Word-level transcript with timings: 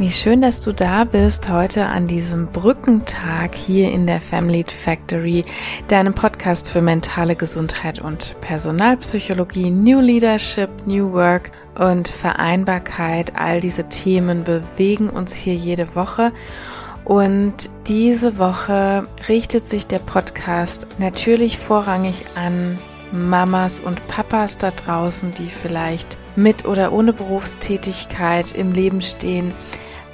Wie 0.00 0.10
schön, 0.10 0.40
dass 0.40 0.62
du 0.62 0.72
da 0.72 1.04
bist 1.04 1.50
heute 1.50 1.84
an 1.84 2.06
diesem 2.06 2.46
Brückentag 2.46 3.54
hier 3.54 3.92
in 3.92 4.06
der 4.06 4.18
Family 4.18 4.64
Factory, 4.64 5.44
deinem 5.88 6.14
Podcast 6.14 6.70
für 6.70 6.80
mentale 6.80 7.36
Gesundheit 7.36 8.00
und 8.00 8.34
Personalpsychologie, 8.40 9.68
New 9.68 10.00
Leadership, 10.00 10.70
New 10.86 11.12
Work 11.12 11.50
und 11.78 12.08
Vereinbarkeit. 12.08 13.36
All 13.36 13.60
diese 13.60 13.90
Themen 13.90 14.42
bewegen 14.42 15.10
uns 15.10 15.34
hier 15.34 15.54
jede 15.54 15.94
Woche. 15.94 16.32
Und 17.04 17.68
diese 17.86 18.38
Woche 18.38 19.06
richtet 19.28 19.68
sich 19.68 19.86
der 19.86 19.98
Podcast 19.98 20.86
natürlich 20.98 21.58
vorrangig 21.58 22.24
an 22.36 22.78
Mamas 23.12 23.80
und 23.80 24.08
Papas 24.08 24.56
da 24.56 24.70
draußen, 24.70 25.34
die 25.34 25.48
vielleicht 25.48 26.16
mit 26.36 26.64
oder 26.64 26.92
ohne 26.92 27.12
Berufstätigkeit 27.12 28.52
im 28.52 28.72
Leben 28.72 29.02
stehen, 29.02 29.52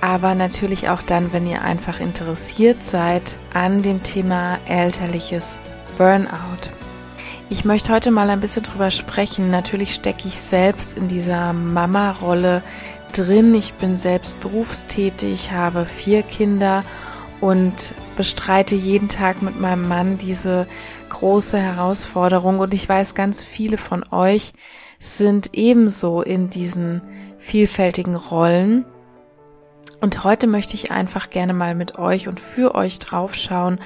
aber 0.01 0.35
natürlich 0.35 0.89
auch 0.89 1.03
dann, 1.03 1.33
wenn 1.33 1.47
ihr 1.47 1.63
einfach 1.63 2.01
interessiert 2.01 2.85
seid 2.85 3.39
an 3.53 3.83
dem 3.83 4.03
Thema 4.03 4.59
elterliches 4.67 5.59
Burnout. 5.97 6.71
Ich 7.49 7.65
möchte 7.65 7.93
heute 7.93 8.11
mal 8.11 8.29
ein 8.31 8.41
bisschen 8.41 8.65
drüber 8.65 8.91
sprechen. 8.91 9.51
Natürlich 9.51 9.95
stecke 9.95 10.27
ich 10.27 10.37
selbst 10.37 10.99
in 10.99 11.07
dieser 11.07 11.53
Mama-Rolle 11.53 12.63
drin. 13.13 13.55
Ich 13.55 13.75
bin 13.75 13.97
selbst 13.97 14.41
berufstätig, 14.41 15.53
habe 15.53 15.87
vier 15.87 16.23
Kinder 16.23 16.83
und 17.41 17.95
bestreite 18.17 18.75
jeden 18.75 19.09
Tag 19.09 19.43
mit 19.43 19.61
meinem 19.61 19.87
Mann 19.87 20.19
diese 20.19 20.67
große 21.09 21.59
Herausforderung. 21.59 22.59
Und 22.59 22.75
ich 22.75 22.89
weiß, 22.89 23.15
ganz 23.15 23.45
viele 23.45 23.79
von 23.79 24.05
euch 24.11 24.53
sind 24.99 25.51
ebenso 25.53 26.23
in 26.23 26.51
diesen 26.51 27.03
vielfältigen 27.39 28.17
Rollen. 28.17 28.85
Und 30.01 30.25
heute 30.25 30.47
möchte 30.47 30.75
ich 30.75 30.91
einfach 30.91 31.31
gerne 31.31 31.53
mal 31.53 31.75
mit 31.75 31.99
euch 31.99 32.29
und 32.29 32.39
für 32.39 32.75
euch 32.75 32.99
draufschauen, 32.99 33.79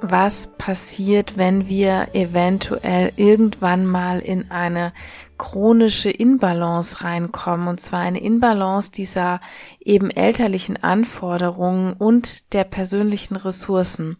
was 0.00 0.48
passiert, 0.58 1.36
wenn 1.36 1.68
wir 1.68 2.08
eventuell 2.14 3.12
irgendwann 3.16 3.86
mal 3.86 4.20
in 4.20 4.50
eine 4.50 4.92
chronische 5.38 6.10
Inbalance 6.10 7.02
reinkommen. 7.02 7.68
Und 7.68 7.80
zwar 7.80 8.00
eine 8.00 8.20
Inbalance 8.20 8.90
dieser 8.90 9.40
eben 9.80 10.10
elterlichen 10.10 10.82
Anforderungen 10.82 11.94
und 11.94 12.52
der 12.52 12.64
persönlichen 12.64 13.36
Ressourcen. 13.36 14.18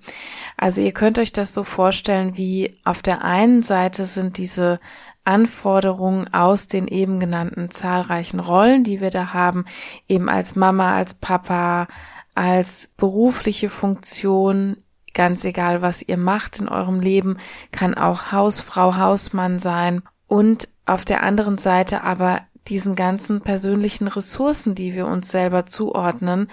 Also 0.56 0.80
ihr 0.80 0.92
könnt 0.92 1.18
euch 1.18 1.32
das 1.32 1.52
so 1.52 1.64
vorstellen, 1.64 2.36
wie 2.36 2.78
auf 2.84 3.02
der 3.02 3.24
einen 3.24 3.62
Seite 3.62 4.06
sind 4.06 4.38
diese 4.38 4.80
Anforderungen 5.24 6.32
aus 6.32 6.68
den 6.68 6.88
eben 6.88 7.20
genannten 7.20 7.70
zahlreichen 7.70 8.40
Rollen, 8.40 8.82
die 8.82 9.02
wir 9.02 9.10
da 9.10 9.34
haben, 9.34 9.66
eben 10.08 10.30
als 10.30 10.56
Mama, 10.56 10.96
als 10.96 11.12
Papa, 11.12 11.86
als 12.34 12.88
berufliche 12.96 13.68
Funktion, 13.68 14.78
ganz 15.12 15.44
egal, 15.44 15.82
was 15.82 16.00
ihr 16.00 16.16
macht 16.16 16.60
in 16.60 16.68
eurem 16.68 17.00
Leben, 17.00 17.36
kann 17.72 17.94
auch 17.94 18.32
Hausfrau, 18.32 18.96
Hausmann 18.96 19.58
sein 19.58 20.02
und 20.28 20.68
auf 20.86 21.04
der 21.04 21.24
anderen 21.24 21.58
Seite 21.58 22.02
aber 22.04 22.42
diesen 22.68 22.94
ganzen 22.94 23.40
persönlichen 23.40 24.06
Ressourcen, 24.06 24.74
die 24.74 24.94
wir 24.94 25.06
uns 25.06 25.30
selber 25.30 25.66
zuordnen, 25.66 26.48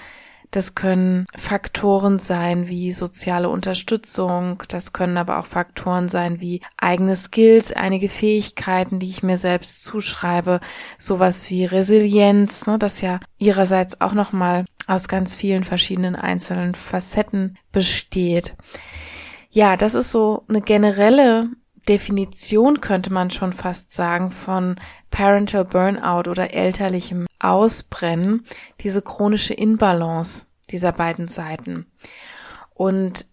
das 0.52 0.74
können 0.74 1.26
Faktoren 1.36 2.18
sein 2.18 2.70
wie 2.70 2.92
soziale 2.92 3.50
Unterstützung, 3.50 4.64
das 4.70 4.94
können 4.94 5.18
aber 5.18 5.40
auch 5.40 5.46
Faktoren 5.46 6.08
sein 6.08 6.40
wie 6.40 6.62
eigene 6.78 7.18
Skills, 7.18 7.74
einige 7.74 8.08
Fähigkeiten, 8.08 9.00
die 9.00 9.10
ich 9.10 9.24
mir 9.24 9.38
selbst 9.38 9.84
zuschreibe, 9.84 10.62
sowas 10.98 11.50
wie 11.50 11.66
Resilienz, 11.66 12.68
ne, 12.68 12.80
das 12.80 13.02
ja 13.02 13.20
ihrerseits 13.38 14.00
auch 14.00 14.14
nochmal 14.14 14.64
aus 14.88 15.10
ganz 15.10 15.36
vielen 15.36 15.66
verschiedenen 15.66 16.16
einzelnen 16.16 16.76
Facetten 16.76 17.58
besteht. 17.74 18.56
Ja, 19.50 19.76
das 19.76 19.94
ist 19.94 20.12
so 20.12 20.44
eine 20.48 20.62
generelle 20.62 21.50
Definition 21.86 22.82
könnte 22.82 23.14
man 23.14 23.30
schon 23.30 23.54
fast 23.54 23.92
sagen 23.92 24.32
von 24.32 24.76
Parental 25.12 25.66
Burnout 25.66 26.30
oder 26.30 26.54
elterlichem 26.54 27.28
Ausbrennen, 27.40 28.46
diese 28.82 29.02
chronische 29.02 29.54
Inbalance 29.54 30.48
dieser 30.70 30.92
beiden 30.92 31.28
Seiten. 31.28 31.86
Und 32.74 33.28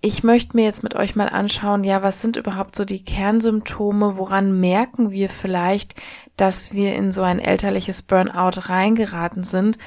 ich 0.00 0.22
möchte 0.22 0.56
mir 0.56 0.64
jetzt 0.64 0.82
mit 0.82 0.94
euch 0.94 1.16
mal 1.16 1.28
anschauen, 1.28 1.82
ja, 1.82 2.02
was 2.02 2.20
sind 2.20 2.36
überhaupt 2.36 2.76
so 2.76 2.84
die 2.84 3.02
Kernsymptome? 3.02 4.16
Woran 4.16 4.60
merken 4.60 5.10
wir 5.10 5.28
vielleicht, 5.28 5.94
dass 6.36 6.72
wir 6.72 6.94
in 6.94 7.12
so 7.12 7.22
ein 7.22 7.40
elterliches 7.40 8.02
Burnout 8.02 8.68
reingeraten 8.68 9.42
sind? 9.42 9.78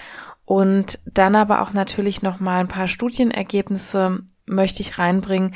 Und 0.45 0.99
dann 1.05 1.35
aber 1.35 1.61
auch 1.61 1.73
natürlich 1.73 2.21
noch 2.21 2.39
mal 2.39 2.59
ein 2.59 2.67
paar 2.67 2.87
Studienergebnisse 2.87 4.23
möchte 4.47 4.81
ich 4.81 4.97
reinbringen 4.97 5.53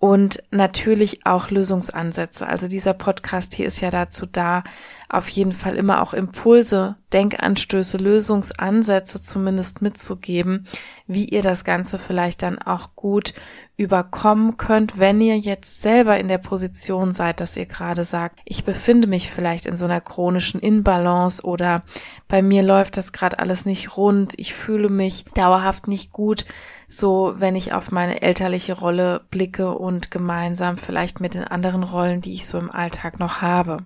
und 0.00 0.44
natürlich 0.52 1.26
auch 1.26 1.50
Lösungsansätze. 1.50 2.46
Also 2.46 2.68
dieser 2.68 2.94
Podcast 2.94 3.54
hier 3.54 3.66
ist 3.66 3.80
ja 3.80 3.90
dazu 3.90 4.26
da, 4.26 4.62
auf 5.08 5.28
jeden 5.30 5.52
Fall 5.52 5.76
immer 5.76 6.02
auch 6.02 6.12
Impulse, 6.12 6.96
Denkanstöße, 7.12 7.96
Lösungsansätze 7.96 9.20
zumindest 9.22 9.82
mitzugeben, 9.82 10.66
wie 11.06 11.24
ihr 11.24 11.42
das 11.42 11.64
Ganze 11.64 11.98
vielleicht 11.98 12.42
dann 12.42 12.58
auch 12.58 12.94
gut 12.94 13.32
überkommen 13.76 14.56
könnt, 14.56 14.98
wenn 14.98 15.20
ihr 15.20 15.38
jetzt 15.38 15.80
selber 15.80 16.18
in 16.18 16.28
der 16.28 16.38
Position 16.38 17.12
seid, 17.12 17.40
dass 17.40 17.56
ihr 17.56 17.66
gerade 17.66 18.04
sagt, 18.04 18.38
ich 18.44 18.64
befinde 18.64 19.08
mich 19.08 19.30
vielleicht 19.30 19.66
in 19.66 19.76
so 19.76 19.86
einer 19.86 20.00
chronischen 20.00 20.60
Inbalance 20.60 21.42
oder 21.42 21.82
bei 22.28 22.42
mir 22.42 22.62
läuft 22.62 22.98
das 22.98 23.12
gerade 23.12 23.38
alles 23.38 23.64
nicht 23.64 23.96
rund, 23.96 24.34
ich 24.36 24.52
fühle 24.52 24.90
mich 24.90 25.24
dauerhaft 25.34 25.88
nicht 25.88 26.12
gut, 26.12 26.44
so 26.88 27.34
wenn 27.36 27.54
ich 27.54 27.74
auf 27.74 27.90
meine 27.92 28.22
elterliche 28.22 28.72
Rolle 28.72 29.20
blicke 29.30 29.72
und 29.72 30.10
gemeinsam 30.10 30.78
vielleicht 30.78 31.20
mit 31.20 31.34
den 31.34 31.44
anderen 31.44 31.82
Rollen, 31.82 32.22
die 32.22 32.32
ich 32.32 32.46
so 32.46 32.58
im 32.58 32.70
Alltag 32.70 33.20
noch 33.20 33.42
habe. 33.42 33.84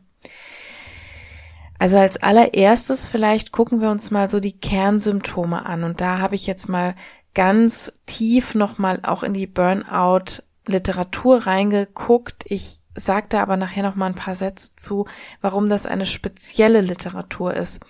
Also 1.81 1.99
als 1.99 2.17
allererstes 2.23 3.09
vielleicht 3.09 3.51
gucken 3.51 3.81
wir 3.81 3.91
uns 3.91 4.13
mal 4.13 4.31
so 4.31 4.39
die 4.39 4.57
Kernsymptome 4.57 5.67
an 5.67 5.83
und 5.83 6.01
da 6.01 6.19
habe 6.19 6.37
ich 6.37 6.47
jetzt 6.47 6.69
mal 6.69 6.95
ganz 7.35 7.93
tief 8.07 8.55
nochmal 8.55 9.01
auch 9.03 9.25
in 9.25 9.35
die 9.35 9.49
Burnout 9.49 10.43
Literatur 10.67 11.47
reingeguckt. 11.47 12.45
Ich 12.47 12.79
sage 12.95 13.27
da 13.31 13.43
aber 13.43 13.57
nachher 13.57 13.83
noch 13.83 13.97
mal 13.97 14.07
ein 14.07 14.15
paar 14.15 14.37
Sätze 14.37 14.69
zu, 14.77 15.07
warum 15.41 15.69
das 15.69 15.87
eine 15.87 16.07
spezielle 16.07 16.83
Literatur 16.83 17.55
ist. 17.55 17.81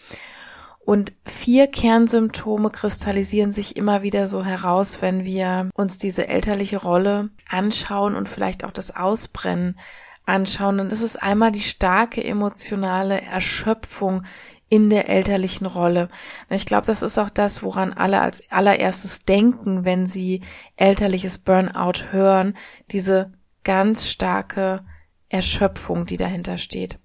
Und 0.85 1.13
vier 1.25 1.69
Kernsymptome 1.69 2.71
kristallisieren 2.71 3.53
sich 3.53 3.77
immer 3.77 4.03
wieder 4.03 4.27
so 4.27 4.45
heraus, 4.45 5.01
wenn 5.01 5.25
wir 5.25 5.71
uns 5.75 5.99
diese 5.99 6.27
elterliche 6.27 6.79
Rolle 6.79 7.31
anschauen 7.49 8.17
und 8.17 8.29
vielleicht 8.29 8.65
auch 8.65 8.73
das 8.73 8.95
Ausbrennen 8.95 9.79
anschauen, 10.25 10.79
dann 10.79 10.91
ist 10.91 11.03
es 11.03 11.17
einmal 11.17 11.53
die 11.53 11.61
starke 11.61 12.23
emotionale 12.23 13.21
Erschöpfung 13.21 14.25
in 14.69 14.89
der 14.89 15.09
elterlichen 15.09 15.67
Rolle. 15.67 16.09
Ich 16.49 16.67
glaube, 16.67 16.87
das 16.87 17.03
ist 17.03 17.19
auch 17.19 17.31
das, 17.31 17.63
woran 17.63 17.93
alle 17.93 18.21
als 18.21 18.51
allererstes 18.51 19.25
denken, 19.25 19.85
wenn 19.85 20.07
sie 20.07 20.43
elterliches 20.77 21.39
Burnout 21.39 22.11
hören, 22.11 22.57
diese 22.91 23.33
ganz 23.65 24.09
starke 24.09 24.85
Erschöpfung, 25.29 26.07
die 26.07 26.17
dahinter 26.17 26.57
steht. 26.59 26.99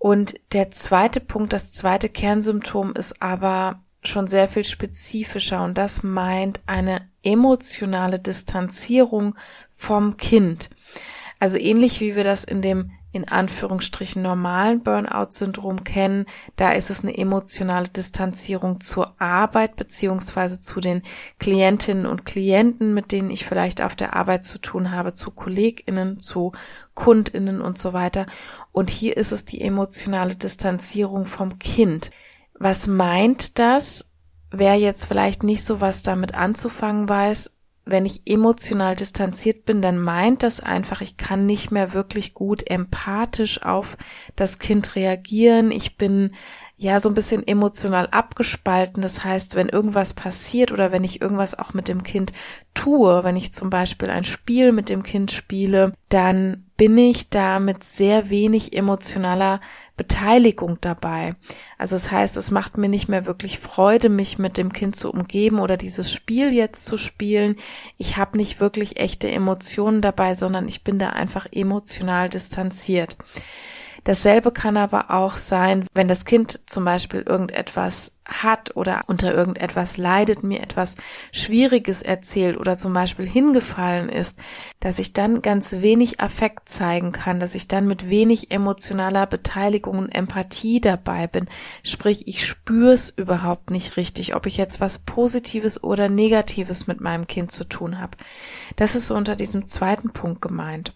Und 0.00 0.40
der 0.52 0.70
zweite 0.70 1.20
Punkt, 1.20 1.52
das 1.52 1.72
zweite 1.72 2.08
Kernsymptom 2.08 2.94
ist 2.94 3.20
aber 3.20 3.82
schon 4.02 4.26
sehr 4.26 4.48
viel 4.48 4.64
spezifischer 4.64 5.62
und 5.62 5.76
das 5.76 6.02
meint 6.02 6.58
eine 6.64 7.02
emotionale 7.22 8.18
Distanzierung 8.18 9.34
vom 9.68 10.16
Kind. 10.16 10.70
Also 11.38 11.58
ähnlich 11.58 12.00
wie 12.00 12.16
wir 12.16 12.24
das 12.24 12.44
in 12.44 12.62
dem 12.62 12.92
in 13.12 13.26
Anführungsstrichen 13.26 14.22
normalen 14.22 14.82
Burnout-Syndrom 14.82 15.82
kennen, 15.82 16.26
da 16.56 16.72
ist 16.72 16.90
es 16.90 17.02
eine 17.02 17.16
emotionale 17.16 17.88
Distanzierung 17.88 18.80
zur 18.80 19.20
Arbeit 19.20 19.76
beziehungsweise 19.76 20.60
zu 20.60 20.80
den 20.80 21.02
Klientinnen 21.38 22.06
und 22.06 22.24
Klienten, 22.24 22.94
mit 22.94 23.10
denen 23.10 23.30
ich 23.30 23.44
vielleicht 23.44 23.82
auf 23.82 23.96
der 23.96 24.14
Arbeit 24.14 24.44
zu 24.44 24.58
tun 24.58 24.92
habe, 24.92 25.12
zu 25.12 25.32
KollegInnen, 25.32 26.20
zu 26.20 26.52
KundInnen 26.94 27.60
und 27.60 27.78
so 27.78 27.92
weiter. 27.92 28.26
Und 28.70 28.90
hier 28.90 29.16
ist 29.16 29.32
es 29.32 29.44
die 29.44 29.60
emotionale 29.60 30.36
Distanzierung 30.36 31.26
vom 31.26 31.58
Kind. 31.58 32.10
Was 32.54 32.86
meint 32.86 33.58
das? 33.58 34.04
Wer 34.52 34.76
jetzt 34.76 35.06
vielleicht 35.06 35.42
nicht 35.42 35.64
so 35.64 35.80
was 35.80 36.02
damit 36.02 36.34
anzufangen 36.34 37.08
weiß, 37.08 37.50
wenn 37.84 38.06
ich 38.06 38.22
emotional 38.26 38.94
distanziert 38.94 39.64
bin, 39.64 39.82
dann 39.82 39.98
meint 39.98 40.42
das 40.42 40.60
einfach, 40.60 41.00
ich 41.00 41.16
kann 41.16 41.46
nicht 41.46 41.70
mehr 41.70 41.92
wirklich 41.92 42.34
gut 42.34 42.68
empathisch 42.70 43.62
auf 43.62 43.96
das 44.36 44.58
Kind 44.58 44.94
reagieren. 44.96 45.70
Ich 45.70 45.96
bin 45.96 46.32
ja 46.76 46.98
so 46.98 47.10
ein 47.10 47.14
bisschen 47.14 47.46
emotional 47.46 48.08
abgespalten. 48.10 49.02
Das 49.02 49.22
heißt, 49.24 49.54
wenn 49.54 49.68
irgendwas 49.68 50.14
passiert 50.14 50.72
oder 50.72 50.92
wenn 50.92 51.04
ich 51.04 51.20
irgendwas 51.20 51.58
auch 51.58 51.74
mit 51.74 51.88
dem 51.88 52.02
Kind 52.02 52.32
tue, 52.74 53.22
wenn 53.24 53.36
ich 53.36 53.52
zum 53.52 53.70
Beispiel 53.70 54.08
ein 54.08 54.24
Spiel 54.24 54.72
mit 54.72 54.88
dem 54.88 55.02
Kind 55.02 55.30
spiele, 55.30 55.92
dann 56.08 56.69
bin 56.80 56.96
ich 56.96 57.28
da 57.28 57.60
mit 57.60 57.84
sehr 57.84 58.30
wenig 58.30 58.74
emotionaler 58.74 59.60
Beteiligung 59.98 60.78
dabei. 60.80 61.34
Also 61.76 61.94
das 61.94 62.10
heißt, 62.10 62.38
es 62.38 62.50
macht 62.50 62.78
mir 62.78 62.88
nicht 62.88 63.06
mehr 63.06 63.26
wirklich 63.26 63.58
Freude, 63.58 64.08
mich 64.08 64.38
mit 64.38 64.56
dem 64.56 64.72
Kind 64.72 64.96
zu 64.96 65.12
umgeben 65.12 65.58
oder 65.58 65.76
dieses 65.76 66.10
Spiel 66.10 66.54
jetzt 66.54 66.86
zu 66.86 66.96
spielen. 66.96 67.56
Ich 67.98 68.16
habe 68.16 68.38
nicht 68.38 68.60
wirklich 68.60 68.98
echte 68.98 69.30
Emotionen 69.30 70.00
dabei, 70.00 70.34
sondern 70.34 70.68
ich 70.68 70.82
bin 70.82 70.98
da 70.98 71.10
einfach 71.10 71.46
emotional 71.52 72.30
distanziert. 72.30 73.18
Dasselbe 74.04 74.52
kann 74.52 74.76
aber 74.76 75.10
auch 75.10 75.36
sein, 75.36 75.86
wenn 75.94 76.08
das 76.08 76.24
Kind 76.24 76.60
zum 76.66 76.84
Beispiel 76.84 77.22
irgendetwas 77.22 78.12
hat 78.30 78.76
oder 78.76 79.02
unter 79.06 79.34
irgendetwas 79.34 79.96
leidet, 79.96 80.42
mir 80.42 80.60
etwas 80.60 80.94
Schwieriges 81.32 82.02
erzählt 82.02 82.56
oder 82.58 82.76
zum 82.76 82.92
Beispiel 82.92 83.28
hingefallen 83.28 84.08
ist, 84.08 84.38
dass 84.78 84.98
ich 84.98 85.12
dann 85.12 85.42
ganz 85.42 85.80
wenig 85.80 86.20
Affekt 86.20 86.68
zeigen 86.68 87.12
kann, 87.12 87.40
dass 87.40 87.54
ich 87.54 87.68
dann 87.68 87.86
mit 87.86 88.08
wenig 88.08 88.50
emotionaler 88.50 89.26
Beteiligung 89.26 89.98
und 89.98 90.10
Empathie 90.10 90.80
dabei 90.80 91.26
bin. 91.26 91.48
Sprich, 91.82 92.28
ich 92.28 92.46
spüre 92.46 92.92
es 92.92 93.10
überhaupt 93.10 93.70
nicht 93.70 93.96
richtig, 93.96 94.34
ob 94.34 94.46
ich 94.46 94.56
jetzt 94.56 94.80
was 94.80 95.00
Positives 95.00 95.82
oder 95.82 96.08
Negatives 96.08 96.86
mit 96.86 97.00
meinem 97.00 97.26
Kind 97.26 97.50
zu 97.50 97.68
tun 97.68 97.98
habe. 98.00 98.16
Das 98.76 98.94
ist 98.94 99.08
so 99.08 99.16
unter 99.16 99.34
diesem 99.34 99.66
zweiten 99.66 100.12
Punkt 100.12 100.40
gemeint. 100.40 100.94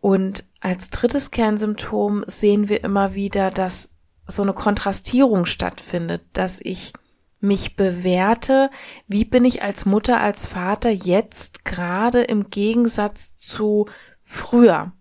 Und 0.00 0.44
als 0.60 0.90
drittes 0.90 1.30
Kernsymptom 1.30 2.24
sehen 2.26 2.68
wir 2.68 2.84
immer 2.84 3.14
wieder, 3.14 3.50
dass 3.50 3.90
so 4.26 4.42
eine 4.42 4.52
Kontrastierung 4.52 5.46
stattfindet, 5.46 6.22
dass 6.32 6.60
ich 6.60 6.92
mich 7.40 7.76
bewerte, 7.76 8.70
wie 9.06 9.24
bin 9.24 9.44
ich 9.44 9.62
als 9.62 9.86
Mutter, 9.86 10.20
als 10.20 10.46
Vater 10.46 10.90
jetzt 10.90 11.64
gerade 11.64 12.22
im 12.22 12.50
Gegensatz 12.50 13.36
zu 13.36 13.86
früher. 14.20 14.92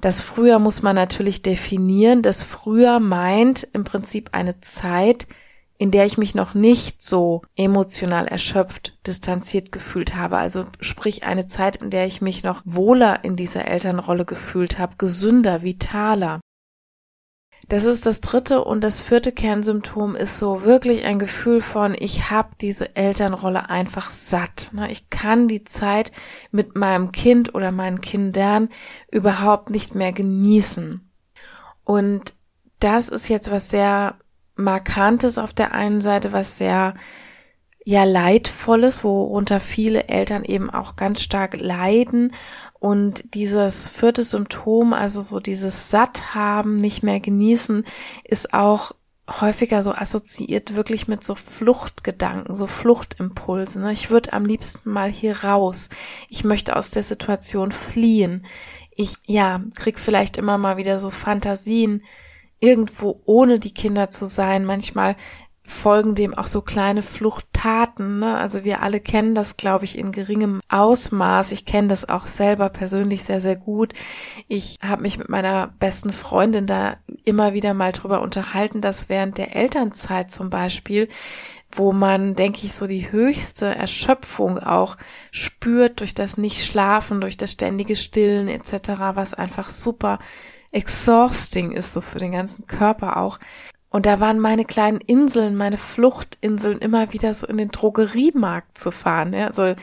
Das 0.00 0.20
früher 0.20 0.58
muss 0.58 0.82
man 0.82 0.94
natürlich 0.94 1.42
definieren. 1.42 2.22
Das 2.22 2.42
früher 2.42 3.00
meint 3.00 3.66
im 3.72 3.84
Prinzip 3.84 4.30
eine 4.32 4.60
Zeit, 4.60 5.26
in 5.84 5.90
der 5.90 6.06
ich 6.06 6.16
mich 6.16 6.34
noch 6.34 6.54
nicht 6.54 7.02
so 7.02 7.42
emotional 7.56 8.26
erschöpft, 8.26 8.96
distanziert 9.06 9.70
gefühlt 9.70 10.16
habe. 10.16 10.38
Also 10.38 10.64
sprich 10.80 11.24
eine 11.24 11.46
Zeit, 11.46 11.76
in 11.76 11.90
der 11.90 12.06
ich 12.06 12.22
mich 12.22 12.42
noch 12.42 12.62
wohler 12.64 13.22
in 13.22 13.36
dieser 13.36 13.68
Elternrolle 13.68 14.24
gefühlt 14.24 14.78
habe, 14.78 14.94
gesünder, 14.96 15.62
vitaler. 15.62 16.40
Das 17.68 17.84
ist 17.84 18.06
das 18.06 18.22
dritte 18.22 18.64
und 18.64 18.82
das 18.82 19.02
vierte 19.02 19.30
Kernsymptom 19.30 20.16
ist 20.16 20.38
so 20.38 20.62
wirklich 20.62 21.04
ein 21.04 21.18
Gefühl 21.18 21.60
von, 21.60 21.94
ich 21.98 22.30
habe 22.30 22.54
diese 22.62 22.96
Elternrolle 22.96 23.68
einfach 23.68 24.10
satt. 24.10 24.70
Ne? 24.72 24.90
Ich 24.90 25.10
kann 25.10 25.48
die 25.48 25.64
Zeit 25.64 26.12
mit 26.50 26.76
meinem 26.76 27.12
Kind 27.12 27.54
oder 27.54 27.72
meinen 27.72 28.00
Kindern 28.00 28.70
überhaupt 29.12 29.68
nicht 29.68 29.94
mehr 29.94 30.14
genießen. 30.14 31.12
Und 31.84 32.32
das 32.80 33.10
ist 33.10 33.28
jetzt 33.28 33.50
was 33.50 33.68
sehr 33.68 34.16
Markantes 34.56 35.38
auf 35.38 35.52
der 35.52 35.72
einen 35.72 36.00
Seite, 36.00 36.32
was 36.32 36.58
sehr 36.58 36.94
ja 37.84 38.04
leidvolles, 38.04 39.04
worunter 39.04 39.60
viele 39.60 40.08
Eltern 40.08 40.42
eben 40.44 40.70
auch 40.70 40.96
ganz 40.96 41.20
stark 41.20 41.60
leiden 41.60 42.32
und 42.78 43.24
dieses 43.34 43.88
vierte 43.88 44.22
Symptom, 44.22 44.94
also 44.94 45.20
so 45.20 45.38
dieses 45.38 45.90
satt 45.90 46.34
haben, 46.34 46.76
nicht 46.76 47.02
mehr 47.02 47.20
genießen, 47.20 47.84
ist 48.24 48.54
auch 48.54 48.92
häufiger 49.28 49.82
so 49.82 49.92
assoziiert 49.92 50.74
wirklich 50.74 51.08
mit 51.08 51.24
so 51.24 51.34
Fluchtgedanken, 51.34 52.54
so 52.54 52.66
Fluchtimpulsen. 52.66 53.82
Ne? 53.82 53.92
Ich 53.92 54.10
würde 54.10 54.32
am 54.32 54.44
liebsten 54.44 54.90
mal 54.90 55.10
hier 55.10 55.44
raus. 55.44 55.88
Ich 56.28 56.44
möchte 56.44 56.76
aus 56.76 56.90
der 56.90 57.02
Situation 57.02 57.72
fliehen. 57.72 58.44
Ich, 58.94 59.14
ja, 59.24 59.62
krieg 59.76 59.98
vielleicht 59.98 60.36
immer 60.36 60.58
mal 60.58 60.76
wieder 60.76 60.98
so 60.98 61.10
Fantasien, 61.10 62.02
irgendwo 62.64 63.20
ohne 63.26 63.60
die 63.60 63.74
Kinder 63.74 64.10
zu 64.10 64.26
sein. 64.26 64.64
Manchmal 64.64 65.16
folgen 65.66 66.14
dem 66.14 66.34
auch 66.34 66.46
so 66.46 66.60
kleine 66.60 67.02
Fluchttaten. 67.02 68.18
Ne? 68.18 68.36
Also 68.36 68.64
wir 68.64 68.82
alle 68.82 69.00
kennen 69.00 69.34
das, 69.34 69.56
glaube 69.56 69.86
ich, 69.86 69.96
in 69.96 70.12
geringem 70.12 70.60
Ausmaß. 70.68 71.52
Ich 71.52 71.64
kenne 71.64 71.88
das 71.88 72.08
auch 72.08 72.26
selber 72.26 72.68
persönlich 72.68 73.24
sehr, 73.24 73.40
sehr 73.40 73.56
gut. 73.56 73.94
Ich 74.46 74.78
habe 74.82 75.02
mich 75.02 75.18
mit 75.18 75.28
meiner 75.28 75.68
besten 75.78 76.10
Freundin 76.10 76.66
da 76.66 76.96
immer 77.24 77.54
wieder 77.54 77.72
mal 77.72 77.92
drüber 77.92 78.20
unterhalten, 78.20 78.82
dass 78.82 79.08
während 79.08 79.38
der 79.38 79.56
Elternzeit 79.56 80.30
zum 80.30 80.50
Beispiel 80.50 81.08
wo 81.76 81.92
man, 81.92 82.34
denke 82.34 82.60
ich, 82.64 82.72
so 82.72 82.86
die 82.86 83.10
höchste 83.10 83.66
Erschöpfung 83.66 84.58
auch 84.58 84.96
spürt 85.32 86.00
durch 86.00 86.14
das 86.14 86.36
Nicht-Schlafen, 86.36 87.20
durch 87.20 87.36
das 87.36 87.52
ständige 87.52 87.96
Stillen 87.96 88.48
etc., 88.48 88.90
was 89.14 89.34
einfach 89.34 89.70
super 89.70 90.18
exhausting 90.74 91.72
ist, 91.72 91.92
so 91.92 92.00
für 92.00 92.18
den 92.18 92.32
ganzen 92.32 92.66
Körper 92.66 93.16
auch. 93.18 93.38
Und 93.88 94.06
da 94.06 94.18
waren 94.18 94.40
meine 94.40 94.64
kleinen 94.64 95.00
Inseln, 95.00 95.54
meine 95.54 95.76
Fluchtinseln 95.76 96.78
immer 96.78 97.12
wieder 97.12 97.32
so 97.32 97.46
in 97.46 97.58
den 97.58 97.70
Drogeriemarkt 97.70 98.76
zu 98.76 98.90
fahren. 98.90 99.32
Ja? 99.32 99.46
Also 99.46 99.76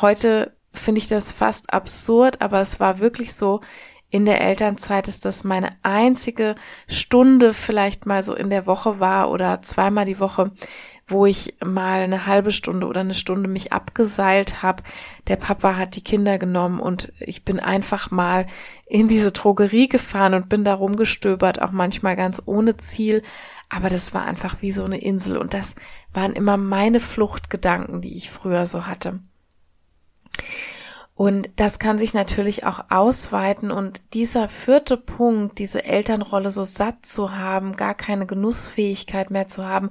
heute 0.00 0.52
finde 0.72 1.00
ich 1.00 1.08
das 1.08 1.32
fast 1.32 1.72
absurd, 1.72 2.40
aber 2.40 2.60
es 2.60 2.78
war 2.78 3.00
wirklich 3.00 3.34
so, 3.34 3.60
in 4.10 4.24
der 4.24 4.40
Elternzeit 4.40 5.08
ist 5.08 5.24
das 5.24 5.44
meine 5.44 5.70
einzige 5.82 6.54
Stunde 6.86 7.52
vielleicht 7.52 8.06
mal 8.06 8.22
so 8.22 8.34
in 8.34 8.48
der 8.48 8.66
Woche 8.66 9.00
war 9.00 9.30
oder 9.30 9.60
zweimal 9.60 10.04
die 10.04 10.20
Woche, 10.20 10.52
wo 11.08 11.26
ich 11.26 11.54
mal 11.64 12.00
eine 12.00 12.26
halbe 12.26 12.52
Stunde 12.52 12.86
oder 12.86 13.00
eine 13.00 13.14
Stunde 13.14 13.48
mich 13.48 13.72
abgeseilt 13.72 14.62
habe. 14.62 14.82
Der 15.26 15.36
Papa 15.36 15.76
hat 15.76 15.96
die 15.96 16.04
Kinder 16.04 16.38
genommen 16.38 16.80
und 16.80 17.12
ich 17.18 17.44
bin 17.44 17.60
einfach 17.60 18.10
mal 18.10 18.46
in 18.86 19.08
diese 19.08 19.32
Drogerie 19.32 19.88
gefahren 19.88 20.34
und 20.34 20.48
bin 20.48 20.64
da 20.64 20.74
rumgestöbert, 20.74 21.60
auch 21.60 21.72
manchmal 21.72 22.16
ganz 22.16 22.42
ohne 22.44 22.76
Ziel. 22.76 23.22
Aber 23.68 23.88
das 23.88 24.14
war 24.14 24.24
einfach 24.24 24.62
wie 24.62 24.72
so 24.72 24.84
eine 24.84 25.00
Insel 25.00 25.36
und 25.36 25.54
das 25.54 25.74
waren 26.12 26.34
immer 26.34 26.56
meine 26.56 27.00
Fluchtgedanken, 27.00 28.00
die 28.00 28.16
ich 28.16 28.30
früher 28.30 28.66
so 28.66 28.86
hatte. 28.86 29.18
Und 31.18 31.50
das 31.56 31.80
kann 31.80 31.98
sich 31.98 32.14
natürlich 32.14 32.64
auch 32.64 32.90
ausweiten. 32.90 33.72
Und 33.72 34.14
dieser 34.14 34.48
vierte 34.48 34.96
Punkt, 34.96 35.58
diese 35.58 35.84
Elternrolle 35.84 36.52
so 36.52 36.62
satt 36.62 37.04
zu 37.04 37.36
haben, 37.36 37.74
gar 37.74 37.94
keine 37.94 38.24
Genussfähigkeit 38.24 39.32
mehr 39.32 39.48
zu 39.48 39.66
haben, 39.66 39.90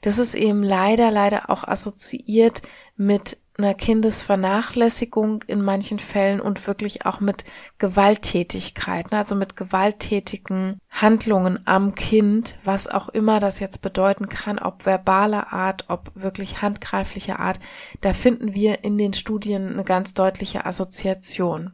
das 0.00 0.18
ist 0.18 0.36
eben 0.36 0.62
leider, 0.62 1.10
leider 1.10 1.50
auch 1.50 1.64
assoziiert 1.64 2.62
mit 2.96 3.36
einer 3.62 3.74
Kindesvernachlässigung 3.74 5.42
in 5.46 5.62
manchen 5.62 5.98
Fällen 5.98 6.40
und 6.40 6.66
wirklich 6.66 7.06
auch 7.06 7.20
mit 7.20 7.44
Gewalttätigkeiten, 7.78 9.14
also 9.14 9.34
mit 9.34 9.56
gewalttätigen 9.56 10.78
Handlungen 10.88 11.60
am 11.66 11.94
Kind, 11.94 12.56
was 12.64 12.86
auch 12.86 13.08
immer 13.08 13.38
das 13.40 13.60
jetzt 13.60 13.82
bedeuten 13.82 14.28
kann, 14.28 14.58
ob 14.58 14.86
verbaler 14.86 15.52
Art, 15.52 15.84
ob 15.88 16.10
wirklich 16.14 16.62
handgreiflicher 16.62 17.38
Art, 17.38 17.60
da 18.00 18.12
finden 18.12 18.54
wir 18.54 18.84
in 18.84 18.98
den 18.98 19.12
Studien 19.12 19.72
eine 19.72 19.84
ganz 19.84 20.14
deutliche 20.14 20.64
Assoziation. 20.66 21.72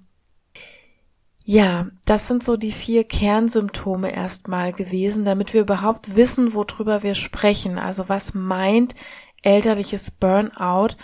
Ja, 1.48 1.86
das 2.06 2.26
sind 2.26 2.42
so 2.42 2.56
die 2.56 2.72
vier 2.72 3.04
Kernsymptome 3.04 4.12
erstmal 4.12 4.72
gewesen, 4.72 5.24
damit 5.24 5.54
wir 5.54 5.60
überhaupt 5.60 6.16
wissen, 6.16 6.54
worüber 6.54 7.04
wir 7.04 7.14
sprechen. 7.14 7.78
Also 7.78 8.08
was 8.08 8.34
meint 8.34 8.96
elterliches 9.42 10.10
Burnout? 10.10 10.96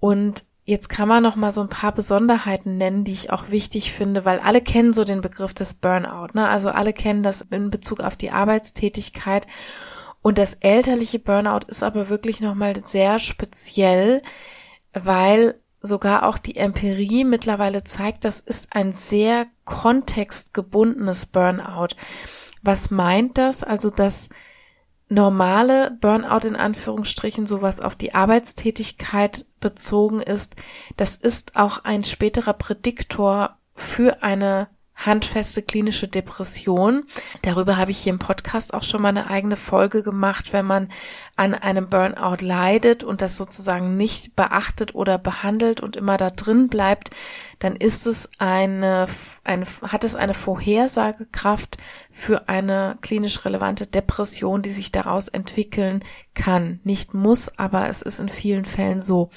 Und 0.00 0.44
jetzt 0.64 0.88
kann 0.88 1.08
man 1.08 1.22
noch 1.22 1.36
mal 1.36 1.52
so 1.52 1.60
ein 1.60 1.68
paar 1.68 1.92
Besonderheiten 1.92 2.76
nennen, 2.78 3.04
die 3.04 3.12
ich 3.12 3.30
auch 3.30 3.50
wichtig 3.50 3.92
finde, 3.92 4.24
weil 4.24 4.40
alle 4.40 4.60
kennen 4.60 4.92
so 4.92 5.04
den 5.04 5.20
Begriff 5.20 5.54
des 5.54 5.74
Burnout, 5.74 6.28
ne? 6.32 6.48
Also 6.48 6.70
alle 6.70 6.92
kennen 6.92 7.22
das 7.22 7.42
in 7.50 7.70
Bezug 7.70 8.00
auf 8.00 8.16
die 8.16 8.30
Arbeitstätigkeit. 8.30 9.46
Und 10.22 10.38
das 10.38 10.54
elterliche 10.54 11.18
Burnout 11.18 11.66
ist 11.68 11.82
aber 11.82 12.08
wirklich 12.08 12.40
noch 12.40 12.54
mal 12.54 12.74
sehr 12.84 13.18
speziell, 13.18 14.22
weil 14.92 15.54
sogar 15.80 16.26
auch 16.26 16.38
die 16.38 16.56
Empirie 16.56 17.24
mittlerweile 17.24 17.84
zeigt, 17.84 18.24
das 18.24 18.40
ist 18.40 18.74
ein 18.74 18.92
sehr 18.92 19.46
kontextgebundenes 19.64 21.26
Burnout. 21.26 21.94
Was 22.62 22.90
meint 22.90 23.38
das? 23.38 23.62
Also 23.62 23.88
das 23.88 24.28
normale 25.10 25.90
Burnout 26.00 26.46
in 26.46 26.56
Anführungsstrichen, 26.56 27.46
sowas 27.46 27.80
auf 27.80 27.96
die 27.96 28.14
Arbeitstätigkeit 28.14 29.44
bezogen 29.58 30.20
ist, 30.20 30.54
das 30.96 31.16
ist 31.16 31.56
auch 31.56 31.84
ein 31.84 32.04
späterer 32.04 32.54
Prädiktor 32.54 33.58
für 33.74 34.22
eine 34.22 34.68
handfeste 35.06 35.62
klinische 35.62 36.08
Depression. 36.08 37.04
Darüber 37.42 37.76
habe 37.76 37.90
ich 37.90 37.98
hier 37.98 38.12
im 38.12 38.18
Podcast 38.18 38.74
auch 38.74 38.82
schon 38.82 39.02
mal 39.02 39.08
eine 39.08 39.30
eigene 39.30 39.56
Folge 39.56 40.02
gemacht, 40.02 40.52
wenn 40.52 40.66
man 40.66 40.88
an 41.36 41.54
einem 41.54 41.88
Burnout 41.88 42.44
leidet 42.44 43.02
und 43.02 43.22
das 43.22 43.36
sozusagen 43.36 43.96
nicht 43.96 44.36
beachtet 44.36 44.94
oder 44.94 45.16
behandelt 45.16 45.80
und 45.80 45.96
immer 45.96 46.18
da 46.18 46.28
drin 46.28 46.68
bleibt, 46.68 47.10
dann 47.60 47.76
ist 47.76 48.06
es 48.06 48.28
eine, 48.38 49.06
eine 49.44 49.66
hat 49.82 50.04
es 50.04 50.14
eine 50.14 50.34
Vorhersagekraft 50.34 51.78
für 52.10 52.48
eine 52.48 52.98
klinisch 53.00 53.44
relevante 53.44 53.86
Depression, 53.86 54.60
die 54.60 54.70
sich 54.70 54.92
daraus 54.92 55.28
entwickeln 55.28 56.04
kann. 56.34 56.80
Nicht 56.84 57.14
muss, 57.14 57.58
aber 57.58 57.88
es 57.88 58.02
ist 58.02 58.20
in 58.20 58.28
vielen 58.28 58.66
Fällen 58.66 59.00
so. 59.00 59.30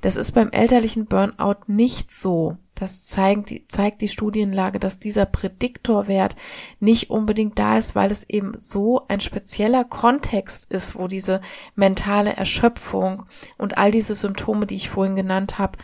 Das 0.00 0.16
ist 0.16 0.32
beim 0.32 0.50
elterlichen 0.50 1.06
Burnout 1.06 1.64
nicht 1.66 2.12
so. 2.12 2.56
Das 2.82 3.04
zeigt, 3.04 3.52
zeigt 3.68 4.00
die 4.00 4.08
Studienlage, 4.08 4.80
dass 4.80 4.98
dieser 4.98 5.24
Prädiktorwert 5.24 6.34
nicht 6.80 7.10
unbedingt 7.10 7.56
da 7.56 7.78
ist, 7.78 7.94
weil 7.94 8.10
es 8.10 8.28
eben 8.28 8.54
so 8.58 9.06
ein 9.06 9.20
spezieller 9.20 9.84
Kontext 9.84 10.68
ist, 10.68 10.96
wo 10.98 11.06
diese 11.06 11.42
mentale 11.76 12.32
Erschöpfung 12.32 13.22
und 13.56 13.78
all 13.78 13.92
diese 13.92 14.16
Symptome, 14.16 14.66
die 14.66 14.74
ich 14.74 14.90
vorhin 14.90 15.14
genannt 15.14 15.58
habe, 15.58 15.78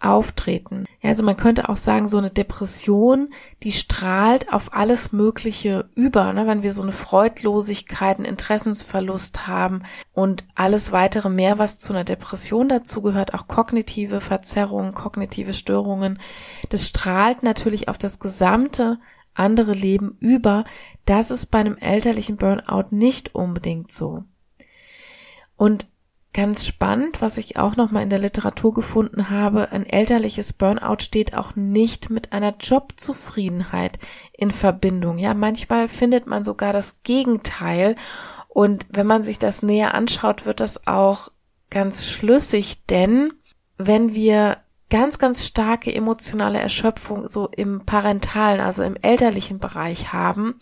auftreten. 0.00 0.84
Ja, 1.04 1.10
also 1.10 1.22
man 1.22 1.36
könnte 1.36 1.68
auch 1.68 1.76
sagen, 1.76 2.08
so 2.08 2.16
eine 2.16 2.30
Depression, 2.30 3.28
die 3.62 3.72
strahlt 3.72 4.50
auf 4.50 4.72
alles 4.72 5.12
Mögliche 5.12 5.90
über, 5.94 6.32
ne? 6.32 6.46
wenn 6.46 6.62
wir 6.62 6.72
so 6.72 6.80
eine 6.80 6.92
Freudlosigkeit, 6.92 8.16
einen 8.16 8.24
Interessensverlust 8.24 9.46
haben 9.46 9.82
und 10.14 10.44
alles 10.54 10.92
weitere 10.92 11.28
mehr, 11.28 11.58
was 11.58 11.78
zu 11.78 11.92
einer 11.92 12.04
Depression 12.04 12.70
dazugehört, 12.70 13.34
auch 13.34 13.48
kognitive 13.48 14.22
Verzerrungen, 14.22 14.94
kognitive 14.94 15.52
Störungen, 15.52 16.18
das 16.70 16.86
strahlt 16.86 17.42
natürlich 17.42 17.90
auf 17.90 17.98
das 17.98 18.18
gesamte 18.18 18.98
andere 19.34 19.74
Leben 19.74 20.16
über. 20.20 20.64
Das 21.04 21.30
ist 21.30 21.50
bei 21.50 21.58
einem 21.58 21.76
elterlichen 21.76 22.38
Burnout 22.38 22.86
nicht 22.92 23.34
unbedingt 23.34 23.92
so. 23.92 24.24
Und 25.56 25.86
Ganz 26.34 26.66
spannend, 26.66 27.22
was 27.22 27.38
ich 27.38 27.58
auch 27.58 27.76
noch 27.76 27.92
mal 27.92 28.02
in 28.02 28.10
der 28.10 28.18
Literatur 28.18 28.74
gefunden 28.74 29.30
habe, 29.30 29.70
ein 29.70 29.86
elterliches 29.86 30.52
Burnout 30.52 30.96
steht 30.98 31.32
auch 31.32 31.54
nicht 31.54 32.10
mit 32.10 32.32
einer 32.32 32.56
Jobzufriedenheit 32.58 34.00
in 34.32 34.50
Verbindung. 34.50 35.18
Ja, 35.18 35.32
manchmal 35.32 35.86
findet 35.86 36.26
man 36.26 36.42
sogar 36.42 36.72
das 36.72 36.96
Gegenteil. 37.04 37.94
Und 38.48 38.84
wenn 38.90 39.06
man 39.06 39.22
sich 39.22 39.38
das 39.38 39.62
näher 39.62 39.94
anschaut, 39.94 40.44
wird 40.44 40.58
das 40.58 40.88
auch 40.88 41.30
ganz 41.70 42.04
schlüssig, 42.04 42.84
denn 42.86 43.32
wenn 43.78 44.12
wir 44.12 44.56
ganz, 44.90 45.18
ganz 45.18 45.46
starke 45.46 45.94
emotionale 45.94 46.58
Erschöpfung 46.58 47.28
so 47.28 47.46
im 47.46 47.86
parentalen, 47.86 48.60
also 48.60 48.82
im 48.82 48.96
elterlichen 49.00 49.60
Bereich 49.60 50.12
haben, 50.12 50.58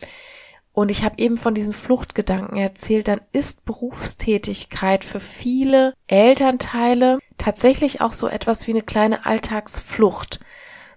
und 0.72 0.90
ich 0.90 1.04
habe 1.04 1.18
eben 1.18 1.36
von 1.36 1.54
diesen 1.54 1.74
Fluchtgedanken 1.74 2.56
erzählt, 2.56 3.08
dann 3.08 3.20
ist 3.32 3.64
Berufstätigkeit 3.64 5.04
für 5.04 5.20
viele 5.20 5.92
Elternteile 6.06 7.18
tatsächlich 7.36 8.00
auch 8.00 8.14
so 8.14 8.26
etwas 8.26 8.66
wie 8.66 8.72
eine 8.72 8.82
kleine 8.82 9.26
Alltagsflucht. 9.26 10.40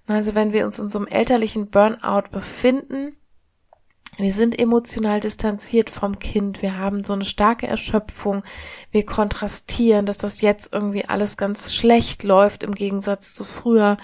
Also 0.08 0.34
wenn 0.36 0.54
wir 0.54 0.66
uns 0.66 0.80
in 0.80 0.88
so 0.88 1.00
einem 1.00 1.08
elterlichen 1.08 1.70
Burnout 1.70 2.30
befinden, 2.32 3.18
wir 4.18 4.32
sind 4.32 4.58
emotional 4.58 5.20
distanziert 5.20 5.90
vom 5.90 6.20
Kind, 6.20 6.62
wir 6.62 6.78
haben 6.78 7.04
so 7.04 7.12
eine 7.12 7.26
starke 7.26 7.68
Erschöpfung, 7.68 8.44
wir 8.92 9.06
kontrastieren, 9.06 10.06
dass 10.06 10.18
das 10.18 10.40
jetzt 10.40 10.72
irgendwie 10.74 11.04
alles 11.04 11.36
ganz 11.36 11.74
schlecht 11.74 12.24
läuft 12.24 12.64
im 12.64 12.76
Gegensatz 12.76 13.34
zu 13.34 13.44
früher 13.44 13.98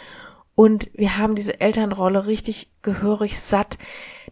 und 0.53 0.91
wir 0.93 1.17
haben 1.17 1.35
diese 1.35 1.61
Elternrolle 1.61 2.25
richtig 2.25 2.71
gehörig 2.81 3.39
satt, 3.39 3.77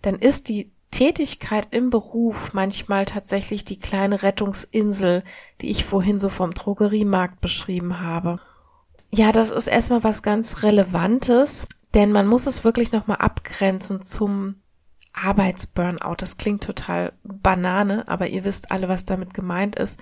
dann 0.01 0.15
ist 0.15 0.50
die 0.50 0.72
Tätigkeit 0.91 1.67
im 1.72 1.89
Beruf 1.89 2.53
manchmal 2.53 3.05
tatsächlich 3.05 3.63
die 3.63 3.79
kleine 3.79 4.24
Rettungsinsel, 4.24 5.24
die 5.62 5.69
ich 5.69 5.86
vorhin 5.86 6.19
so 6.19 6.29
vom 6.29 6.53
Drogeriemarkt 6.53 7.41
beschrieben 7.41 8.00
habe. 8.00 8.39
Ja, 9.12 9.31
das 9.31 9.51
ist 9.51 9.67
erstmal 9.67 10.03
was 10.03 10.24
ganz 10.24 10.63
Relevantes, 10.63 11.67
denn 11.93 12.12
man 12.12 12.27
muss 12.27 12.48
es 12.48 12.63
wirklich 12.63 12.91
nochmal 12.91 13.17
abgrenzen 13.17 14.01
zum 14.01 14.55
Arbeitsburnout. 15.13 16.15
Das 16.17 16.38
klingt 16.38 16.63
total 16.63 17.13
Banane, 17.24 18.08
aber 18.08 18.27
ihr 18.27 18.43
wisst 18.43 18.72
alle, 18.72 18.88
was 18.88 19.05
damit 19.05 19.34
gemeint 19.34 19.75
ist. 19.75 20.00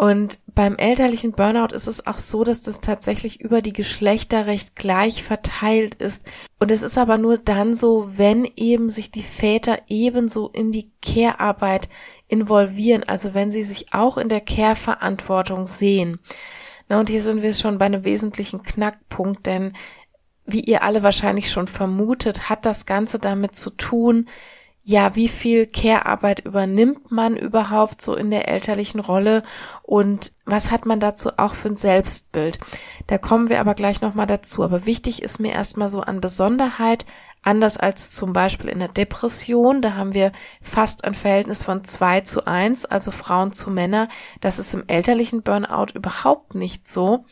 Und 0.00 0.38
beim 0.46 0.76
elterlichen 0.76 1.32
Burnout 1.32 1.74
ist 1.74 1.86
es 1.86 2.06
auch 2.06 2.20
so, 2.20 2.42
dass 2.42 2.62
das 2.62 2.80
tatsächlich 2.80 3.42
über 3.42 3.60
die 3.60 3.74
Geschlechter 3.74 4.46
recht 4.46 4.74
gleich 4.74 5.22
verteilt 5.22 5.96
ist. 5.96 6.24
Und 6.58 6.70
es 6.70 6.80
ist 6.80 6.96
aber 6.96 7.18
nur 7.18 7.36
dann 7.36 7.74
so, 7.74 8.08
wenn 8.16 8.50
eben 8.56 8.88
sich 8.88 9.10
die 9.10 9.22
Väter 9.22 9.78
ebenso 9.88 10.48
in 10.48 10.72
die 10.72 10.90
Care-Arbeit 11.02 11.90
involvieren, 12.28 13.04
also 13.04 13.34
wenn 13.34 13.50
sie 13.50 13.62
sich 13.62 13.92
auch 13.92 14.16
in 14.16 14.30
der 14.30 14.40
Care-Verantwortung 14.40 15.66
sehen. 15.66 16.18
Na, 16.88 16.98
und 16.98 17.10
hier 17.10 17.22
sind 17.22 17.42
wir 17.42 17.52
schon 17.52 17.76
bei 17.76 17.84
einem 17.84 18.02
wesentlichen 18.02 18.62
Knackpunkt, 18.62 19.44
denn 19.44 19.74
wie 20.46 20.60
ihr 20.60 20.82
alle 20.82 21.02
wahrscheinlich 21.02 21.50
schon 21.50 21.66
vermutet, 21.66 22.48
hat 22.48 22.64
das 22.64 22.86
Ganze 22.86 23.18
damit 23.18 23.54
zu 23.54 23.68
tun, 23.68 24.30
ja, 24.90 25.14
wie 25.14 25.28
viel 25.28 25.68
Care-Arbeit 25.68 26.40
übernimmt 26.40 27.12
man 27.12 27.36
überhaupt 27.36 28.02
so 28.02 28.16
in 28.16 28.28
der 28.32 28.48
elterlichen 28.48 28.98
Rolle 28.98 29.44
und 29.82 30.32
was 30.46 30.72
hat 30.72 30.84
man 30.84 30.98
dazu 30.98 31.30
auch 31.36 31.54
für 31.54 31.68
ein 31.68 31.76
Selbstbild? 31.76 32.58
Da 33.06 33.16
kommen 33.16 33.48
wir 33.48 33.60
aber 33.60 33.74
gleich 33.74 34.00
nochmal 34.00 34.26
dazu. 34.26 34.64
Aber 34.64 34.86
wichtig 34.86 35.22
ist 35.22 35.38
mir 35.38 35.52
erstmal 35.52 35.88
so 35.88 36.00
an 36.00 36.20
Besonderheit, 36.20 37.06
anders 37.42 37.76
als 37.76 38.10
zum 38.10 38.32
Beispiel 38.32 38.68
in 38.68 38.80
der 38.80 38.88
Depression, 38.88 39.80
da 39.80 39.94
haben 39.94 40.12
wir 40.12 40.32
fast 40.60 41.04
ein 41.04 41.14
Verhältnis 41.14 41.62
von 41.62 41.84
zwei 41.84 42.22
zu 42.22 42.46
eins, 42.46 42.84
also 42.84 43.12
Frauen 43.12 43.52
zu 43.52 43.70
Männer. 43.70 44.08
Das 44.40 44.58
ist 44.58 44.74
im 44.74 44.82
elterlichen 44.88 45.42
Burnout 45.42 45.92
überhaupt 45.94 46.56
nicht 46.56 46.88
so. 46.88 47.26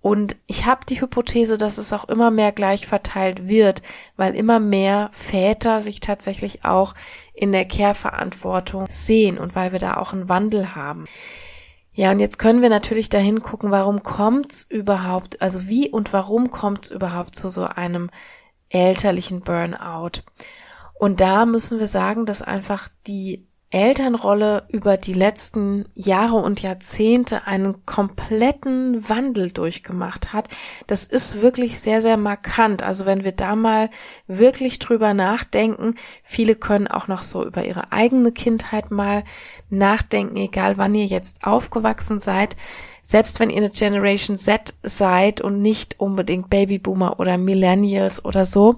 Und 0.00 0.36
ich 0.46 0.64
habe 0.64 0.86
die 0.88 1.00
Hypothese, 1.00 1.58
dass 1.58 1.76
es 1.76 1.92
auch 1.92 2.08
immer 2.08 2.30
mehr 2.30 2.52
gleich 2.52 2.86
verteilt 2.86 3.48
wird, 3.48 3.82
weil 4.16 4.36
immer 4.36 4.60
mehr 4.60 5.10
Väter 5.12 5.82
sich 5.82 6.00
tatsächlich 6.00 6.64
auch 6.64 6.94
in 7.34 7.50
der 7.50 7.64
Care-Verantwortung 7.64 8.86
sehen 8.88 9.38
und 9.38 9.56
weil 9.56 9.72
wir 9.72 9.80
da 9.80 9.96
auch 9.96 10.12
einen 10.12 10.28
Wandel 10.28 10.76
haben. 10.76 11.06
Ja, 11.92 12.12
und 12.12 12.20
jetzt 12.20 12.38
können 12.38 12.62
wir 12.62 12.68
natürlich 12.68 13.08
dahin 13.08 13.42
gucken, 13.42 13.72
warum 13.72 14.04
kommt's 14.04 14.62
überhaupt, 14.62 15.42
also 15.42 15.66
wie 15.66 15.90
und 15.90 16.12
warum 16.12 16.50
kommt's 16.50 16.92
überhaupt 16.92 17.34
zu 17.34 17.48
so 17.48 17.64
einem 17.64 18.08
elterlichen 18.68 19.40
Burnout? 19.40 20.22
Und 20.94 21.20
da 21.20 21.44
müssen 21.44 21.80
wir 21.80 21.88
sagen, 21.88 22.24
dass 22.24 22.40
einfach 22.40 22.88
die 23.08 23.47
Elternrolle 23.70 24.64
über 24.68 24.96
die 24.96 25.12
letzten 25.12 25.84
Jahre 25.94 26.36
und 26.36 26.62
Jahrzehnte 26.62 27.46
einen 27.46 27.84
kompletten 27.84 29.06
Wandel 29.08 29.50
durchgemacht 29.50 30.32
hat. 30.32 30.48
Das 30.86 31.04
ist 31.04 31.42
wirklich 31.42 31.78
sehr, 31.78 32.00
sehr 32.00 32.16
markant. 32.16 32.82
Also 32.82 33.04
wenn 33.04 33.24
wir 33.24 33.32
da 33.32 33.56
mal 33.56 33.90
wirklich 34.26 34.78
drüber 34.78 35.12
nachdenken, 35.12 35.96
viele 36.22 36.54
können 36.54 36.88
auch 36.88 37.08
noch 37.08 37.22
so 37.22 37.44
über 37.44 37.64
ihre 37.64 37.92
eigene 37.92 38.32
Kindheit 38.32 38.90
mal 38.90 39.24
nachdenken, 39.68 40.36
egal 40.36 40.78
wann 40.78 40.94
ihr 40.94 41.04
jetzt 41.04 41.46
aufgewachsen 41.46 42.20
seid. 42.20 42.56
Selbst 43.02 43.38
wenn 43.38 43.50
ihr 43.50 43.58
eine 43.58 43.70
Generation 43.70 44.38
Z 44.38 44.74
seid 44.82 45.42
und 45.42 45.60
nicht 45.60 46.00
unbedingt 46.00 46.48
Babyboomer 46.48 47.20
oder 47.20 47.36
Millennials 47.36 48.24
oder 48.24 48.46
so, 48.46 48.76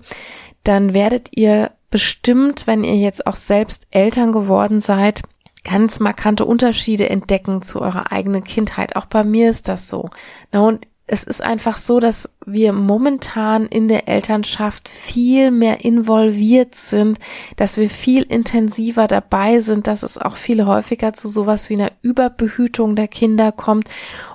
dann 0.64 0.94
werdet 0.94 1.28
ihr 1.36 1.70
bestimmt, 1.90 2.66
wenn 2.66 2.84
ihr 2.84 2.96
jetzt 2.96 3.26
auch 3.26 3.36
selbst 3.36 3.86
Eltern 3.90 4.32
geworden 4.32 4.80
seid, 4.80 5.22
ganz 5.64 6.00
markante 6.00 6.44
Unterschiede 6.44 7.10
entdecken 7.10 7.62
zu 7.62 7.80
eurer 7.80 8.12
eigenen 8.12 8.44
Kindheit. 8.44 8.96
Auch 8.96 9.06
bei 9.06 9.24
mir 9.24 9.50
ist 9.50 9.68
das 9.68 9.88
so. 9.88 10.10
Na, 10.52 10.60
und 10.60 10.86
es 11.12 11.24
ist 11.24 11.42
einfach 11.42 11.76
so, 11.76 11.98
dass 11.98 12.30
wir 12.46 12.72
momentan 12.72 13.66
in 13.66 13.88
der 13.88 14.06
Elternschaft 14.06 14.88
viel 14.88 15.50
mehr 15.50 15.84
involviert 15.84 16.76
sind, 16.76 17.18
dass 17.56 17.76
wir 17.78 17.90
viel 17.90 18.22
intensiver 18.22 19.08
dabei 19.08 19.58
sind, 19.58 19.88
dass 19.88 20.04
es 20.04 20.18
auch 20.18 20.36
viel 20.36 20.64
häufiger 20.66 21.12
zu 21.12 21.28
sowas 21.28 21.68
wie 21.68 21.74
einer 21.74 21.90
Überbehütung 22.02 22.94
der 22.94 23.08
Kinder 23.08 23.50
kommt 23.50 23.90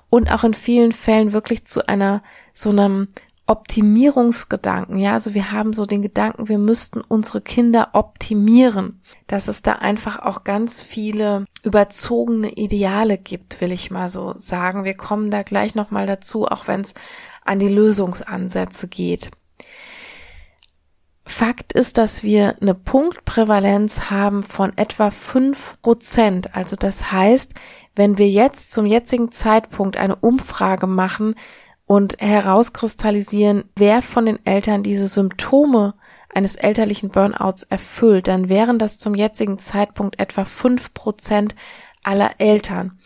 und 0.09 0.29
auch 0.29 0.43
in 0.43 0.53
vielen 0.53 0.91
Fällen 0.91 1.31
wirklich 1.31 1.63
zu 1.63 1.87
einer 1.87 2.21
so 2.53 2.71
einem 2.71 3.07
Optimierungsgedanken. 3.47 4.97
Ja, 4.97 5.13
also 5.13 5.33
wir 5.35 5.51
haben 5.51 5.73
so 5.73 5.85
den 5.85 6.01
Gedanken, 6.01 6.47
wir 6.47 6.57
müssten 6.57 7.01
unsere 7.01 7.41
Kinder 7.41 7.89
optimieren. 7.93 9.01
Dass 9.27 9.47
es 9.47 9.61
da 9.61 9.73
einfach 9.73 10.19
auch 10.19 10.43
ganz 10.43 10.81
viele 10.81 11.45
überzogene 11.63 12.51
Ideale 12.51 13.17
gibt, 13.17 13.61
will 13.61 13.71
ich 13.71 13.91
mal 13.91 14.09
so 14.09 14.33
sagen. 14.37 14.83
Wir 14.83 14.95
kommen 14.95 15.31
da 15.31 15.43
gleich 15.43 15.75
nochmal 15.75 16.07
dazu, 16.07 16.47
auch 16.47 16.67
wenn 16.67 16.81
es 16.81 16.93
an 17.43 17.59
die 17.59 17.67
Lösungsansätze 17.67 18.87
geht. 18.87 19.31
Fakt 21.27 21.73
ist, 21.73 21.97
dass 21.97 22.21
wir 22.21 22.55
eine 22.61 22.75
Punktprävalenz 22.75 24.11
haben 24.11 24.43
von 24.43 24.77
etwa 24.77 25.09
fünf 25.09 25.75
Prozent. 25.81 26.55
Also 26.55 26.75
das 26.75 27.11
heißt, 27.11 27.53
wenn 27.95 28.17
wir 28.17 28.29
jetzt 28.29 28.71
zum 28.71 28.85
jetzigen 28.85 29.31
Zeitpunkt 29.31 29.97
eine 29.97 30.15
Umfrage 30.15 30.85
machen, 30.85 31.35
und 31.85 32.17
herauskristallisieren, 32.19 33.65
wer 33.75 34.01
von 34.01 34.25
den 34.25 34.43
Eltern 34.45 34.83
diese 34.83 35.07
Symptome 35.07 35.93
eines 36.33 36.55
elterlichen 36.55 37.09
Burnouts 37.09 37.63
erfüllt, 37.63 38.27
dann 38.27 38.49
wären 38.49 38.79
das 38.79 38.97
zum 38.97 39.15
jetzigen 39.15 39.59
Zeitpunkt 39.59 40.19
etwa 40.19 40.45
fünf 40.45 40.93
Prozent 40.93 41.55
aller 42.03 42.31
Eltern. 42.39 42.97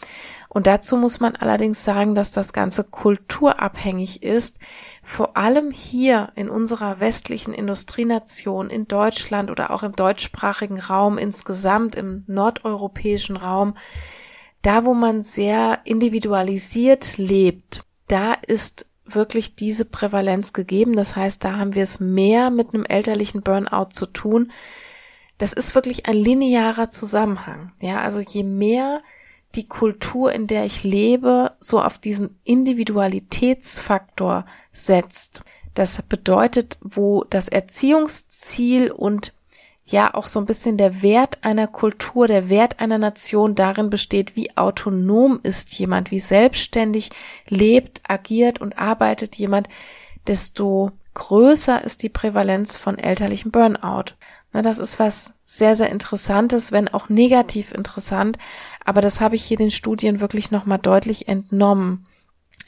Und 0.51 0.65
dazu 0.65 0.98
muss 0.98 1.19
man 1.19 1.36
allerdings 1.36 1.83
sagen, 1.83 2.15
dass 2.15 2.31
das 2.31 2.53
Ganze 2.53 2.83
kulturabhängig 2.83 4.24
ist. 4.24 4.57
Vor 5.03 5.38
allem 5.38 5.69
hier 5.69 6.31
in 6.36 6.50
unserer 6.50 7.00
westlichen 7.00 7.53
Industrienation, 7.53 8.71
in 8.71 8.88
Deutschland 8.88 9.51
oder 9.51 9.69
auch 9.69 9.83
im 9.83 9.95
deutschsprachigen 9.95 10.79
Raum 10.79 11.19
insgesamt, 11.19 11.95
im 11.95 12.24
nordeuropäischen 12.25 13.38
Raum, 13.38 13.75
da 14.63 14.86
wo 14.86 14.95
man 14.95 15.21
sehr 15.21 15.81
individualisiert 15.83 17.19
lebt, 17.19 17.83
da 18.09 18.33
ist 18.33 18.85
wirklich 19.05 19.55
diese 19.55 19.85
Prävalenz 19.85 20.53
gegeben. 20.53 20.93
Das 20.93 21.15
heißt, 21.15 21.43
da 21.43 21.57
haben 21.57 21.75
wir 21.75 21.83
es 21.83 21.99
mehr 21.99 22.51
mit 22.51 22.73
einem 22.73 22.85
elterlichen 22.85 23.41
Burnout 23.41 23.89
zu 23.91 24.05
tun. 24.05 24.51
Das 25.37 25.53
ist 25.53 25.73
wirklich 25.73 26.07
ein 26.07 26.15
linearer 26.15 26.89
Zusammenhang. 26.89 27.71
Ja, 27.81 28.01
also 28.01 28.19
je 28.19 28.43
mehr 28.43 29.01
die 29.55 29.67
Kultur, 29.67 30.31
in 30.31 30.47
der 30.47 30.65
ich 30.65 30.83
lebe, 30.83 31.53
so 31.59 31.81
auf 31.81 31.97
diesen 31.97 32.39
Individualitätsfaktor 32.43 34.45
setzt. 34.71 35.41
Das 35.73 36.01
bedeutet, 36.03 36.77
wo 36.81 37.23
das 37.23 37.47
Erziehungsziel 37.47 38.91
und 38.91 39.33
ja 39.91 40.13
auch 40.13 40.27
so 40.27 40.39
ein 40.39 40.46
bisschen 40.46 40.77
der 40.77 41.01
Wert 41.01 41.39
einer 41.41 41.67
Kultur, 41.67 42.27
der 42.27 42.50
Wert 42.50 42.79
einer 42.79 42.98
Nation 42.98 43.55
darin 43.55 43.89
besteht, 43.89 44.36
wie 44.36 44.55
autonom 44.58 45.39
ist 45.43 45.74
jemand, 45.77 46.12
wie 46.12 46.19
selbstständig 46.19 47.10
lebt, 47.48 48.01
agiert 48.08 48.62
und 48.62 48.77
arbeitet 48.77 49.36
jemand, 49.36 49.67
desto 50.27 50.91
größer 51.13 51.84
ist 51.84 52.03
die 52.03 52.10
Prävalenz 52.10 52.77
von 52.77 52.98
elterlichem 52.98 53.51
Burnout. 53.51 54.13
Na, 54.51 54.62
das 54.62 54.79
ist 54.79 55.00
was 55.00 55.34
sehr, 55.46 55.75
sehr 55.75 55.89
Interessantes, 55.89 56.72
wenn 56.72 56.88
auch 56.88 57.10
negativ 57.10 57.72
interessant. 57.74 58.38
Aber 58.84 59.01
das 59.01 59.22
habe 59.22 59.36
ich 59.36 59.43
hier 59.43 59.58
den 59.58 59.72
Studien 59.72 60.19
wirklich 60.19 60.51
nochmal 60.51 60.79
deutlich 60.79 61.27
entnommen. 61.27 62.05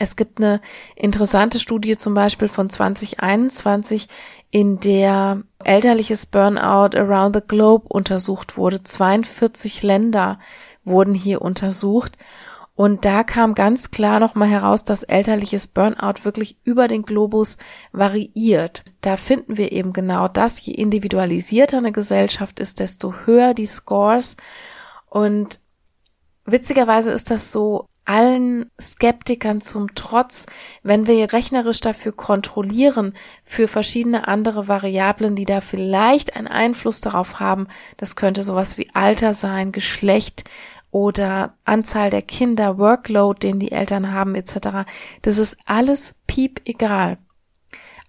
Es 0.01 0.15
gibt 0.15 0.39
eine 0.39 0.61
interessante 0.95 1.59
Studie 1.59 1.95
zum 1.95 2.15
Beispiel 2.15 2.47
von 2.47 2.71
2021, 2.71 4.07
in 4.49 4.79
der 4.79 5.43
elterliches 5.63 6.25
Burnout 6.25 6.97
around 6.97 7.35
the 7.35 7.41
globe 7.47 7.87
untersucht 7.87 8.57
wurde. 8.57 8.81
42 8.81 9.83
Länder 9.83 10.39
wurden 10.83 11.13
hier 11.13 11.43
untersucht. 11.43 12.17
Und 12.73 13.05
da 13.05 13.23
kam 13.23 13.53
ganz 13.53 13.91
klar 13.91 14.19
nochmal 14.19 14.49
heraus, 14.49 14.83
dass 14.83 15.03
elterliches 15.03 15.67
Burnout 15.67 16.23
wirklich 16.23 16.57
über 16.63 16.87
den 16.87 17.03
Globus 17.03 17.59
variiert. 17.91 18.83
Da 19.01 19.17
finden 19.17 19.55
wir 19.57 19.71
eben 19.71 19.93
genau 19.93 20.27
das, 20.27 20.65
je 20.65 20.73
individualisierter 20.73 21.77
eine 21.77 21.91
Gesellschaft 21.91 22.59
ist, 22.59 22.79
desto 22.79 23.13
höher 23.25 23.53
die 23.53 23.67
Scores. 23.67 24.35
Und 25.05 25.59
witzigerweise 26.45 27.11
ist 27.11 27.29
das 27.29 27.51
so 27.51 27.85
allen 28.05 28.69
Skeptikern 28.79 29.61
zum 29.61 29.93
Trotz, 29.95 30.45
wenn 30.83 31.07
wir 31.07 31.31
rechnerisch 31.33 31.79
dafür 31.79 32.11
kontrollieren, 32.11 33.13
für 33.43 33.67
verschiedene 33.67 34.27
andere 34.27 34.67
Variablen, 34.67 35.35
die 35.35 35.45
da 35.45 35.61
vielleicht 35.61 36.35
einen 36.35 36.47
Einfluss 36.47 37.01
darauf 37.01 37.39
haben, 37.39 37.67
das 37.97 38.15
könnte 38.15 38.43
sowas 38.43 38.77
wie 38.77 38.89
Alter 38.93 39.33
sein, 39.33 39.71
Geschlecht, 39.71 40.43
oder 40.91 41.55
Anzahl 41.63 42.09
der 42.09 42.21
Kinder, 42.21 42.77
Workload, 42.77 43.39
den 43.39 43.59
die 43.59 43.71
Eltern 43.71 44.11
haben, 44.11 44.35
etc. 44.35 44.85
Das 45.21 45.37
ist 45.37 45.57
alles 45.65 46.13
piep 46.27 46.61
egal. 46.65 47.17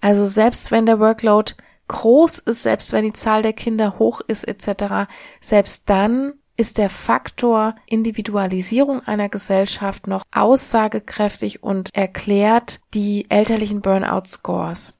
Also 0.00 0.26
selbst 0.26 0.72
wenn 0.72 0.84
der 0.84 0.98
Workload 0.98 1.54
groß 1.88 2.40
ist, 2.40 2.62
selbst 2.62 2.92
wenn 2.92 3.04
die 3.04 3.12
Zahl 3.12 3.42
der 3.42 3.52
Kinder 3.52 3.98
hoch 3.98 4.20
ist, 4.26 4.44
etc., 4.44 5.08
selbst 5.40 5.88
dann 5.88 6.34
ist 6.56 6.78
der 6.78 6.90
Faktor 6.90 7.74
Individualisierung 7.86 9.00
einer 9.06 9.28
Gesellschaft 9.28 10.06
noch 10.06 10.22
aussagekräftig 10.32 11.62
und 11.62 11.94
erklärt 11.94 12.80
die 12.94 13.26
elterlichen 13.30 13.80
Burnout 13.80 14.26
Scores. 14.26 14.94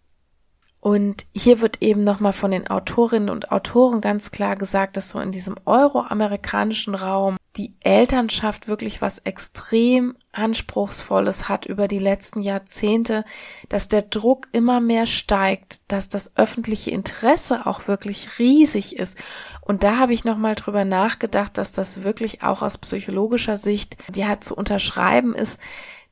Und 0.80 1.26
hier 1.32 1.60
wird 1.60 1.80
eben 1.80 2.02
nochmal 2.02 2.32
von 2.32 2.50
den 2.50 2.66
Autorinnen 2.66 3.28
und 3.28 3.52
Autoren 3.52 4.00
ganz 4.00 4.32
klar 4.32 4.56
gesagt, 4.56 4.96
dass 4.96 5.10
so 5.10 5.20
in 5.20 5.30
diesem 5.30 5.54
euroamerikanischen 5.64 6.96
Raum 6.96 7.36
die 7.56 7.74
Elternschaft 7.84 8.66
wirklich 8.66 9.00
was 9.00 9.18
extrem 9.18 10.16
Anspruchsvolles 10.32 11.48
hat 11.48 11.66
über 11.66 11.86
die 11.86 12.00
letzten 12.00 12.40
Jahrzehnte, 12.40 13.24
dass 13.68 13.86
der 13.86 14.02
Druck 14.02 14.48
immer 14.50 14.80
mehr 14.80 15.06
steigt, 15.06 15.82
dass 15.86 16.08
das 16.08 16.36
öffentliche 16.36 16.90
Interesse 16.90 17.64
auch 17.66 17.86
wirklich 17.86 18.40
riesig 18.40 18.96
ist. 18.96 19.16
Und 19.64 19.84
da 19.84 19.98
habe 19.98 20.12
ich 20.12 20.24
nochmal 20.24 20.56
drüber 20.56 20.84
nachgedacht, 20.84 21.56
dass 21.56 21.72
das 21.72 22.02
wirklich 22.02 22.42
auch 22.42 22.62
aus 22.62 22.78
psychologischer 22.78 23.56
Sicht, 23.56 23.96
die 24.10 24.26
hat 24.26 24.44
zu 24.44 24.56
unterschreiben 24.56 25.34
ist, 25.34 25.58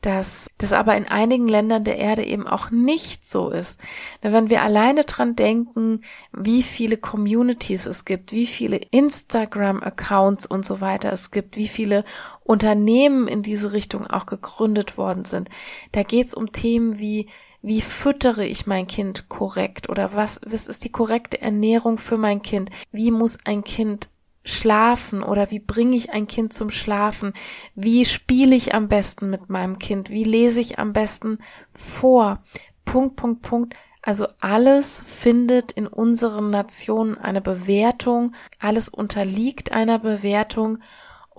dass 0.01 0.49
das 0.57 0.73
aber 0.73 0.97
in 0.97 1.07
einigen 1.07 1.47
Ländern 1.47 1.85
der 1.85 1.99
Erde 1.99 2.25
eben 2.25 2.47
auch 2.47 2.71
nicht 2.71 3.27
so 3.27 3.51
ist. 3.51 3.79
wenn 4.23 4.49
wir 4.49 4.63
alleine 4.63 5.05
dran 5.05 5.37
denken, 5.37 6.03
wie 6.33 6.63
viele 6.63 6.97
Communities 6.97 7.85
es 7.85 8.07
gibt, 8.07 8.33
wie 8.33 8.47
viele 8.47 8.77
Instagram-Accounts 8.77 10.47
und 10.47 10.65
so 10.65 10.81
weiter 10.81 11.13
es 11.13 11.31
gibt, 11.31 11.57
wie 11.57 11.69
viele 11.69 12.05
Unternehmen 12.45 13.29
in 13.29 13.43
diese 13.43 13.73
Richtung 13.73 14.07
auch 14.07 14.25
gegründet 14.25 14.97
worden 14.97 15.27
sind, 15.27 15.51
da 15.93 16.03
geht 16.03 16.29
es 16.29 16.35
um 16.35 16.53
Themen 16.53 16.99
wie 16.99 17.29
wie 17.63 17.81
füttere 17.81 18.47
ich 18.47 18.67
mein 18.67 18.87
Kind 18.87 19.29
korrekt 19.29 19.89
oder 19.89 20.15
was, 20.15 20.41
was 20.47 20.69
ist 20.69 20.85
die 20.85 20.93
korrekte 20.93 21.41
Ernährung 21.41 21.99
für 21.99 22.17
mein 22.17 22.43
Kind? 22.43 22.71
Wie 22.91 23.11
muss 23.11 23.39
ein 23.45 23.65
Kind 23.65 24.09
schlafen 24.45 25.23
oder 25.23 25.51
wie 25.51 25.59
bringe 25.59 25.97
ich 25.97 26.11
ein 26.11 26.27
Kind 26.27 26.53
zum 26.53 26.71
Schlafen? 26.71 27.35
Wie 27.75 28.05
spiele 28.05 28.57
ich 28.57 28.75
am 28.75 28.89
besten 28.89 29.29
mit 29.29 29.51
meinem 29.51 29.79
Kind? 29.79 30.11
Wie 30.11 30.25
lese 30.25 30.61
ich 30.61 30.79
am 30.79 30.93
besten 30.93 31.39
vor? 31.73 32.43
Punkt, 32.85 33.17
Punkt, 33.17 33.43
Punkt. 33.43 33.75
Also 34.03 34.27
alles 34.41 35.03
findet 35.05 35.73
in 35.73 35.87
unseren 35.87 36.49
Nationen 36.49 37.19
eine 37.19 37.43
Bewertung, 37.43 38.33
alles 38.59 38.89
unterliegt 38.89 39.73
einer 39.73 39.99
Bewertung 39.99 40.79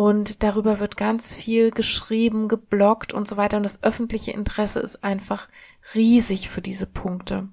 und 0.01 0.41
darüber 0.41 0.79
wird 0.79 0.97
ganz 0.97 1.31
viel 1.31 1.69
geschrieben, 1.69 2.47
geblockt 2.47 3.13
und 3.13 3.27
so 3.27 3.37
weiter 3.37 3.57
und 3.57 3.63
das 3.63 3.83
öffentliche 3.83 4.31
Interesse 4.31 4.79
ist 4.79 5.03
einfach 5.03 5.47
riesig 5.93 6.49
für 6.49 6.63
diese 6.63 6.87
Punkte. 6.87 7.49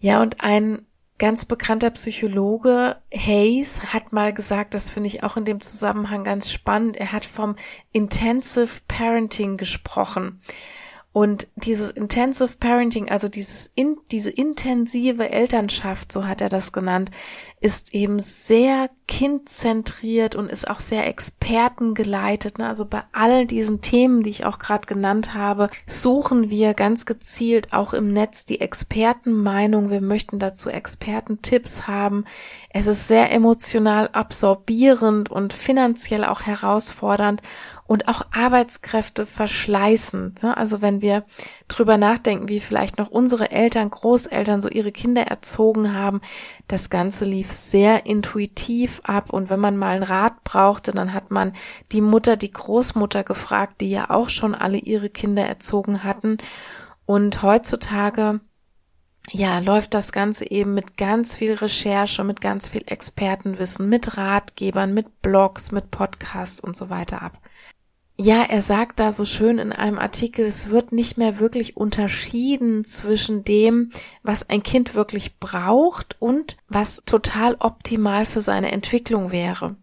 Ja, 0.00 0.22
und 0.22 0.40
ein 0.40 0.86
ganz 1.18 1.44
bekannter 1.44 1.90
Psychologe 1.90 2.96
Hayes 3.14 3.92
hat 3.92 4.14
mal 4.14 4.32
gesagt, 4.32 4.72
das 4.72 4.88
finde 4.88 5.08
ich 5.08 5.22
auch 5.22 5.36
in 5.36 5.44
dem 5.44 5.60
Zusammenhang 5.60 6.24
ganz 6.24 6.50
spannend, 6.50 6.96
er 6.96 7.12
hat 7.12 7.26
vom 7.26 7.54
Intensive 7.92 8.80
Parenting 8.88 9.58
gesprochen. 9.58 10.40
Und 11.12 11.46
dieses 11.56 11.90
Intensive 11.90 12.56
Parenting, 12.58 13.10
also 13.10 13.28
dieses 13.28 13.70
in, 13.74 13.98
diese 14.10 14.30
intensive 14.30 15.30
Elternschaft, 15.30 16.10
so 16.10 16.26
hat 16.26 16.40
er 16.40 16.48
das 16.48 16.72
genannt, 16.72 17.10
ist 17.60 17.92
eben 17.94 18.18
sehr 18.18 18.88
kindzentriert 19.06 20.34
und 20.34 20.50
ist 20.50 20.68
auch 20.68 20.80
sehr 20.80 21.06
expertengeleitet. 21.06 22.56
Ne? 22.56 22.66
Also 22.66 22.86
bei 22.86 23.02
all 23.12 23.46
diesen 23.46 23.82
Themen, 23.82 24.22
die 24.22 24.30
ich 24.30 24.46
auch 24.46 24.58
gerade 24.58 24.86
genannt 24.86 25.34
habe, 25.34 25.68
suchen 25.86 26.48
wir 26.48 26.72
ganz 26.72 27.04
gezielt 27.04 27.74
auch 27.74 27.92
im 27.92 28.10
Netz 28.14 28.46
die 28.46 28.62
Expertenmeinung. 28.62 29.90
Wir 29.90 30.00
möchten 30.00 30.38
dazu 30.38 30.70
Expertentipps 30.70 31.86
haben. 31.86 32.24
Es 32.70 32.86
ist 32.86 33.06
sehr 33.06 33.30
emotional 33.32 34.08
absorbierend 34.12 35.30
und 35.30 35.52
finanziell 35.52 36.24
auch 36.24 36.40
herausfordernd 36.40 37.42
und 37.92 38.08
auch 38.08 38.22
Arbeitskräfte 38.32 39.26
verschleißend. 39.26 40.42
Ne? 40.42 40.56
Also 40.56 40.80
wenn 40.80 41.02
wir 41.02 41.24
drüber 41.68 41.98
nachdenken, 41.98 42.48
wie 42.48 42.60
vielleicht 42.60 42.96
noch 42.96 43.10
unsere 43.10 43.50
Eltern, 43.50 43.90
Großeltern 43.90 44.62
so 44.62 44.70
ihre 44.70 44.92
Kinder 44.92 45.26
erzogen 45.26 45.92
haben, 45.92 46.22
das 46.68 46.88
Ganze 46.88 47.26
lief 47.26 47.52
sehr 47.52 48.06
intuitiv 48.06 49.02
ab 49.04 49.30
und 49.30 49.50
wenn 49.50 49.60
man 49.60 49.76
mal 49.76 49.94
einen 49.94 50.04
Rat 50.04 50.42
brauchte, 50.42 50.92
dann 50.92 51.12
hat 51.12 51.30
man 51.30 51.52
die 51.92 52.00
Mutter, 52.00 52.38
die 52.38 52.50
Großmutter 52.50 53.24
gefragt, 53.24 53.82
die 53.82 53.90
ja 53.90 54.08
auch 54.08 54.30
schon 54.30 54.54
alle 54.54 54.78
ihre 54.78 55.10
Kinder 55.10 55.44
erzogen 55.44 56.02
hatten. 56.02 56.38
Und 57.04 57.42
heutzutage 57.42 58.40
ja, 59.32 59.58
läuft 59.58 59.92
das 59.92 60.12
Ganze 60.12 60.50
eben 60.50 60.72
mit 60.72 60.96
ganz 60.96 61.34
viel 61.34 61.52
Recherche, 61.52 62.24
mit 62.24 62.40
ganz 62.40 62.68
viel 62.68 62.84
Expertenwissen, 62.86 63.86
mit 63.86 64.16
Ratgebern, 64.16 64.94
mit 64.94 65.20
Blogs, 65.20 65.72
mit 65.72 65.90
Podcasts 65.90 66.58
und 66.58 66.74
so 66.74 66.88
weiter 66.88 67.20
ab. 67.20 67.38
Ja, 68.24 68.44
er 68.44 68.62
sagt 68.62 69.00
da 69.00 69.10
so 69.10 69.24
schön 69.24 69.58
in 69.58 69.72
einem 69.72 69.98
Artikel, 69.98 70.46
es 70.46 70.68
wird 70.68 70.92
nicht 70.92 71.18
mehr 71.18 71.40
wirklich 71.40 71.76
unterschieden 71.76 72.84
zwischen 72.84 73.42
dem, 73.42 73.90
was 74.22 74.48
ein 74.48 74.62
Kind 74.62 74.94
wirklich 74.94 75.40
braucht 75.40 76.14
und 76.20 76.56
was 76.68 77.02
total 77.04 77.56
optimal 77.58 78.24
für 78.24 78.40
seine 78.40 78.70
Entwicklung 78.70 79.32
wäre. 79.32 79.74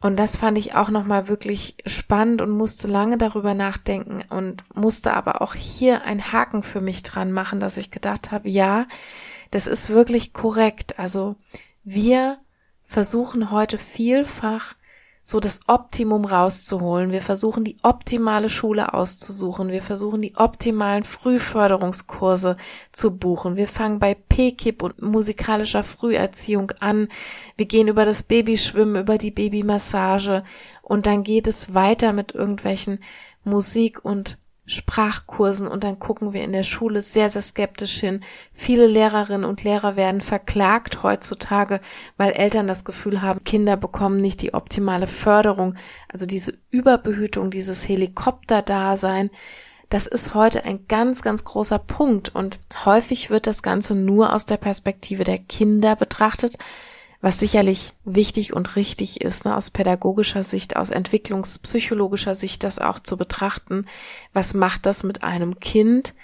Und 0.00 0.18
das 0.18 0.38
fand 0.38 0.56
ich 0.56 0.76
auch 0.76 0.88
nochmal 0.88 1.28
wirklich 1.28 1.76
spannend 1.84 2.40
und 2.40 2.52
musste 2.52 2.88
lange 2.88 3.18
darüber 3.18 3.52
nachdenken 3.52 4.24
und 4.30 4.64
musste 4.74 5.12
aber 5.12 5.42
auch 5.42 5.54
hier 5.54 6.04
einen 6.04 6.32
Haken 6.32 6.62
für 6.62 6.80
mich 6.80 7.02
dran 7.02 7.32
machen, 7.32 7.60
dass 7.60 7.76
ich 7.76 7.90
gedacht 7.90 8.32
habe, 8.32 8.48
ja, 8.48 8.86
das 9.50 9.66
ist 9.66 9.90
wirklich 9.90 10.32
korrekt. 10.32 10.98
Also 10.98 11.36
wir 11.84 12.38
versuchen 12.82 13.50
heute 13.50 13.76
vielfach 13.76 14.74
so 15.28 15.40
das 15.40 15.58
Optimum 15.66 16.24
rauszuholen. 16.24 17.10
Wir 17.10 17.20
versuchen 17.20 17.64
die 17.64 17.78
optimale 17.82 18.48
Schule 18.48 18.94
auszusuchen. 18.94 19.70
Wir 19.70 19.82
versuchen 19.82 20.22
die 20.22 20.36
optimalen 20.36 21.02
Frühförderungskurse 21.02 22.56
zu 22.92 23.16
buchen. 23.16 23.56
Wir 23.56 23.66
fangen 23.66 23.98
bei 23.98 24.14
PKIP 24.14 24.84
und 24.84 25.02
musikalischer 25.02 25.82
Früherziehung 25.82 26.70
an. 26.78 27.08
Wir 27.56 27.66
gehen 27.66 27.88
über 27.88 28.04
das 28.04 28.22
Babyschwimmen, 28.22 29.02
über 29.02 29.18
die 29.18 29.32
Babymassage 29.32 30.44
und 30.80 31.06
dann 31.06 31.24
geht 31.24 31.48
es 31.48 31.74
weiter 31.74 32.12
mit 32.12 32.32
irgendwelchen 32.32 33.00
Musik 33.42 34.04
und 34.04 34.38
Sprachkursen 34.66 35.68
und 35.68 35.84
dann 35.84 35.98
gucken 35.98 36.32
wir 36.32 36.42
in 36.42 36.52
der 36.52 36.64
Schule 36.64 37.00
sehr, 37.00 37.30
sehr 37.30 37.42
skeptisch 37.42 38.00
hin. 38.00 38.22
Viele 38.52 38.86
Lehrerinnen 38.86 39.44
und 39.44 39.62
Lehrer 39.62 39.96
werden 39.96 40.20
verklagt 40.20 41.02
heutzutage, 41.04 41.80
weil 42.16 42.32
Eltern 42.32 42.66
das 42.66 42.84
Gefühl 42.84 43.22
haben, 43.22 43.44
Kinder 43.44 43.76
bekommen 43.76 44.16
nicht 44.16 44.42
die 44.42 44.54
optimale 44.54 45.06
Förderung. 45.06 45.76
Also 46.12 46.26
diese 46.26 46.58
Überbehütung, 46.70 47.50
dieses 47.50 47.88
Helikopterdasein, 47.88 49.30
das 49.88 50.08
ist 50.08 50.34
heute 50.34 50.64
ein 50.64 50.86
ganz, 50.88 51.22
ganz 51.22 51.44
großer 51.44 51.78
Punkt 51.78 52.34
und 52.34 52.58
häufig 52.84 53.30
wird 53.30 53.46
das 53.46 53.62
Ganze 53.62 53.94
nur 53.94 54.34
aus 54.34 54.44
der 54.44 54.56
Perspektive 54.56 55.22
der 55.22 55.38
Kinder 55.38 55.94
betrachtet 55.94 56.58
was 57.20 57.38
sicherlich 57.38 57.92
wichtig 58.04 58.52
und 58.52 58.76
richtig 58.76 59.20
ist, 59.20 59.44
ne, 59.44 59.56
aus 59.56 59.70
pädagogischer 59.70 60.42
Sicht, 60.42 60.76
aus 60.76 60.90
entwicklungspsychologischer 60.90 62.34
Sicht, 62.34 62.62
das 62.62 62.78
auch 62.78 63.00
zu 63.00 63.16
betrachten. 63.16 63.86
Was 64.32 64.54
macht 64.54 64.86
das 64.86 65.02
mit 65.02 65.22
einem 65.22 65.58
Kind? 65.60 66.14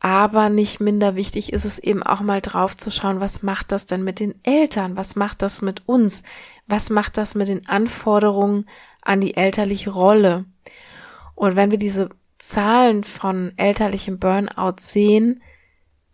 Aber 0.00 0.48
nicht 0.48 0.80
minder 0.80 1.16
wichtig 1.16 1.52
ist 1.52 1.64
es 1.64 1.78
eben 1.78 2.02
auch 2.02 2.20
mal 2.20 2.40
drauf 2.40 2.76
zu 2.76 2.90
schauen, 2.90 3.20
was 3.20 3.42
macht 3.42 3.72
das 3.72 3.86
denn 3.86 4.04
mit 4.04 4.20
den 4.20 4.34
Eltern? 4.44 4.96
Was 4.96 5.16
macht 5.16 5.42
das 5.42 5.60
mit 5.60 5.88
uns? 5.88 6.22
Was 6.66 6.88
macht 6.88 7.16
das 7.16 7.34
mit 7.34 7.48
den 7.48 7.66
Anforderungen 7.68 8.66
an 9.02 9.20
die 9.20 9.36
elterliche 9.36 9.90
Rolle? 9.90 10.44
Und 11.34 11.56
wenn 11.56 11.70
wir 11.70 11.78
diese 11.78 12.10
Zahlen 12.38 13.02
von 13.02 13.52
elterlichem 13.56 14.18
Burnout 14.20 14.76
sehen, 14.78 15.42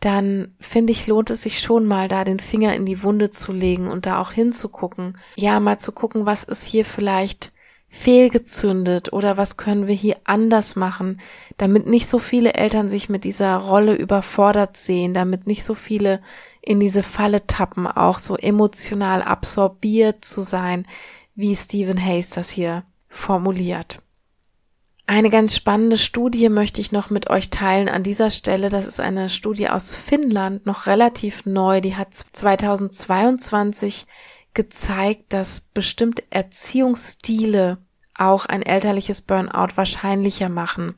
dann 0.04 0.54
finde 0.60 0.92
ich, 0.92 1.06
lohnt 1.06 1.30
es 1.30 1.42
sich 1.42 1.60
schon 1.60 1.86
mal, 1.86 2.08
da 2.08 2.24
den 2.24 2.40
Finger 2.40 2.74
in 2.74 2.84
die 2.84 3.02
Wunde 3.02 3.30
zu 3.30 3.52
legen 3.52 3.88
und 3.88 4.06
da 4.06 4.20
auch 4.20 4.32
hinzugucken. 4.32 5.16
Ja, 5.36 5.60
mal 5.60 5.78
zu 5.78 5.92
gucken, 5.92 6.26
was 6.26 6.44
ist 6.44 6.64
hier 6.64 6.84
vielleicht 6.84 7.52
fehlgezündet 7.88 9.12
oder 9.12 9.36
was 9.36 9.56
können 9.56 9.86
wir 9.86 9.94
hier 9.94 10.16
anders 10.24 10.74
machen, 10.74 11.20
damit 11.56 11.86
nicht 11.86 12.08
so 12.08 12.18
viele 12.18 12.54
Eltern 12.54 12.88
sich 12.88 13.08
mit 13.08 13.24
dieser 13.24 13.56
Rolle 13.56 13.94
überfordert 13.94 14.76
sehen, 14.76 15.14
damit 15.14 15.46
nicht 15.46 15.64
so 15.64 15.74
viele 15.74 16.20
in 16.60 16.80
diese 16.80 17.02
Falle 17.02 17.46
tappen, 17.46 17.86
auch 17.86 18.18
so 18.18 18.36
emotional 18.36 19.22
absorbiert 19.22 20.24
zu 20.24 20.42
sein, 20.42 20.86
wie 21.34 21.54
Stephen 21.54 22.04
Hayes 22.04 22.30
das 22.30 22.50
hier 22.50 22.82
formuliert. 23.08 24.02
Eine 25.06 25.28
ganz 25.28 25.54
spannende 25.54 25.98
Studie 25.98 26.48
möchte 26.48 26.80
ich 26.80 26.90
noch 26.90 27.10
mit 27.10 27.28
euch 27.28 27.50
teilen 27.50 27.90
an 27.90 28.02
dieser 28.02 28.30
Stelle. 28.30 28.70
Das 28.70 28.86
ist 28.86 29.00
eine 29.00 29.28
Studie 29.28 29.68
aus 29.68 29.96
Finnland, 29.96 30.64
noch 30.64 30.86
relativ 30.86 31.44
neu. 31.44 31.82
Die 31.82 31.94
hat 31.94 32.14
2022 32.14 34.06
gezeigt, 34.54 35.32
dass 35.34 35.60
bestimmte 35.60 36.22
Erziehungsstile 36.30 37.78
auch 38.16 38.46
ein 38.46 38.62
elterliches 38.62 39.20
Burnout 39.20 39.76
wahrscheinlicher 39.76 40.48
machen. 40.48 40.94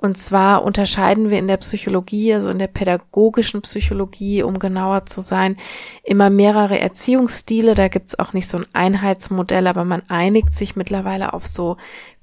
Und 0.00 0.16
zwar 0.16 0.62
unterscheiden 0.62 1.28
wir 1.28 1.40
in 1.40 1.48
der 1.48 1.56
Psychologie, 1.56 2.32
also 2.32 2.50
in 2.50 2.60
der 2.60 2.68
pädagogischen 2.68 3.62
Psychologie, 3.62 4.44
um 4.44 4.60
genauer 4.60 5.06
zu 5.06 5.20
sein, 5.20 5.56
immer 6.04 6.30
mehrere 6.30 6.78
Erziehungsstile. 6.78 7.74
Da 7.74 7.88
gibt's 7.88 8.16
auch 8.16 8.32
nicht 8.32 8.48
so 8.48 8.58
ein 8.58 8.66
Einheitsmodell, 8.72 9.66
aber 9.66 9.84
man 9.84 10.02
einigt 10.08 10.54
sich 10.54 10.76
mittlerweile 10.76 11.32
auf 11.32 11.48
so 11.48 11.78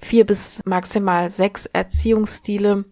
vier 0.06 0.26
bis 0.26 0.62
maximal 0.66 1.30
sechs 1.30 1.66
Erziehungsstile. 1.66 2.86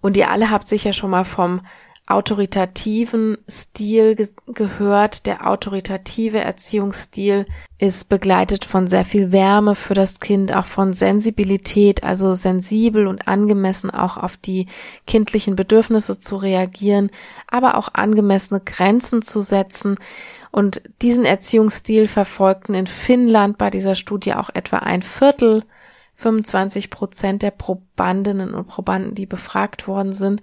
Und 0.00 0.16
ihr 0.16 0.30
alle 0.30 0.50
habt 0.50 0.66
sicher 0.66 0.92
schon 0.92 1.10
mal 1.10 1.24
vom 1.24 1.60
autoritativen 2.06 3.38
Stil 3.48 4.16
ge 4.16 4.28
gehört. 4.46 5.26
Der 5.26 5.46
autoritative 5.46 6.40
Erziehungsstil 6.40 7.46
ist 7.78 8.08
begleitet 8.08 8.64
von 8.64 8.88
sehr 8.88 9.04
viel 9.04 9.30
Wärme 9.30 9.74
für 9.74 9.94
das 9.94 10.18
Kind, 10.18 10.54
auch 10.54 10.64
von 10.64 10.92
Sensibilität, 10.92 12.02
also 12.02 12.34
sensibel 12.34 13.06
und 13.06 13.28
angemessen 13.28 13.90
auch 13.90 14.16
auf 14.16 14.36
die 14.36 14.66
kindlichen 15.06 15.54
Bedürfnisse 15.54 16.18
zu 16.18 16.36
reagieren, 16.36 17.10
aber 17.46 17.76
auch 17.76 17.90
angemessene 17.92 18.60
Grenzen 18.60 19.22
zu 19.22 19.40
setzen. 19.40 19.96
Und 20.50 20.82
diesen 21.02 21.24
Erziehungsstil 21.24 22.08
verfolgten 22.08 22.74
in 22.74 22.88
Finnland 22.88 23.56
bei 23.56 23.70
dieser 23.70 23.94
Studie 23.94 24.34
auch 24.34 24.50
etwa 24.52 24.78
ein 24.78 25.02
Viertel 25.02 25.62
25 26.20 26.90
Prozent 26.90 27.42
der 27.42 27.50
Probandinnen 27.50 28.54
und 28.54 28.66
Probanden, 28.66 29.14
die 29.14 29.24
befragt 29.24 29.88
worden 29.88 30.12
sind. 30.12 30.42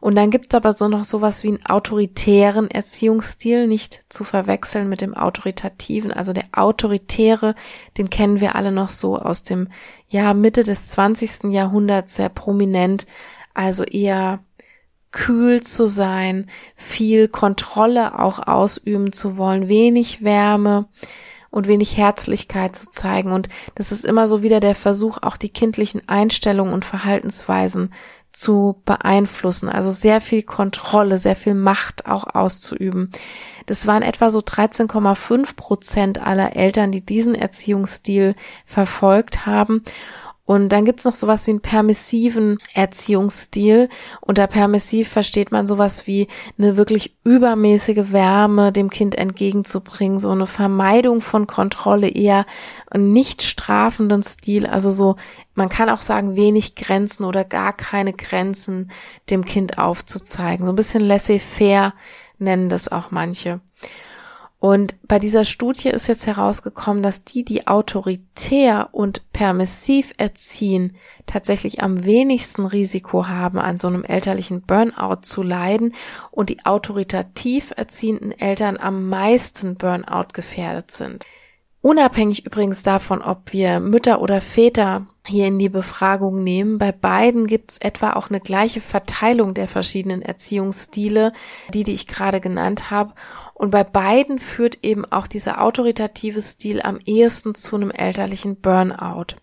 Und 0.00 0.14
dann 0.14 0.30
gibt 0.30 0.46
es 0.48 0.56
aber 0.56 0.72
so 0.72 0.88
noch 0.88 1.04
sowas 1.04 1.44
wie 1.44 1.48
einen 1.48 1.66
autoritären 1.66 2.70
Erziehungsstil, 2.70 3.66
nicht 3.66 4.04
zu 4.08 4.24
verwechseln 4.24 4.88
mit 4.88 5.02
dem 5.02 5.14
autoritativen. 5.14 6.12
Also 6.12 6.32
der 6.32 6.46
autoritäre, 6.52 7.54
den 7.98 8.08
kennen 8.08 8.40
wir 8.40 8.56
alle 8.56 8.72
noch 8.72 8.88
so 8.88 9.18
aus 9.18 9.42
dem 9.42 9.68
ja 10.08 10.32
Mitte 10.32 10.64
des 10.64 10.88
20. 10.88 11.52
Jahrhunderts 11.52 12.16
sehr 12.16 12.30
prominent. 12.30 13.06
Also 13.52 13.84
eher 13.84 14.40
kühl 15.10 15.62
zu 15.62 15.86
sein, 15.86 16.50
viel 16.74 17.28
Kontrolle 17.28 18.18
auch 18.18 18.46
ausüben 18.46 19.12
zu 19.12 19.36
wollen, 19.36 19.68
wenig 19.68 20.22
Wärme 20.22 20.86
und 21.50 21.66
wenig 21.66 21.96
Herzlichkeit 21.96 22.76
zu 22.76 22.90
zeigen. 22.90 23.32
Und 23.32 23.48
das 23.74 23.92
ist 23.92 24.04
immer 24.04 24.28
so 24.28 24.42
wieder 24.42 24.60
der 24.60 24.74
Versuch, 24.74 25.18
auch 25.22 25.36
die 25.36 25.50
kindlichen 25.50 26.02
Einstellungen 26.08 26.74
und 26.74 26.84
Verhaltensweisen 26.84 27.92
zu 28.32 28.82
beeinflussen. 28.84 29.68
Also 29.68 29.90
sehr 29.90 30.20
viel 30.20 30.42
Kontrolle, 30.42 31.18
sehr 31.18 31.36
viel 31.36 31.54
Macht 31.54 32.06
auch 32.06 32.34
auszuüben. 32.34 33.10
Das 33.66 33.86
waren 33.86 34.02
etwa 34.02 34.30
so 34.30 34.40
13,5 34.40 35.56
Prozent 35.56 36.22
aller 36.22 36.56
Eltern, 36.56 36.92
die 36.92 37.04
diesen 37.04 37.34
Erziehungsstil 37.34 38.34
verfolgt 38.64 39.46
haben. 39.46 39.82
Und 40.48 40.70
dann 40.70 40.86
gibt's 40.86 41.04
noch 41.04 41.14
sowas 41.14 41.46
wie 41.46 41.50
einen 41.50 41.60
permissiven 41.60 42.56
Erziehungsstil. 42.72 43.90
Unter 44.22 44.46
permissiv 44.46 45.10
versteht 45.10 45.52
man 45.52 45.66
sowas 45.66 46.06
wie 46.06 46.26
eine 46.56 46.78
wirklich 46.78 47.18
übermäßige 47.22 48.12
Wärme 48.12 48.72
dem 48.72 48.88
Kind 48.88 49.14
entgegenzubringen, 49.18 50.18
so 50.18 50.30
eine 50.30 50.46
Vermeidung 50.46 51.20
von 51.20 51.46
Kontrolle, 51.46 52.08
eher 52.08 52.46
einen 52.90 53.12
nicht 53.12 53.42
strafenden 53.42 54.22
Stil, 54.22 54.66
also 54.66 54.90
so, 54.90 55.16
man 55.54 55.68
kann 55.68 55.90
auch 55.90 56.00
sagen, 56.00 56.34
wenig 56.34 56.76
Grenzen 56.76 57.24
oder 57.24 57.44
gar 57.44 57.74
keine 57.74 58.14
Grenzen 58.14 58.90
dem 59.28 59.44
Kind 59.44 59.76
aufzuzeigen. 59.76 60.64
So 60.64 60.72
ein 60.72 60.76
bisschen 60.76 61.02
laissez-faire 61.02 61.92
nennen 62.38 62.70
das 62.70 62.88
auch 62.88 63.10
manche. 63.10 63.60
Und 64.60 64.96
bei 65.06 65.20
dieser 65.20 65.44
Studie 65.44 65.88
ist 65.88 66.08
jetzt 66.08 66.26
herausgekommen, 66.26 67.00
dass 67.00 67.22
die, 67.22 67.44
die 67.44 67.68
autoritär 67.68 68.88
und 68.90 69.22
permissiv 69.32 70.12
erziehen, 70.18 70.96
tatsächlich 71.26 71.80
am 71.80 72.04
wenigsten 72.04 72.66
Risiko 72.66 73.28
haben, 73.28 73.60
an 73.60 73.78
so 73.78 73.86
einem 73.86 74.02
elterlichen 74.02 74.62
Burnout 74.62 75.20
zu 75.22 75.44
leiden 75.44 75.94
und 76.32 76.48
die 76.48 76.64
autoritativ 76.64 77.72
erziehenden 77.76 78.32
Eltern 78.32 78.78
am 78.78 79.08
meisten 79.08 79.76
Burnout 79.76 80.28
gefährdet 80.32 80.90
sind. 80.90 81.24
Unabhängig 81.80 82.44
übrigens 82.44 82.82
davon, 82.82 83.22
ob 83.22 83.52
wir 83.52 83.78
Mütter 83.78 84.20
oder 84.20 84.40
Väter 84.40 85.06
hier 85.24 85.46
in 85.46 85.60
die 85.60 85.68
Befragung 85.68 86.42
nehmen, 86.42 86.78
bei 86.78 86.90
beiden 86.90 87.46
gibt 87.46 87.72
es 87.72 87.78
etwa 87.78 88.14
auch 88.14 88.30
eine 88.30 88.40
gleiche 88.40 88.80
Verteilung 88.80 89.54
der 89.54 89.68
verschiedenen 89.68 90.22
Erziehungsstile, 90.22 91.32
die, 91.72 91.84
die 91.84 91.92
ich 91.92 92.08
gerade 92.08 92.40
genannt 92.40 92.90
habe. 92.90 93.14
Und 93.58 93.70
bei 93.70 93.82
beiden 93.82 94.38
führt 94.38 94.78
eben 94.84 95.04
auch 95.04 95.26
dieser 95.26 95.60
autoritative 95.60 96.40
Stil 96.40 96.80
am 96.80 97.00
ehesten 97.04 97.56
zu 97.56 97.74
einem 97.74 97.90
elterlichen 97.90 98.60
Burnout. 98.60 99.34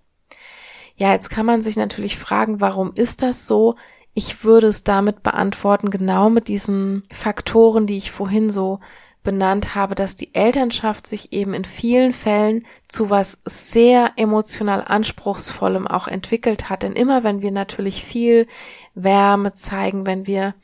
Ja, 0.96 1.12
jetzt 1.12 1.30
kann 1.30 1.46
man 1.46 1.62
sich 1.62 1.76
natürlich 1.76 2.18
fragen, 2.18 2.62
warum 2.62 2.94
ist 2.94 3.22
das 3.22 3.46
so? 3.46 3.76
Ich 4.14 4.46
würde 4.46 4.68
es 4.68 4.86
damit 4.86 5.22
beantworten, 5.22 5.90
genau 5.90 6.30
mit 6.30 6.48
diesen 6.48 7.04
Faktoren, 7.12 7.86
die 7.86 7.98
ich 7.98 8.12
vorhin 8.12 8.50
so 8.50 8.80
benannt 9.22 9.76
habe, 9.76 9.96
dass 9.96 10.16
die 10.16 10.34
Elternschaft 10.34 11.08
sich 11.08 11.34
eben 11.34 11.54
in 11.54 11.66
vielen 11.66 12.14
Fällen 12.14 12.66
zu 12.88 13.10
was 13.10 13.40
sehr 13.44 14.14
emotional 14.16 14.82
anspruchsvollem 14.88 15.88
auch 15.88 16.08
entwickelt 16.08 16.70
hat. 16.70 16.84
Denn 16.84 16.94
immer 16.94 17.26
wenn 17.26 17.42
wir 17.42 17.52
natürlich 17.52 18.06
viel 18.06 18.48
Wärme 18.94 19.52
zeigen, 19.52 20.06
wenn 20.06 20.26
wir 20.26 20.56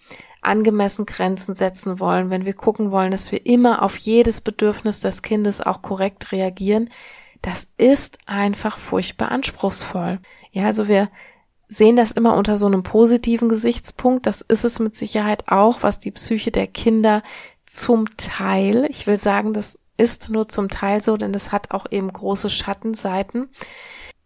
angemessen 0.41 1.05
Grenzen 1.05 1.55
setzen 1.55 1.99
wollen, 1.99 2.29
wenn 2.29 2.45
wir 2.45 2.53
gucken 2.53 2.91
wollen, 2.91 3.11
dass 3.11 3.31
wir 3.31 3.45
immer 3.45 3.83
auf 3.83 3.97
jedes 3.97 4.41
Bedürfnis 4.41 4.99
des 4.99 5.21
Kindes 5.21 5.61
auch 5.61 5.81
korrekt 5.81 6.31
reagieren, 6.31 6.89
das 7.41 7.67
ist 7.77 8.17
einfach 8.25 8.77
furchtbar 8.77 9.31
anspruchsvoll. 9.31 10.19
Ja, 10.51 10.65
also 10.65 10.87
wir 10.87 11.09
sehen 11.67 11.95
das 11.95 12.11
immer 12.11 12.35
unter 12.35 12.57
so 12.57 12.65
einem 12.65 12.83
positiven 12.83 13.49
Gesichtspunkt. 13.49 14.25
Das 14.25 14.41
ist 14.41 14.65
es 14.65 14.79
mit 14.79 14.95
Sicherheit 14.95 15.47
auch, 15.47 15.83
was 15.83 15.99
die 15.99 16.11
Psyche 16.11 16.51
der 16.51 16.67
Kinder 16.67 17.23
zum 17.65 18.17
Teil. 18.17 18.85
Ich 18.89 19.07
will 19.07 19.17
sagen, 19.17 19.53
das 19.53 19.79
ist 19.97 20.29
nur 20.29 20.49
zum 20.49 20.69
Teil 20.69 21.01
so, 21.01 21.15
denn 21.15 21.33
es 21.33 21.51
hat 21.51 21.71
auch 21.71 21.85
eben 21.89 22.11
große 22.11 22.49
Schattenseiten. 22.49 23.49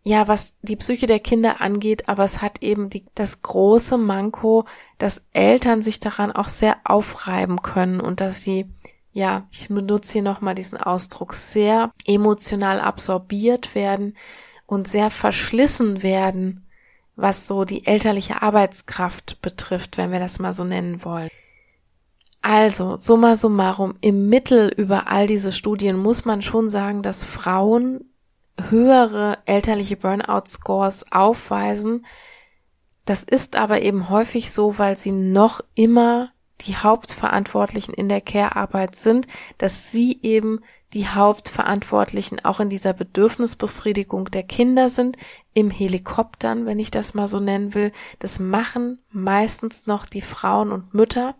Ja, 0.07 0.27
was 0.27 0.53
die 0.61 0.75
Psyche 0.75 1.07
der 1.07 1.19
Kinder 1.19 1.61
angeht, 1.61 2.07
aber 2.07 2.23
es 2.25 2.39
hat 2.39 2.61
eben 2.61 2.91
die, 2.91 3.05
das 3.15 3.41
große 3.41 3.97
Manko, 3.97 4.65
dass 4.99 5.25
Eltern 5.33 5.81
sich 5.81 5.99
daran 5.99 6.31
auch 6.31 6.47
sehr 6.47 6.77
aufreiben 6.83 7.63
können 7.63 7.99
und 7.99 8.21
dass 8.21 8.43
sie, 8.43 8.67
ja, 9.13 9.47
ich 9.49 9.67
benutze 9.67 10.13
hier 10.13 10.21
nochmal 10.21 10.53
diesen 10.53 10.77
Ausdruck, 10.77 11.33
sehr 11.33 11.91
emotional 12.05 12.81
absorbiert 12.81 13.73
werden 13.73 14.15
und 14.67 14.87
sehr 14.87 15.09
verschlissen 15.09 16.03
werden, 16.03 16.67
was 17.15 17.47
so 17.47 17.65
die 17.65 17.87
elterliche 17.87 18.43
Arbeitskraft 18.43 19.41
betrifft, 19.41 19.97
wenn 19.97 20.11
wir 20.11 20.19
das 20.19 20.37
mal 20.37 20.53
so 20.53 20.63
nennen 20.63 21.03
wollen. 21.03 21.29
Also, 22.43 22.97
summa 22.99 23.37
summarum, 23.37 23.95
im 24.01 24.29
Mittel 24.29 24.71
über 24.77 25.07
all 25.07 25.25
diese 25.25 25.51
Studien 25.51 25.97
muss 25.97 26.25
man 26.25 26.43
schon 26.43 26.69
sagen, 26.69 27.01
dass 27.01 27.23
Frauen 27.23 28.11
höhere 28.69 29.39
elterliche 29.45 29.97
Burnout-Scores 29.97 31.11
aufweisen. 31.11 32.05
Das 33.05 33.23
ist 33.23 33.55
aber 33.55 33.81
eben 33.81 34.09
häufig 34.09 34.51
so, 34.51 34.77
weil 34.77 34.97
sie 34.97 35.11
noch 35.11 35.61
immer 35.75 36.31
die 36.61 36.75
Hauptverantwortlichen 36.75 37.93
in 37.93 38.09
der 38.09 38.21
Care-Arbeit 38.21 38.95
sind, 38.95 39.27
dass 39.57 39.91
sie 39.91 40.19
eben 40.23 40.61
die 40.93 41.07
Hauptverantwortlichen 41.07 42.43
auch 42.45 42.61
in 42.61 42.69
dieser 42.69 42.93
Bedürfnisbefriedigung 42.93 44.31
der 44.31 44.43
Kinder 44.43 44.87
sind, 44.87 45.17
im 45.53 45.69
Helikoptern, 45.69 46.65
wenn 46.65 46.79
ich 46.79 46.89
das 46.89 47.13
mal 47.13 47.27
so 47.27 47.41
nennen 47.41 47.73
will. 47.73 47.91
Das 48.19 48.39
machen 48.39 48.99
meistens 49.11 49.87
noch 49.87 50.05
die 50.05 50.21
Frauen 50.21 50.71
und 50.71 50.93
Mütter. 50.93 51.35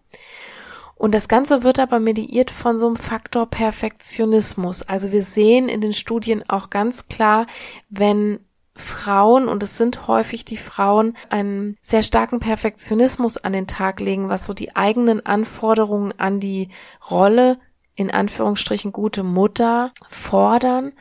Und 0.96 1.14
das 1.14 1.28
Ganze 1.28 1.64
wird 1.64 1.80
aber 1.80 2.00
mediiert 2.00 2.52
von 2.52 2.80
so 2.80 2.88
einem 2.88 2.96
Faktor 2.96 3.48
Perfektionismus. 3.48 4.82
Also 4.82 5.12
wir 5.12 5.24
sehen 5.24 5.68
in 5.68 5.82
den 5.82 5.94
Studien 5.94 6.44
auch 6.48 6.70
ganz 6.70 7.08
klar, 7.08 7.48
wenn 7.90 8.40
Frauen, 8.78 9.48
und 9.48 9.64
es 9.64 9.78
sind 9.78 10.08
häufig 10.08 10.44
die 10.46 10.58
Frauen, 10.58 11.16
einen 11.30 11.78
sehr 11.82 12.02
starken 12.02 12.40
Perfektionismus 12.40 13.38
an 13.38 13.54
den 13.54 13.68
Tag 13.68 14.00
legen, 14.00 14.30
was 14.30 14.46
so 14.46 14.54
die 14.54 14.76
eigenen 14.76 15.26
Anforderungen 15.26 16.14
an 16.18 16.40
die 16.40 16.70
Rolle, 17.10 17.58
in 17.96 18.12
Anführungsstrichen 18.12 18.92
gute 18.92 19.24
Mutter, 19.24 19.92
fordern 20.10 20.92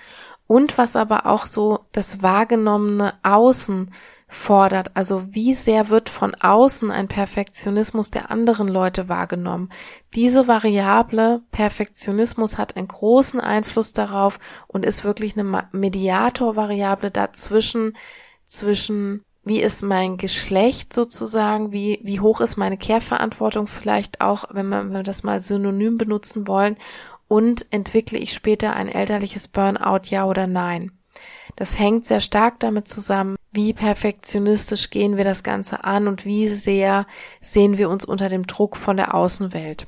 und 0.47 0.79
was 0.79 0.95
aber 0.95 1.27
auch 1.27 1.47
so 1.47 1.81
das 1.91 2.23
wahrgenommene 2.23 3.15
Außen 3.23 3.91
fordert. 4.35 4.91
Also 4.95 5.23
wie 5.35 5.55
sehr 5.55 5.89
wird 5.89 6.09
von 6.09 6.35
außen 6.35 6.91
ein 6.91 7.09
Perfektionismus 7.09 8.11
der 8.11 8.31
anderen 8.31 8.69
Leute 8.69 9.09
wahrgenommen. 9.09 9.71
Diese 10.15 10.49
Variable 10.49 11.43
Perfektionismus 11.53 12.59
hat 12.59 12.77
einen 12.77 12.89
großen 12.89 13.41
Einfluss 13.41 13.93
darauf 13.93 14.39
und 14.67 14.85
ist 14.85 15.05
wirklich 15.05 15.39
eine 15.39 15.69
Mediatorvariable 15.73 17.11
dazwischen, 17.11 17.97
zwischen 18.45 19.23
wie 19.45 19.61
ist 19.61 19.83
mein 19.83 20.17
Geschlecht 20.17 20.93
sozusagen, 20.93 21.71
wie, 21.73 22.01
wie 22.03 22.21
hoch 22.21 22.41
ist 22.41 22.57
meine 22.57 22.79
Care-Verantwortung 22.79 23.67
vielleicht 23.67 24.21
auch, 24.21 24.47
wenn, 24.51 24.69
man, 24.69 24.89
wenn 24.89 24.97
wir 24.97 25.03
das 25.03 25.23
mal 25.23 25.41
synonym 25.41 25.99
benutzen 25.99 26.49
wollen 26.49 26.77
und 27.29 27.67
entwickle 27.71 28.19
ich 28.19 28.33
später 28.33 28.75
ein 28.75 28.89
elterliches 28.89 29.49
Burnout, 29.49 30.09
ja 30.09 30.25
oder 30.25 30.47
nein. 30.47 30.93
Das 31.57 31.79
hängt 31.79 32.07
sehr 32.07 32.21
stark 32.21 32.59
damit 32.61 32.89
zusammen, 32.89 33.37
wie 33.53 33.73
perfektionistisch 33.73 34.91
gehen 34.91 35.17
wir 35.17 35.25
das 35.25 35.43
Ganze 35.43 35.85
an 35.85 36.09
und 36.09 36.25
wie 36.25 36.49
sehr 36.49 37.07
sehen 37.41 37.79
wir 37.79 37.89
uns 37.89 38.05
unter 38.05 38.29
dem 38.29 38.47
Druck 38.47 38.77
von 38.77 38.97
der 38.97 39.15
Außenwelt. 39.15 39.87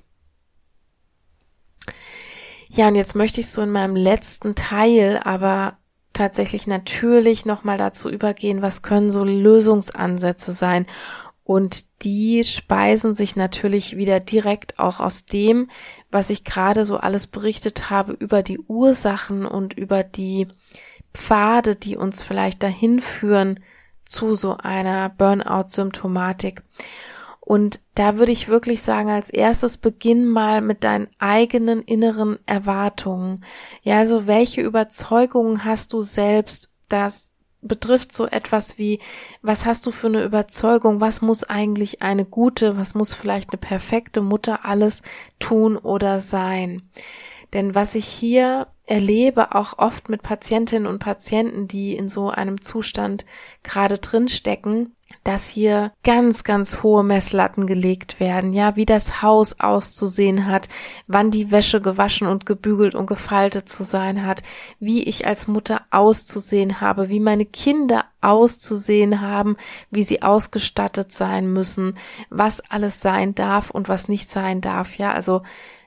Ja, 2.69 2.89
und 2.89 2.95
jetzt 2.95 3.15
möchte 3.15 3.41
ich 3.41 3.51
so 3.51 3.63
in 3.63 3.71
meinem 3.71 3.97
letzten 3.97 4.55
Teil 4.55 5.19
aber 5.19 5.79
tatsächlich 6.13 6.67
natürlich 6.67 7.45
nochmal 7.47 7.79
dazu 7.79 8.11
übergehen, 8.11 8.63
was 8.63 8.83
können 8.83 9.11
so 9.11 9.25
Lösungsansätze 9.25 10.53
sein. 10.53 10.87
Und 11.45 12.03
die 12.03 12.43
speisen 12.43 13.15
sich 13.15 13.37
natürlich 13.37 13.97
wieder 13.97 14.19
direkt 14.19 14.79
auch 14.81 14.99
aus 14.99 15.27
dem, 15.27 15.71
was 16.11 16.29
ich 16.31 16.43
gerade 16.43 16.85
so 16.85 16.97
alles 16.97 17.29
berichtet 17.29 17.89
habe 17.89 18.13
über 18.13 18.43
die 18.43 18.59
Ursachen 18.59 19.47
und 19.47 19.75
über 19.75 20.03
die 20.03 20.49
Pfade, 21.17 21.77
die 21.77 21.97
uns 21.97 22.23
vielleicht 22.23 22.63
dahin 22.63 23.01
führen 23.01 23.61
zu 24.05 24.35
so 24.35 24.57
einer 24.57 25.09
Burnout-Symptomatik. 25.09 26.63
Und 27.41 27.81
da 27.95 28.17
würde 28.17 28.33
ich 28.33 28.49
wirklich 28.49 28.83
sagen, 28.83 29.09
als 29.09 29.31
erstes 29.31 29.79
beginn 29.79 30.27
mal 30.27 30.61
mit 30.61 30.83
deinen 30.83 31.09
eigenen 31.19 31.81
inneren 31.83 32.39
Erwartungen. 32.45 33.45
Ja, 33.83 33.99
also 33.99 34.27
welche 34.27 34.63
Überzeugungen 34.63 35.65
hast 35.65 35.93
du 35.93 36.01
selbst, 36.01 36.71
das 36.89 37.31
betrifft 37.63 38.13
so 38.13 38.27
etwas 38.27 38.79
wie, 38.79 39.01
was 39.43 39.65
hast 39.65 39.87
du 39.87 39.93
für 39.93 40.09
eine 40.09 40.25
Überzeugung, 40.25 41.01
was 41.01 41.23
muss 41.23 41.45
eigentlich 41.45 42.03
eine 42.03 42.25
gute, 42.25 42.77
was 42.77 42.95
muss 42.95 43.15
vielleicht 43.15 43.51
eine 43.51 43.59
perfekte 43.59 44.21
Mutter 44.23 44.65
alles 44.65 45.03
tun 45.39 45.77
oder 45.77 46.21
sein? 46.21 46.83
Denn 47.53 47.75
was 47.75 47.95
ich 47.95 48.07
hier 48.07 48.67
erlebe, 48.87 49.55
auch 49.55 49.79
oft 49.79 50.09
mit 50.09 50.23
Patientinnen 50.23 50.87
und 50.87 51.01
Patienten, 51.01 51.69
die 51.69 51.97
in 51.97 52.09
so 52.09 52.31
einem 52.31 52.61
Zustand 52.61 53.27
gerade 53.63 53.99
drinstecken, 53.99 54.95
dass 55.25 55.49
hier 55.49 55.93
ganz, 56.05 56.45
ganz 56.45 56.83
hohe 56.83 57.03
Messlatten 57.03 57.67
gelegt 57.67 58.21
werden, 58.21 58.53
ja, 58.53 58.77
wie 58.77 58.87
das 58.87 59.23
Haus 59.23 59.59
auszusehen 59.59 60.47
hat, 60.47 60.69
wann 61.09 61.33
die 61.33 61.51
Wäsche 61.51 61.81
gewaschen 61.81 62.29
und 62.29 62.47
gebügelt 62.47 62.95
und 62.95 63.07
gefaltet 63.07 63.69
zu 63.69 63.83
sein 63.83 64.25
hat, 64.25 64.43
wie 64.79 65.03
ich 65.03 65.27
als 65.27 65.49
Mutter 65.49 65.83
auszusehen 65.91 66.81
habe, 66.81 67.09
wie 67.09 67.21
meine 67.21 67.45
Kinder 67.45 68.05
auszusehen 68.21 69.21
haben, 69.21 69.57
wie 69.91 70.05
sie 70.05 70.23
ausgestattet 70.23 71.13
sein 71.13 71.53
müssen, 71.53 71.95
was 72.31 72.61
alles 72.61 73.01
sein 73.01 73.35
darf 73.35 73.71
und 73.71 73.89
was 73.89 74.09
nicht 74.09 74.29
sein 74.29 74.61
darf, 74.61 74.97
ja, 74.97 75.13
also 75.13 75.43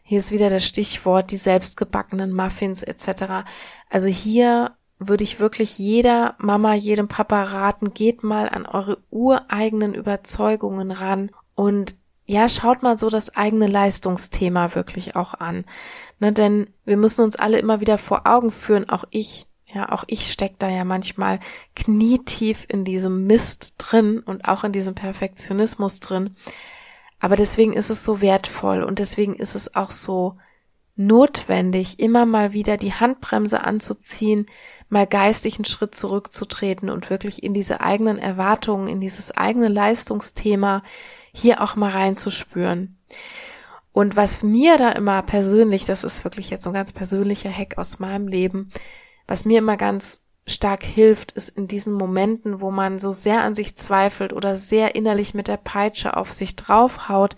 hier 0.09 0.17
ist 0.17 0.31
wieder 0.31 0.49
das 0.49 0.65
Stichwort, 0.65 1.29
die 1.29 1.37
selbstgebackenen 1.37 2.33
Muffins 2.33 2.81
etc. 2.81 3.45
Also 3.91 4.07
hier 4.07 4.71
würde 4.97 5.23
ich 5.23 5.39
wirklich 5.39 5.77
jeder 5.77 6.33
Mama, 6.39 6.73
jedem 6.73 7.07
Papa 7.07 7.43
raten, 7.43 7.93
geht 7.93 8.23
mal 8.23 8.49
an 8.49 8.65
eure 8.65 9.03
ureigenen 9.11 9.93
Überzeugungen 9.93 10.89
ran 10.89 11.29
und 11.53 11.93
ja, 12.25 12.49
schaut 12.49 12.81
mal 12.81 12.97
so 12.97 13.11
das 13.11 13.35
eigene 13.35 13.67
Leistungsthema 13.67 14.73
wirklich 14.73 15.15
auch 15.15 15.35
an. 15.35 15.63
Ne, 16.19 16.33
denn 16.33 16.73
wir 16.85 16.97
müssen 16.97 17.23
uns 17.23 17.35
alle 17.35 17.59
immer 17.59 17.79
wieder 17.79 17.99
vor 17.99 18.25
Augen 18.25 18.49
führen, 18.49 18.89
auch 18.89 19.03
ich, 19.11 19.45
ja, 19.67 19.91
auch 19.91 20.05
ich 20.07 20.31
steck 20.31 20.57
da 20.57 20.69
ja 20.69 20.85
manchmal 20.85 21.39
knietief 21.75 22.65
in 22.67 22.83
diesem 22.83 23.27
Mist 23.27 23.75
drin 23.77 24.21
und 24.21 24.47
auch 24.47 24.63
in 24.63 24.71
diesem 24.71 24.95
Perfektionismus 24.95 25.99
drin. 25.99 26.35
Aber 27.19 27.35
deswegen 27.35 27.73
ist 27.73 27.89
es 27.89 28.03
so 28.05 28.21
wertvoll 28.21 28.83
und 28.83 28.99
deswegen 28.99 29.35
ist 29.35 29.55
es 29.55 29.75
auch 29.75 29.91
so 29.91 30.37
notwendig, 30.95 31.99
immer 31.99 32.25
mal 32.25 32.51
wieder 32.51 32.75
die 32.77 32.93
Handbremse 32.93 33.63
anzuziehen, 33.63 34.45
mal 34.89 35.07
geistig 35.07 35.55
einen 35.55 35.65
Schritt 35.65 35.95
zurückzutreten 35.95 36.89
und 36.89 37.09
wirklich 37.09 37.41
in 37.43 37.53
diese 37.53 37.79
eigenen 37.79 38.17
Erwartungen, 38.17 38.87
in 38.87 38.99
dieses 38.99 39.31
eigene 39.35 39.69
Leistungsthema 39.69 40.83
hier 41.31 41.61
auch 41.61 41.75
mal 41.75 41.91
reinzuspüren. 41.91 42.97
Und 43.93 44.15
was 44.15 44.43
mir 44.43 44.77
da 44.77 44.91
immer 44.91 45.21
persönlich, 45.21 45.85
das 45.85 46.03
ist 46.03 46.23
wirklich 46.23 46.49
jetzt 46.49 46.63
so 46.63 46.69
ein 46.71 46.73
ganz 46.73 46.93
persönlicher 46.93 47.51
Hack 47.51 47.77
aus 47.77 47.99
meinem 47.99 48.27
Leben, 48.27 48.69
was 49.25 49.45
mir 49.45 49.59
immer 49.59 49.77
ganz 49.77 50.21
stark 50.49 50.83
hilft, 50.83 51.31
ist 51.31 51.49
in 51.49 51.67
diesen 51.67 51.93
Momenten, 51.93 52.61
wo 52.61 52.71
man 52.71 52.99
so 52.99 53.11
sehr 53.11 53.41
an 53.41 53.55
sich 53.55 53.75
zweifelt 53.75 54.33
oder 54.33 54.55
sehr 54.55 54.95
innerlich 54.95 55.33
mit 55.33 55.47
der 55.47 55.57
Peitsche 55.57 56.17
auf 56.17 56.31
sich 56.33 56.55
draufhaut, 56.55 57.35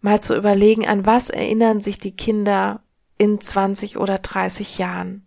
mal 0.00 0.20
zu 0.20 0.36
überlegen, 0.36 0.86
an 0.86 1.06
was 1.06 1.30
erinnern 1.30 1.80
sich 1.80 1.98
die 1.98 2.16
Kinder 2.16 2.82
in 3.18 3.40
20 3.40 3.98
oder 3.98 4.18
30 4.18 4.78
Jahren? 4.78 5.26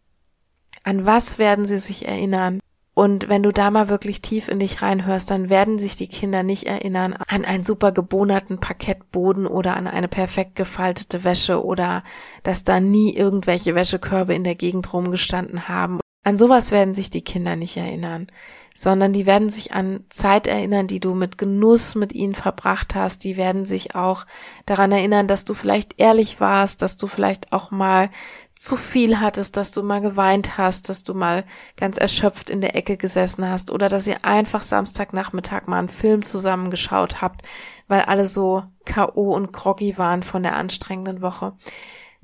An 0.83 1.05
was 1.05 1.37
werden 1.37 1.65
sie 1.65 1.79
sich 1.79 2.07
erinnern? 2.07 2.59
Und 2.95 3.27
wenn 3.27 3.41
du 3.41 3.51
da 3.51 3.71
mal 3.71 3.89
wirklich 3.89 4.21
tief 4.21 4.49
in 4.49 4.59
dich 4.59 4.83
reinhörst, 4.83 5.31
dann 5.31 5.49
werden 5.49 5.79
sich 5.79 5.95
die 5.95 6.07
Kinder 6.07 6.43
nicht 6.43 6.65
erinnern 6.65 7.15
an 7.27 7.43
einen 7.43 7.63
super 7.63 7.91
gebohnerten 7.91 8.59
Parkettboden 8.59 9.47
oder 9.47 9.75
an 9.75 9.87
eine 9.87 10.07
perfekt 10.07 10.55
gefaltete 10.55 11.23
Wäsche 11.23 11.63
oder 11.63 12.03
dass 12.43 12.63
da 12.63 12.79
nie 12.79 13.15
irgendwelche 13.15 13.73
Wäschekörbe 13.73 14.35
in 14.35 14.43
der 14.43 14.55
Gegend 14.55 14.93
rumgestanden 14.93 15.67
haben 15.67 15.99
an 16.23 16.37
sowas 16.37 16.71
werden 16.71 16.93
sich 16.93 17.09
die 17.09 17.23
Kinder 17.23 17.55
nicht 17.55 17.77
erinnern, 17.77 18.27
sondern 18.73 19.13
die 19.13 19.25
werden 19.25 19.49
sich 19.49 19.73
an 19.73 20.03
Zeit 20.09 20.47
erinnern, 20.47 20.87
die 20.87 20.99
du 20.99 21.13
mit 21.13 21.37
Genuss 21.37 21.95
mit 21.95 22.13
ihnen 22.13 22.33
verbracht 22.33 22.95
hast. 22.95 23.23
Die 23.23 23.37
werden 23.37 23.65
sich 23.65 23.95
auch 23.95 24.25
daran 24.65 24.91
erinnern, 24.91 25.27
dass 25.27 25.45
du 25.45 25.53
vielleicht 25.53 25.99
ehrlich 25.99 26.39
warst, 26.39 26.81
dass 26.81 26.97
du 26.97 27.07
vielleicht 27.07 27.51
auch 27.51 27.69
mal 27.69 28.09
zu 28.55 28.75
viel 28.75 29.19
hattest, 29.19 29.57
dass 29.57 29.71
du 29.71 29.83
mal 29.83 30.01
geweint 30.01 30.57
hast, 30.57 30.89
dass 30.89 31.03
du 31.03 31.13
mal 31.13 31.43
ganz 31.75 31.97
erschöpft 31.97 32.49
in 32.49 32.61
der 32.61 32.75
Ecke 32.75 32.97
gesessen 32.97 33.47
hast 33.47 33.71
oder 33.71 33.89
dass 33.89 34.07
ihr 34.07 34.23
einfach 34.25 34.63
Samstagnachmittag 34.63 35.67
mal 35.67 35.79
einen 35.79 35.89
Film 35.89 36.21
zusammengeschaut 36.21 37.21
habt, 37.21 37.41
weil 37.87 38.01
alle 38.01 38.27
so 38.27 38.63
K.O. 38.85 39.33
und 39.33 39.53
groggy 39.53 39.97
waren 39.97 40.23
von 40.23 40.43
der 40.43 40.55
anstrengenden 40.55 41.21
Woche. 41.21 41.53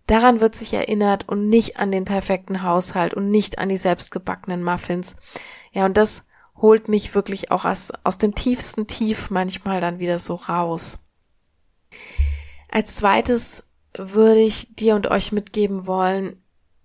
Daran 0.10 0.42
wird 0.42 0.56
sich 0.56 0.74
erinnert 0.74 1.30
und 1.30 1.50
nicht 1.50 1.78
an 1.78 1.92
den 1.92 2.04
perfekten 2.04 2.64
Haushalt 2.64 3.14
und 3.14 3.30
nicht 3.30 3.60
an 3.60 3.70
die 3.70 3.78
selbstgebackenen 3.78 4.64
Muffins. 4.64 5.16
Ja, 5.72 5.86
und 5.86 5.98
das 5.98 6.24
holt 6.58 6.88
mich 6.88 7.14
wirklich 7.14 7.52
auch 7.52 7.64
aus, 7.64 7.92
aus 8.04 8.18
dem 8.18 8.34
tiefsten 8.34 8.88
Tief 8.88 9.30
manchmal 9.30 9.82
dann 9.82 10.00
wieder 10.00 10.18
so 10.18 10.34
raus. 10.34 10.98
Als 12.72 12.96
zweites 12.96 13.64
würde 13.96 14.40
ich 14.40 14.76
dir 14.76 14.96
und 14.96 15.06
euch 15.06 15.32
mitgeben 15.32 15.86
wollen, 15.86 16.42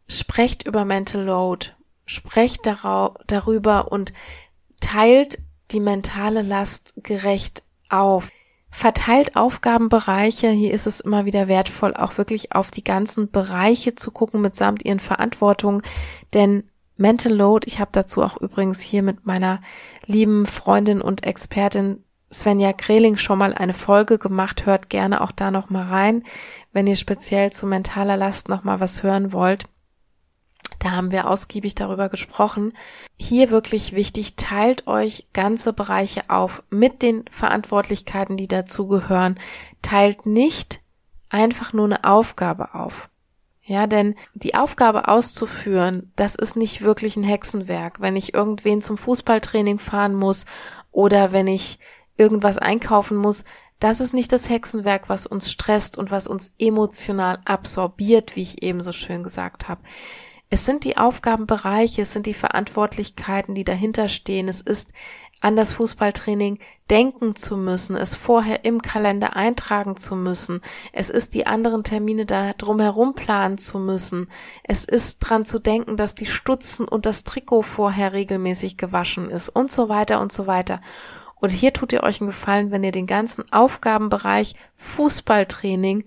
sprecht 0.07 0.67
über 0.67 0.85
Mental 0.85 1.23
Load, 1.23 1.69
sprecht 2.05 2.67
darüber 2.67 3.91
und 3.91 4.13
teilt 4.83 5.39
die 5.71 5.81
mentale 5.81 6.43
Last 6.43 6.93
gerecht 6.99 7.63
auf. 7.89 8.29
Verteilt 8.77 9.37
Aufgabenbereiche, 9.37 10.51
hier 10.51 10.75
ist 10.75 10.89
es 10.89 10.99
immer 10.99 11.27
wieder 11.27 11.47
wertvoll, 11.47 11.95
auch 11.95 12.19
wirklich 12.19 12.57
auf 12.57 12.73
die 12.73 12.83
ganzen 12.83 13.31
Bereiche 13.31 13.95
zu 13.95 14.11
gucken 14.11 14.41
mitsamt 14.41 14.85
ihren 14.85 14.99
Verantwortungen, 14.99 15.81
denn 16.35 16.65
Mental 16.97 17.33
Load, 17.33 17.69
ich 17.69 17.79
habe 17.79 17.91
dazu 17.93 18.21
auch 18.21 18.37
übrigens 18.37 18.81
hier 18.81 19.05
mit 19.05 19.27
meiner 19.27 19.61
lieben 20.07 20.45
Freundin 20.45 21.01
und 21.01 21.25
Expertin 21.25 22.03
Svenja 22.33 22.73
Kreling 22.73 23.17
schon 23.17 23.39
mal 23.39 23.55
eine 23.55 23.75
Folge 23.75 24.19
gemacht, 24.19 24.67
hört 24.67 24.91
gerne 24.91 25.21
auch 25.21 25.31
da 25.31 25.53
noch 25.53 25.71
mal 25.71 25.87
rein, 25.87 26.25
wenn 26.73 26.89
ihr 26.89 26.97
speziell 26.97 27.53
zu 27.53 27.69
mentaler 27.69 28.17
Last 28.17 28.49
noch 28.49 28.65
mal 28.65 28.81
was 28.81 29.05
hören 29.05 29.33
wollt. 29.33 29.67
Da 30.85 30.91
haben 30.91 31.13
wir 31.13 31.31
ausgiebig 31.31 31.75
darüber 31.75 32.11
gesprochen. 32.11 32.75
Hier 33.17 33.49
wirklich 33.49 33.95
wichtig, 33.95 34.37
teilt 34.37 34.87
euch 34.87 35.27
ganze 35.33 35.73
Bereiche 35.73 36.25
auf 36.29 36.63
mit 36.69 37.01
den 37.01 37.25
Verantwortlichkeiten, 37.31 38.37
die 38.37 38.49
dazugehören. 38.49 39.41
Teilt 39.81 40.27
nicht 40.27 40.81
einfach 41.31 41.73
nur 41.73 41.87
eine 41.87 42.05
Aufgabe 42.05 42.75
auf. 42.75 43.09
Ja, 43.63 43.87
denn 43.87 44.15
die 44.35 44.57
Aufgabe 44.57 45.09
auszuführen, 45.09 46.13
das 46.17 46.35
ist 46.35 46.55
nicht 46.55 46.83
wirklich 46.83 47.17
ein 47.17 47.25
Hexenwerk. 47.25 48.03
Wenn 48.03 48.15
ich 48.15 48.35
irgendwen 48.35 48.83
zum 48.83 48.99
Fußballtraining 48.99 49.79
fahren 49.79 50.15
muss 50.15 50.45
oder 50.93 51.33
wenn 51.33 51.47
ich 51.47 51.79
irgendwas 52.19 52.59
einkaufen 52.59 53.17
muss, 53.17 53.45
das 53.81 54.01
ist 54.01 54.13
nicht 54.13 54.31
das 54.33 54.51
Hexenwerk, 54.51 55.09
was 55.09 55.27
uns 55.27 55.51
stresst 55.51 55.97
und 55.97 56.11
was 56.11 56.27
uns 56.27 56.53
emotional 56.59 57.39
absorbiert, 57.47 58.37
wie 58.37 58.43
ich 58.43 58.63
eben 58.63 58.83
so 58.83 58.93
schön 58.93 59.23
gesagt 59.23 59.67
habe. 59.67 59.81
Es 60.51 60.67
sind 60.67 60.85
die 60.85 60.97
Aufgabenbereiche, 60.97 62.03
es 62.03 62.13
sind 62.13 62.27
die 62.27 62.35
Verantwortlichkeiten, 62.35 63.55
die 63.55 63.65
dahinter 63.65 64.09
stehen. 64.09 64.49
Es 64.49 64.61
ist 64.61 64.93
an 65.41 65.57
das 65.57 65.75
Fußballtraining 65.75 66.59
denken 66.91 67.37
zu 67.37 67.57
müssen, 67.57 67.97
es 67.97 68.15
vorher 68.15 68.65
im 68.65 68.83
Kalender 68.83 69.37
eintragen 69.37 69.97
zu 69.97 70.17
müssen. 70.17 70.61
Es 70.93 71.11
ist 71.11 71.35
die 71.35 71.47
anderen 71.47 71.85
Termine 71.85 72.25
da 72.25 72.53
drumherum 72.53 73.15
planen 73.15 73.59
zu 73.59 73.79
müssen. 73.79 74.29
Es 74.63 74.85
ist 74.85 75.19
dran 75.19 75.45
zu 75.45 75.59
denken, 75.59 75.97
dass 75.97 76.15
die 76.15 76.27
Stutzen 76.27 76.87
und 76.87 77.05
das 77.05 77.25
Trikot 77.25 77.63
vorher 77.63 78.13
regelmäßig 78.13 78.77
gewaschen 78.77 79.31
ist 79.31 79.49
und 79.51 79.73
so 79.73 79.89
weiter 79.89 80.21
und 80.21 80.33
so 80.33 80.47
weiter. 80.47 80.81
Und 81.37 81.51
hier 81.51 81.73
tut 81.75 81.93
ihr 81.93 82.03
euch 82.03 82.21
einen 82.21 82.31
Gefallen, 82.31 82.71
wenn 82.71 82.85
ihr 82.85 82.93
den 82.93 83.07
ganzen 83.07 83.51
Aufgabenbereich 83.53 84.55
Fußballtraining 84.75 86.05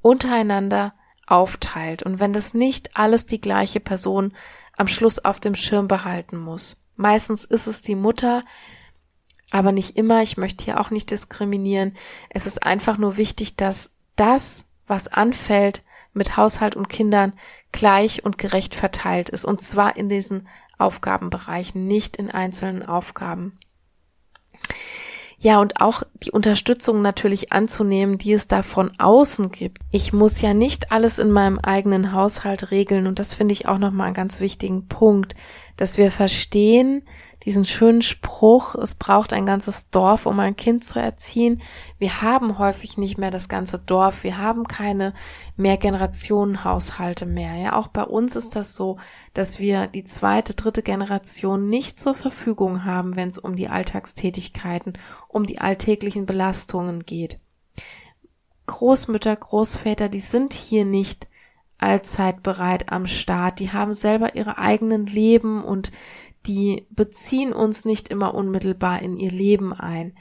untereinander 0.00 0.94
aufteilt 1.30 2.02
und 2.02 2.20
wenn 2.20 2.32
das 2.32 2.54
nicht 2.54 2.96
alles 2.96 3.26
die 3.26 3.40
gleiche 3.40 3.80
Person 3.80 4.32
am 4.76 4.88
Schluss 4.88 5.18
auf 5.18 5.40
dem 5.40 5.54
Schirm 5.54 5.88
behalten 5.88 6.38
muss. 6.38 6.76
Meistens 6.96 7.44
ist 7.44 7.66
es 7.66 7.82
die 7.82 7.96
Mutter, 7.96 8.42
aber 9.50 9.72
nicht 9.72 9.96
immer. 9.96 10.22
Ich 10.22 10.36
möchte 10.36 10.64
hier 10.64 10.80
auch 10.80 10.90
nicht 10.90 11.10
diskriminieren. 11.10 11.96
Es 12.30 12.46
ist 12.46 12.64
einfach 12.64 12.98
nur 12.98 13.16
wichtig, 13.16 13.56
dass 13.56 13.90
das, 14.16 14.64
was 14.86 15.08
anfällt, 15.08 15.82
mit 16.12 16.36
Haushalt 16.36 16.76
und 16.76 16.88
Kindern 16.88 17.32
gleich 17.72 18.24
und 18.24 18.38
gerecht 18.38 18.74
verteilt 18.74 19.28
ist. 19.28 19.44
Und 19.44 19.60
zwar 19.60 19.96
in 19.96 20.08
diesen 20.08 20.48
Aufgabenbereichen, 20.78 21.86
nicht 21.86 22.16
in 22.16 22.30
einzelnen 22.30 22.84
Aufgaben. 22.84 23.58
Ja, 25.40 25.60
und 25.60 25.80
auch 25.80 26.02
die 26.24 26.32
Unterstützung 26.32 27.00
natürlich 27.00 27.52
anzunehmen, 27.52 28.18
die 28.18 28.32
es 28.32 28.48
da 28.48 28.62
von 28.62 28.90
außen 28.98 29.52
gibt. 29.52 29.78
Ich 29.92 30.12
muss 30.12 30.40
ja 30.40 30.52
nicht 30.52 30.90
alles 30.90 31.20
in 31.20 31.30
meinem 31.30 31.60
eigenen 31.60 32.12
Haushalt 32.12 32.72
regeln 32.72 33.06
und 33.06 33.20
das 33.20 33.34
finde 33.34 33.52
ich 33.52 33.68
auch 33.68 33.78
nochmal 33.78 34.06
einen 34.06 34.14
ganz 34.14 34.40
wichtigen 34.40 34.88
Punkt, 34.88 35.36
dass 35.76 35.96
wir 35.96 36.10
verstehen, 36.10 37.04
diesen 37.48 37.64
schönen 37.64 38.02
Spruch, 38.02 38.74
es 38.74 38.94
braucht 38.94 39.32
ein 39.32 39.46
ganzes 39.46 39.88
Dorf, 39.88 40.26
um 40.26 40.38
ein 40.38 40.54
Kind 40.54 40.84
zu 40.84 41.00
erziehen. 41.00 41.62
Wir 41.98 42.20
haben 42.20 42.58
häufig 42.58 42.98
nicht 42.98 43.16
mehr 43.16 43.30
das 43.30 43.48
ganze 43.48 43.78
Dorf, 43.78 44.22
wir 44.22 44.36
haben 44.36 44.68
keine 44.68 45.14
Mehrgenerationenhaushalte 45.56 47.24
mehr. 47.24 47.54
Ja, 47.54 47.76
auch 47.76 47.88
bei 47.88 48.02
uns 48.02 48.36
ist 48.36 48.54
das 48.54 48.74
so, 48.74 48.98
dass 49.32 49.58
wir 49.58 49.86
die 49.86 50.04
zweite, 50.04 50.52
dritte 50.52 50.82
Generation 50.82 51.70
nicht 51.70 51.98
zur 51.98 52.14
Verfügung 52.14 52.84
haben, 52.84 53.16
wenn 53.16 53.30
es 53.30 53.38
um 53.38 53.56
die 53.56 53.70
Alltagstätigkeiten, 53.70 54.98
um 55.26 55.46
die 55.46 55.58
alltäglichen 55.58 56.26
Belastungen 56.26 57.06
geht. 57.06 57.40
Großmütter, 58.66 59.34
Großväter, 59.34 60.10
die 60.10 60.20
sind 60.20 60.52
hier 60.52 60.84
nicht 60.84 61.28
allzeit 61.78 62.42
bereit 62.42 62.92
am 62.92 63.06
Start. 63.06 63.58
Die 63.58 63.72
haben 63.72 63.94
selber 63.94 64.34
ihre 64.34 64.58
eigenen 64.58 65.06
Leben 65.06 65.64
und 65.64 65.92
die 66.48 66.86
beziehen 66.90 67.52
uns 67.52 67.84
nicht 67.84 68.08
immer 68.08 68.34
unmittelbar 68.34 69.02
in 69.02 69.18
ihr 69.18 69.30
Leben 69.30 69.72
ein. 69.72 70.14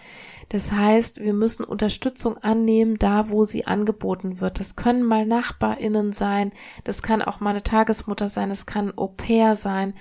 Das 0.49 0.71
heißt, 0.71 1.21
wir 1.21 1.33
müssen 1.33 1.63
Unterstützung 1.63 2.37
annehmen, 2.37 2.97
da 2.99 3.29
wo 3.29 3.43
sie 3.43 3.65
angeboten 3.65 4.39
wird. 4.39 4.59
Das 4.59 4.75
können 4.75 5.03
mal 5.03 5.25
Nachbarinnen 5.25 6.13
sein, 6.13 6.51
das 6.83 7.01
kann 7.01 7.21
auch 7.21 7.39
mal 7.39 7.51
eine 7.51 7.63
Tagesmutter 7.63 8.29
sein, 8.29 8.49
das 8.49 8.65
kann 8.65 8.93
Au 8.97 9.07
pair 9.07 9.55
sein, 9.55 9.93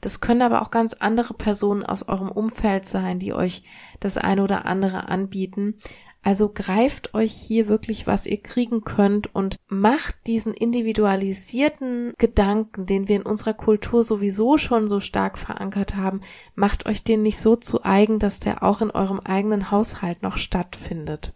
das 0.00 0.20
können 0.20 0.42
aber 0.42 0.60
auch 0.60 0.70
ganz 0.70 0.92
andere 0.92 1.32
Personen 1.32 1.82
aus 1.82 2.06
eurem 2.06 2.30
Umfeld 2.30 2.86
sein, 2.86 3.18
die 3.18 3.32
euch 3.32 3.62
das 4.00 4.18
eine 4.18 4.42
oder 4.42 4.66
andere 4.66 5.08
anbieten. 5.08 5.78
Also 6.24 6.48
greift 6.48 7.12
euch 7.12 7.34
hier 7.34 7.68
wirklich, 7.68 8.06
was 8.06 8.24
ihr 8.24 8.42
kriegen 8.42 8.82
könnt 8.82 9.34
und 9.34 9.56
macht 9.68 10.16
diesen 10.26 10.54
individualisierten 10.54 12.14
Gedanken, 12.16 12.86
den 12.86 13.08
wir 13.08 13.16
in 13.16 13.26
unserer 13.26 13.52
Kultur 13.52 14.02
sowieso 14.02 14.56
schon 14.56 14.88
so 14.88 15.00
stark 15.00 15.38
verankert 15.38 15.96
haben, 15.96 16.22
macht 16.54 16.86
euch 16.86 17.04
den 17.04 17.22
nicht 17.22 17.38
so 17.38 17.56
zu 17.56 17.84
eigen, 17.84 18.18
dass 18.18 18.40
der 18.40 18.62
auch 18.62 18.80
in 18.80 18.90
eurem 18.90 19.20
eigenen 19.20 19.70
Haushalt 19.70 20.22
noch 20.22 20.38
stattfindet. 20.38 21.34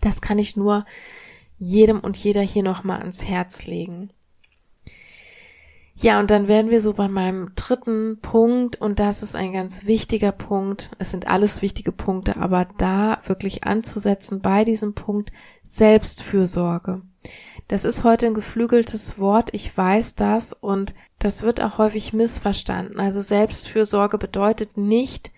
Das 0.00 0.22
kann 0.22 0.38
ich 0.38 0.56
nur 0.56 0.86
jedem 1.58 2.00
und 2.00 2.16
jeder 2.16 2.40
hier 2.40 2.62
nochmal 2.62 3.00
ans 3.00 3.22
Herz 3.22 3.66
legen. 3.66 4.14
Ja, 5.96 6.18
und 6.18 6.30
dann 6.30 6.48
wären 6.48 6.70
wir 6.70 6.80
so 6.80 6.94
bei 6.94 7.08
meinem 7.08 7.52
dritten 7.54 8.18
Punkt 8.20 8.80
und 8.80 8.98
das 8.98 9.22
ist 9.22 9.36
ein 9.36 9.52
ganz 9.52 9.86
wichtiger 9.86 10.32
Punkt. 10.32 10.90
Es 10.98 11.10
sind 11.10 11.28
alles 11.28 11.62
wichtige 11.62 11.92
Punkte, 11.92 12.36
aber 12.38 12.66
da 12.78 13.20
wirklich 13.26 13.64
anzusetzen 13.64 14.40
bei 14.40 14.64
diesem 14.64 14.94
Punkt 14.94 15.32
Selbstfürsorge. 15.62 17.02
Das 17.68 17.84
ist 17.84 18.04
heute 18.04 18.26
ein 18.26 18.34
geflügeltes 18.34 19.18
Wort, 19.18 19.50
ich 19.52 19.76
weiß 19.76 20.14
das 20.14 20.52
und 20.52 20.94
das 21.18 21.42
wird 21.42 21.60
auch 21.60 21.78
häufig 21.78 22.12
missverstanden. 22.12 22.98
Also 22.98 23.20
Selbstfürsorge 23.20 24.18
bedeutet 24.18 24.76
nicht 24.76 25.30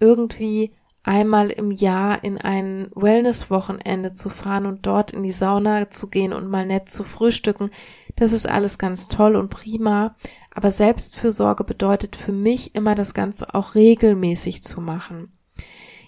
irgendwie 0.00 0.72
einmal 1.06 1.50
im 1.50 1.70
Jahr 1.70 2.22
in 2.24 2.36
ein 2.38 2.90
Wellness-Wochenende 2.94 4.12
zu 4.12 4.28
fahren 4.28 4.66
und 4.66 4.86
dort 4.86 5.12
in 5.12 5.22
die 5.22 5.30
Sauna 5.30 5.88
zu 5.88 6.08
gehen 6.08 6.32
und 6.32 6.50
mal 6.50 6.66
nett 6.66 6.90
zu 6.90 7.04
frühstücken. 7.04 7.70
Das 8.16 8.32
ist 8.32 8.48
alles 8.48 8.76
ganz 8.76 9.08
toll 9.08 9.36
und 9.36 9.48
prima. 9.48 10.16
Aber 10.52 10.72
Selbstfürsorge 10.72 11.64
bedeutet 11.64 12.16
für 12.16 12.32
mich 12.32 12.74
immer 12.74 12.94
das 12.94 13.14
Ganze 13.14 13.54
auch 13.54 13.74
regelmäßig 13.74 14.64
zu 14.64 14.80
machen. 14.80 15.32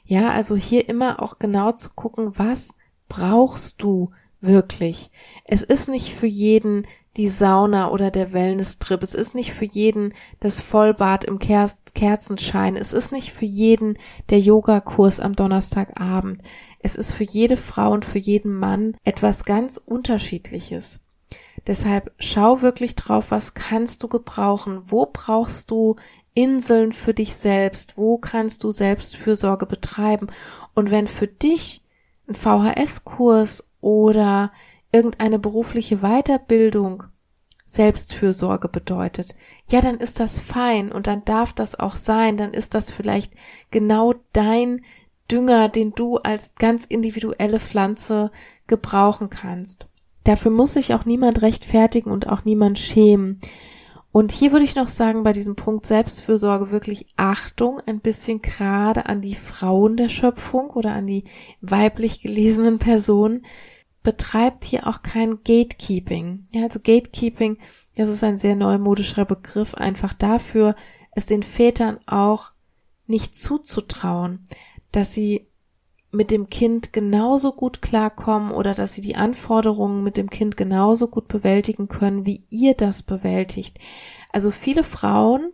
Ja, 0.04 0.30
also 0.30 0.56
hier 0.56 0.88
immer 0.88 1.22
auch 1.22 1.38
genau 1.38 1.72
zu 1.72 1.90
gucken, 1.94 2.32
was 2.36 2.70
brauchst 3.08 3.82
du 3.82 4.10
wirklich? 4.40 5.10
Es 5.44 5.62
ist 5.62 5.88
nicht 5.88 6.12
für 6.12 6.26
jeden 6.26 6.86
die 7.18 7.28
Sauna 7.28 7.90
oder 7.90 8.10
der 8.10 8.32
Wellness-Trip. 8.32 9.02
Es 9.02 9.14
ist 9.14 9.34
nicht 9.34 9.52
für 9.52 9.64
jeden 9.64 10.14
das 10.38 10.60
Vollbad 10.60 11.24
im 11.24 11.40
Ker 11.40 11.70
Kerzenschein. 11.94 12.76
Es 12.76 12.92
ist 12.92 13.10
nicht 13.10 13.32
für 13.32 13.44
jeden 13.44 13.98
der 14.30 14.38
Yogakurs 14.38 15.18
am 15.18 15.34
Donnerstagabend. 15.34 16.42
Es 16.78 16.94
ist 16.94 17.12
für 17.12 17.24
jede 17.24 17.56
Frau 17.56 17.92
und 17.92 18.04
für 18.04 18.20
jeden 18.20 18.54
Mann 18.54 18.96
etwas 19.02 19.44
ganz 19.44 19.78
Unterschiedliches. 19.78 21.00
Deshalb 21.66 22.12
schau 22.20 22.62
wirklich 22.62 22.94
drauf, 22.94 23.26
was 23.30 23.52
kannst 23.52 24.04
du 24.04 24.08
gebrauchen? 24.08 24.82
Wo 24.86 25.06
brauchst 25.12 25.72
du 25.72 25.96
Inseln 26.34 26.92
für 26.92 27.14
dich 27.14 27.34
selbst? 27.34 27.98
Wo 27.98 28.16
kannst 28.16 28.62
du 28.62 28.70
Selbstfürsorge 28.70 29.66
betreiben? 29.66 30.28
Und 30.74 30.92
wenn 30.92 31.08
für 31.08 31.26
dich 31.26 31.82
ein 32.28 32.36
VHS-Kurs 32.36 33.68
oder 33.80 34.52
irgendeine 34.92 35.38
berufliche 35.38 35.98
Weiterbildung 35.98 37.04
Selbstfürsorge 37.66 38.68
bedeutet, 38.68 39.34
ja, 39.68 39.82
dann 39.82 39.98
ist 39.98 40.20
das 40.20 40.40
fein 40.40 40.90
und 40.90 41.06
dann 41.06 41.24
darf 41.24 41.52
das 41.52 41.78
auch 41.78 41.96
sein, 41.96 42.38
dann 42.38 42.54
ist 42.54 42.74
das 42.74 42.90
vielleicht 42.90 43.32
genau 43.70 44.14
dein 44.32 44.80
Dünger, 45.30 45.68
den 45.68 45.92
du 45.92 46.16
als 46.16 46.54
ganz 46.54 46.86
individuelle 46.86 47.60
Pflanze 47.60 48.30
gebrauchen 48.66 49.28
kannst. 49.28 49.86
Dafür 50.24 50.50
muss 50.50 50.74
sich 50.74 50.94
auch 50.94 51.04
niemand 51.04 51.42
rechtfertigen 51.42 52.10
und 52.10 52.28
auch 52.28 52.44
niemand 52.44 52.78
schämen. 52.78 53.40
Und 54.10 54.32
hier 54.32 54.52
würde 54.52 54.64
ich 54.64 54.74
noch 54.74 54.88
sagen, 54.88 55.22
bei 55.22 55.32
diesem 55.32 55.54
Punkt 55.54 55.84
Selbstfürsorge 55.84 56.70
wirklich 56.70 57.06
Achtung, 57.16 57.80
ein 57.86 58.00
bisschen 58.00 58.40
gerade 58.40 59.06
an 59.06 59.20
die 59.20 59.34
Frauen 59.34 59.96
der 59.96 60.08
Schöpfung 60.08 60.70
oder 60.70 60.92
an 60.92 61.06
die 61.06 61.24
weiblich 61.60 62.20
gelesenen 62.20 62.78
Personen. 62.78 63.44
Betreibt 64.08 64.64
hier 64.64 64.86
auch 64.86 65.02
kein 65.02 65.44
Gatekeeping. 65.44 66.46
Ja, 66.50 66.62
also 66.62 66.80
Gatekeeping, 66.80 67.58
das 67.94 68.08
ist 68.08 68.24
ein 68.24 68.38
sehr 68.38 68.56
neumodischer 68.56 69.26
Begriff, 69.26 69.74
einfach 69.74 70.14
dafür, 70.14 70.76
es 71.10 71.26
den 71.26 71.42
Vätern 71.42 71.98
auch 72.06 72.52
nicht 73.06 73.36
zuzutrauen, 73.36 74.46
dass 74.92 75.12
sie 75.12 75.46
mit 76.10 76.30
dem 76.30 76.48
Kind 76.48 76.94
genauso 76.94 77.52
gut 77.52 77.82
klarkommen 77.82 78.50
oder 78.50 78.72
dass 78.72 78.94
sie 78.94 79.02
die 79.02 79.16
Anforderungen 79.16 80.02
mit 80.02 80.16
dem 80.16 80.30
Kind 80.30 80.56
genauso 80.56 81.08
gut 81.08 81.28
bewältigen 81.28 81.88
können, 81.88 82.24
wie 82.24 82.44
ihr 82.48 82.72
das 82.72 83.02
bewältigt. 83.02 83.78
Also 84.32 84.50
viele 84.50 84.84
Frauen 84.84 85.52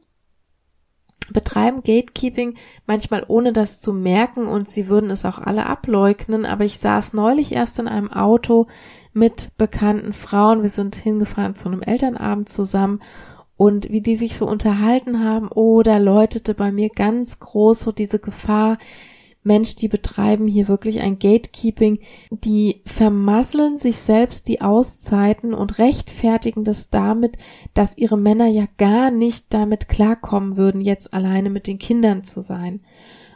betreiben 1.32 1.82
Gatekeeping 1.82 2.54
manchmal 2.86 3.24
ohne 3.28 3.52
das 3.52 3.80
zu 3.80 3.92
merken 3.92 4.46
und 4.46 4.68
sie 4.68 4.88
würden 4.88 5.10
es 5.10 5.24
auch 5.24 5.38
alle 5.38 5.66
ableugnen, 5.66 6.44
aber 6.44 6.64
ich 6.64 6.78
saß 6.78 7.12
neulich 7.14 7.52
erst 7.52 7.78
in 7.78 7.88
einem 7.88 8.12
Auto 8.12 8.66
mit 9.12 9.50
bekannten 9.56 10.12
Frauen, 10.12 10.62
wir 10.62 10.68
sind 10.68 10.96
hingefahren 10.96 11.54
zu 11.54 11.68
einem 11.68 11.82
Elternabend 11.82 12.48
zusammen. 12.48 13.00
Und 13.56 13.90
wie 13.90 14.00
die 14.00 14.16
sich 14.16 14.36
so 14.36 14.48
unterhalten 14.48 15.22
haben, 15.22 15.48
oh, 15.54 15.82
da 15.82 15.98
läutete 15.98 16.54
bei 16.54 16.72
mir 16.72 16.88
ganz 16.88 17.38
groß 17.38 17.82
so 17.82 17.92
diese 17.92 18.18
Gefahr, 18.18 18.78
Mensch, 19.44 19.76
die 19.76 19.88
betreiben 19.88 20.48
hier 20.48 20.68
wirklich 20.68 21.00
ein 21.00 21.18
Gatekeeping, 21.18 22.00
die 22.30 22.82
vermasseln 22.86 23.78
sich 23.78 23.98
selbst 23.98 24.48
die 24.48 24.62
Auszeiten 24.62 25.54
und 25.54 25.78
rechtfertigen 25.78 26.64
das 26.64 26.90
damit, 26.90 27.36
dass 27.74 27.96
ihre 27.96 28.18
Männer 28.18 28.46
ja 28.46 28.64
gar 28.78 29.10
nicht 29.10 29.52
damit 29.52 29.88
klarkommen 29.88 30.56
würden, 30.56 30.80
jetzt 30.80 31.12
alleine 31.14 31.50
mit 31.50 31.66
den 31.66 31.78
Kindern 31.78 32.24
zu 32.24 32.40
sein. 32.40 32.80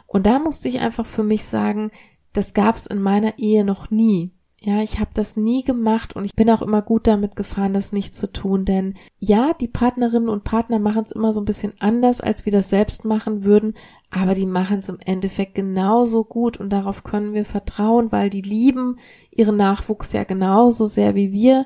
Und 0.07 0.25
da 0.25 0.39
musste 0.39 0.67
ich 0.67 0.79
einfach 0.79 1.05
für 1.05 1.23
mich 1.23 1.43
sagen, 1.43 1.91
das 2.33 2.53
gab's 2.53 2.87
in 2.87 3.01
meiner 3.01 3.37
Ehe 3.37 3.63
noch 3.63 3.91
nie. 3.91 4.31
Ja, 4.61 4.81
ich 4.81 4.99
habe 4.99 5.11
das 5.13 5.37
nie 5.37 5.63
gemacht 5.63 6.17
und 6.17 6.25
ich 6.25 6.35
bin 6.35 6.49
auch 6.49 6.61
immer 6.61 6.81
gut 6.81 7.07
damit 7.07 7.37
gefahren, 7.37 7.73
das 7.73 7.93
nicht 7.93 8.13
zu 8.13 8.29
tun, 8.29 8.65
denn 8.65 8.95
ja, 9.17 9.53
die 9.53 9.69
Partnerinnen 9.69 10.27
und 10.27 10.43
Partner 10.43 10.79
machen 10.79 11.03
es 11.05 11.13
immer 11.13 11.31
so 11.31 11.39
ein 11.39 11.45
bisschen 11.45 11.71
anders, 11.79 12.19
als 12.19 12.45
wir 12.45 12.51
das 12.51 12.69
selbst 12.69 13.05
machen 13.05 13.45
würden, 13.45 13.73
aber 14.09 14.35
die 14.35 14.45
machen 14.45 14.79
es 14.79 14.89
im 14.89 14.99
Endeffekt 14.99 15.55
genauso 15.55 16.25
gut 16.25 16.57
und 16.57 16.71
darauf 16.73 17.05
können 17.05 17.33
wir 17.33 17.45
vertrauen, 17.45 18.11
weil 18.11 18.29
die 18.29 18.41
lieben 18.41 18.99
ihren 19.31 19.55
Nachwuchs 19.55 20.11
ja 20.11 20.25
genauso 20.25 20.85
sehr, 20.85 21.15
wie 21.15 21.31
wir 21.31 21.65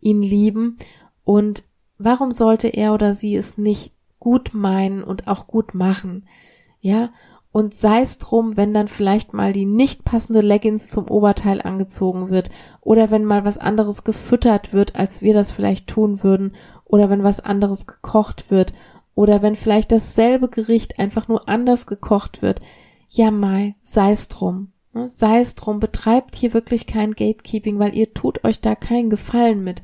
ihn 0.00 0.20
lieben 0.20 0.78
und 1.22 1.62
warum 1.98 2.32
sollte 2.32 2.66
er 2.66 2.92
oder 2.92 3.14
sie 3.14 3.36
es 3.36 3.56
nicht 3.56 3.92
gut 4.18 4.50
meinen 4.52 5.04
und 5.04 5.28
auch 5.28 5.46
gut 5.46 5.74
machen? 5.74 6.26
Ja, 6.80 7.10
und 7.52 7.74
sei 7.74 8.00
es 8.00 8.16
drum, 8.18 8.56
wenn 8.56 8.72
dann 8.72 8.88
vielleicht 8.88 9.34
mal 9.34 9.52
die 9.52 9.66
nicht 9.66 10.04
passende 10.04 10.40
Leggings 10.40 10.88
zum 10.88 11.08
Oberteil 11.08 11.60
angezogen 11.60 12.30
wird 12.30 12.50
oder 12.80 13.10
wenn 13.10 13.24
mal 13.24 13.44
was 13.44 13.58
anderes 13.58 14.04
gefüttert 14.04 14.72
wird, 14.72 14.96
als 14.96 15.20
wir 15.20 15.34
das 15.34 15.52
vielleicht 15.52 15.86
tun 15.86 16.22
würden 16.22 16.56
oder 16.84 17.10
wenn 17.10 17.22
was 17.22 17.40
anderes 17.40 17.86
gekocht 17.86 18.50
wird 18.50 18.72
oder 19.14 19.42
wenn 19.42 19.54
vielleicht 19.54 19.92
dasselbe 19.92 20.48
Gericht 20.48 20.98
einfach 20.98 21.28
nur 21.28 21.46
anders 21.48 21.86
gekocht 21.86 22.40
wird. 22.40 22.62
Ja, 23.10 23.30
Mai, 23.30 23.76
sei 23.82 24.12
es 24.12 24.28
drum. 24.28 24.72
Ne? 24.94 25.10
Sei 25.10 25.40
es 25.40 25.54
drum, 25.54 25.78
betreibt 25.78 26.34
hier 26.34 26.54
wirklich 26.54 26.86
kein 26.86 27.12
Gatekeeping, 27.12 27.78
weil 27.78 27.94
ihr 27.94 28.14
tut 28.14 28.44
euch 28.44 28.62
da 28.62 28.74
keinen 28.74 29.10
Gefallen 29.10 29.62
mit. 29.62 29.82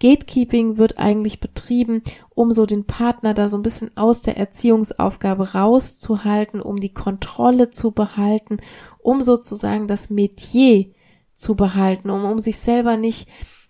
Gatekeeping 0.00 0.78
wird 0.78 0.98
eigentlich 0.98 1.40
betrieben, 1.40 2.02
um 2.30 2.52
so 2.52 2.66
den 2.66 2.86
Partner 2.86 3.34
da 3.34 3.48
so 3.48 3.56
ein 3.56 3.62
bisschen 3.62 3.96
aus 3.96 4.22
der 4.22 4.36
Erziehungsaufgabe 4.36 5.52
rauszuhalten, 5.52 6.60
um 6.60 6.76
die 6.76 6.94
Kontrolle 6.94 7.70
zu 7.70 7.90
behalten, 7.90 8.58
um 8.98 9.22
sozusagen 9.22 9.88
das 9.88 10.10
Metier 10.10 10.86
zu 11.32 11.56
behalten, 11.56 12.10
um, 12.10 12.24
um 12.24 12.38
sich 12.38 12.58
selber 12.58 12.96
nicht 12.96 13.28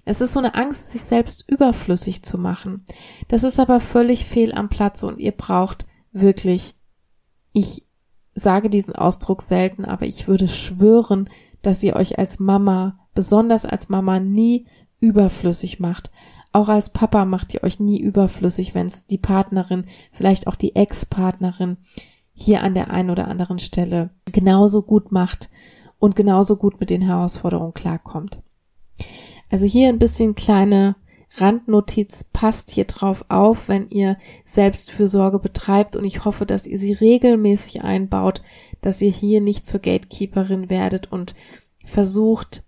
es 0.08 0.22
ist 0.22 0.32
so 0.32 0.38
eine 0.38 0.54
Angst, 0.54 0.86
sich 0.86 1.02
selbst 1.02 1.44
überflüssig 1.50 2.22
zu 2.22 2.38
machen. 2.38 2.82
Das 3.28 3.42
ist 3.42 3.60
aber 3.60 3.78
völlig 3.78 4.24
fehl 4.24 4.54
am 4.54 4.70
Platz 4.70 5.02
und 5.02 5.20
ihr 5.20 5.32
braucht 5.32 5.86
wirklich, 6.12 6.74
ich 7.52 7.84
sage 8.34 8.70
diesen 8.70 8.94
Ausdruck 8.94 9.42
selten, 9.42 9.84
aber 9.84 10.06
ich 10.06 10.26
würde 10.26 10.48
schwören, 10.48 11.28
dass 11.60 11.82
ihr 11.82 11.94
euch 11.94 12.18
als 12.18 12.38
Mama, 12.38 12.98
besonders 13.12 13.66
als 13.66 13.90
Mama, 13.90 14.18
nie 14.18 14.66
überflüssig 15.00 15.80
macht. 15.80 16.10
Auch 16.52 16.68
als 16.68 16.90
Papa 16.90 17.24
macht 17.24 17.54
ihr 17.54 17.62
euch 17.62 17.78
nie 17.78 18.00
überflüssig, 18.00 18.74
wenn 18.74 18.86
es 18.86 19.06
die 19.06 19.18
Partnerin, 19.18 19.84
vielleicht 20.12 20.46
auch 20.46 20.56
die 20.56 20.74
Ex-Partnerin 20.74 21.76
hier 22.32 22.62
an 22.62 22.74
der 22.74 22.90
einen 22.90 23.10
oder 23.10 23.28
anderen 23.28 23.58
Stelle 23.58 24.10
genauso 24.32 24.82
gut 24.82 25.12
macht 25.12 25.50
und 25.98 26.16
genauso 26.16 26.56
gut 26.56 26.80
mit 26.80 26.90
den 26.90 27.02
Herausforderungen 27.02 27.74
klarkommt. 27.74 28.40
Also 29.50 29.66
hier 29.66 29.88
ein 29.88 29.98
bisschen 29.98 30.34
kleine 30.34 30.96
Randnotiz, 31.36 32.24
passt 32.32 32.70
hier 32.70 32.84
drauf 32.84 33.24
auf, 33.28 33.68
wenn 33.68 33.88
ihr 33.90 34.16
Selbstfürsorge 34.44 35.38
betreibt 35.38 35.94
und 35.94 36.04
ich 36.04 36.24
hoffe, 36.24 36.46
dass 36.46 36.66
ihr 36.66 36.78
sie 36.78 36.92
regelmäßig 36.92 37.82
einbaut, 37.82 38.42
dass 38.80 39.02
ihr 39.02 39.10
hier 39.10 39.40
nicht 39.40 39.66
zur 39.66 39.80
Gatekeeperin 39.80 40.70
werdet 40.70 41.12
und 41.12 41.34
versucht, 41.84 42.64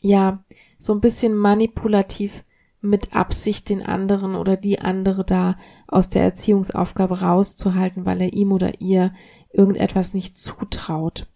ja, 0.00 0.44
so 0.82 0.92
ein 0.92 1.00
bisschen 1.00 1.34
manipulativ 1.34 2.44
mit 2.80 3.14
Absicht 3.14 3.68
den 3.68 3.86
anderen 3.86 4.34
oder 4.34 4.56
die 4.56 4.80
andere 4.80 5.24
da 5.24 5.56
aus 5.86 6.08
der 6.08 6.24
Erziehungsaufgabe 6.24 7.20
rauszuhalten, 7.20 8.04
weil 8.04 8.20
er 8.20 8.32
ihm 8.32 8.50
oder 8.50 8.80
ihr 8.80 9.14
irgendetwas 9.52 10.12
nicht 10.12 10.36
zutraut. 10.36 11.28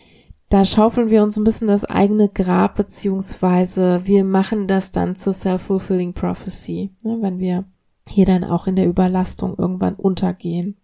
Da 0.49 0.65
schaufeln 0.65 1.11
wir 1.11 1.23
uns 1.23 1.37
ein 1.37 1.45
bisschen 1.45 1.69
das 1.69 1.85
eigene 1.85 2.29
Grab, 2.29 2.75
beziehungsweise 2.75 4.01
wir 4.05 4.25
machen 4.25 4.67
das 4.67 4.91
dann 4.91 5.15
zur 5.15 5.33
self-fulfilling 5.33 6.13
prophecy, 6.13 6.91
ne, 7.05 7.19
wenn 7.21 7.39
wir 7.39 7.65
hier 8.09 8.27
dann 8.27 8.43
auch 8.43 8.67
in 8.67 8.75
der 8.75 8.89
Überlastung 8.89 9.57
irgendwann 9.57 9.95
untergehen. 9.95 10.77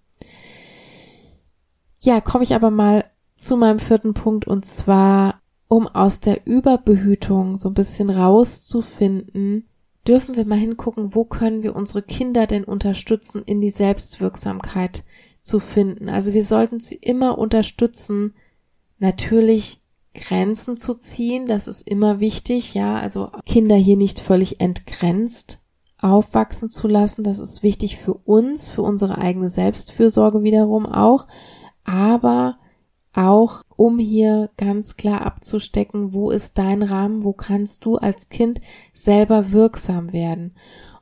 Ja, 2.00 2.20
komme 2.20 2.44
ich 2.44 2.54
aber 2.54 2.70
mal 2.70 3.04
zu 3.36 3.56
meinem 3.56 3.80
vierten 3.80 4.14
Punkt 4.14 4.46
und 4.46 4.64
zwar 4.64 5.41
um 5.72 5.88
aus 5.88 6.20
der 6.20 6.46
Überbehütung 6.46 7.56
so 7.56 7.70
ein 7.70 7.74
bisschen 7.74 8.10
rauszufinden, 8.10 9.66
dürfen 10.06 10.36
wir 10.36 10.44
mal 10.44 10.58
hingucken, 10.58 11.14
wo 11.14 11.24
können 11.24 11.62
wir 11.62 11.74
unsere 11.74 12.02
Kinder 12.02 12.46
denn 12.46 12.64
unterstützen, 12.64 13.42
in 13.46 13.62
die 13.62 13.70
Selbstwirksamkeit 13.70 15.02
zu 15.40 15.60
finden. 15.60 16.10
Also 16.10 16.34
wir 16.34 16.44
sollten 16.44 16.78
sie 16.78 16.96
immer 16.96 17.38
unterstützen, 17.38 18.34
natürlich 18.98 19.80
Grenzen 20.12 20.76
zu 20.76 20.92
ziehen, 20.92 21.46
das 21.46 21.68
ist 21.68 21.88
immer 21.88 22.20
wichtig, 22.20 22.74
ja, 22.74 22.96
also 22.96 23.30
Kinder 23.46 23.76
hier 23.76 23.96
nicht 23.96 24.20
völlig 24.20 24.60
entgrenzt 24.60 25.62
aufwachsen 25.98 26.68
zu 26.68 26.86
lassen, 26.86 27.24
das 27.24 27.38
ist 27.38 27.62
wichtig 27.62 27.96
für 27.96 28.12
uns, 28.12 28.68
für 28.68 28.82
unsere 28.82 29.16
eigene 29.16 29.48
Selbstfürsorge 29.48 30.42
wiederum 30.42 30.84
auch, 30.84 31.28
aber 31.84 32.58
auch 33.14 33.62
um 33.76 33.98
hier 33.98 34.50
ganz 34.56 34.96
klar 34.96 35.22
abzustecken, 35.22 36.12
wo 36.12 36.30
ist 36.30 36.58
dein 36.58 36.82
Rahmen, 36.82 37.24
wo 37.24 37.32
kannst 37.32 37.84
du 37.84 37.96
als 37.96 38.28
Kind 38.28 38.60
selber 38.92 39.52
wirksam 39.52 40.12
werden. 40.12 40.54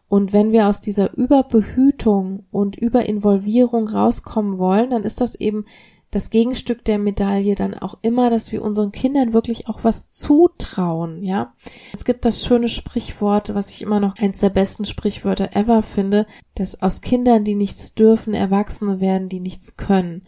Und 0.09 0.33
wenn 0.33 0.51
wir 0.51 0.67
aus 0.67 0.81
dieser 0.81 1.17
Überbehütung 1.17 2.45
und 2.51 2.77
Überinvolvierung 2.77 3.87
rauskommen 3.87 4.59
wollen, 4.59 4.91
dann 4.91 5.05
ist 5.05 5.21
das 5.21 5.37
eben 5.37 5.67
das 6.11 6.31
Gegenstück 6.31 6.85
der 6.85 6.99
Medaille 6.99 7.55
dann 7.55 7.75
auch 7.75 7.97
immer, 8.03 8.31
dass 8.31 8.51
wir 8.51 8.63
unseren 8.63 8.91
Kindern 8.91 9.33
wirklich 9.33 9.69
auch 9.69 9.85
was 9.85 10.09
zutrauen, 10.09 11.23
ja. 11.23 11.55
Es 11.93 12.05
gibt 12.05 12.25
das 12.25 12.45
schöne 12.45 12.69
Sprichwort, 12.69 13.55
was 13.55 13.71
ich 13.71 13.83
immer 13.83 14.01
noch 14.01 14.17
eins 14.19 14.41
der 14.41 14.51
besten 14.51 14.85
Sprichwörter 14.85 15.55
ever 15.55 15.83
finde, 15.83 16.27
dass 16.57 16.83
aus 16.83 17.01
Kindern, 17.01 17.45
die 17.45 17.55
nichts 17.55 17.95
dürfen, 17.95 18.35
Erwachsene 18.35 18.99
werden, 18.99 19.29
die 19.29 19.41
nichts 19.41 19.77
können. 19.77 20.23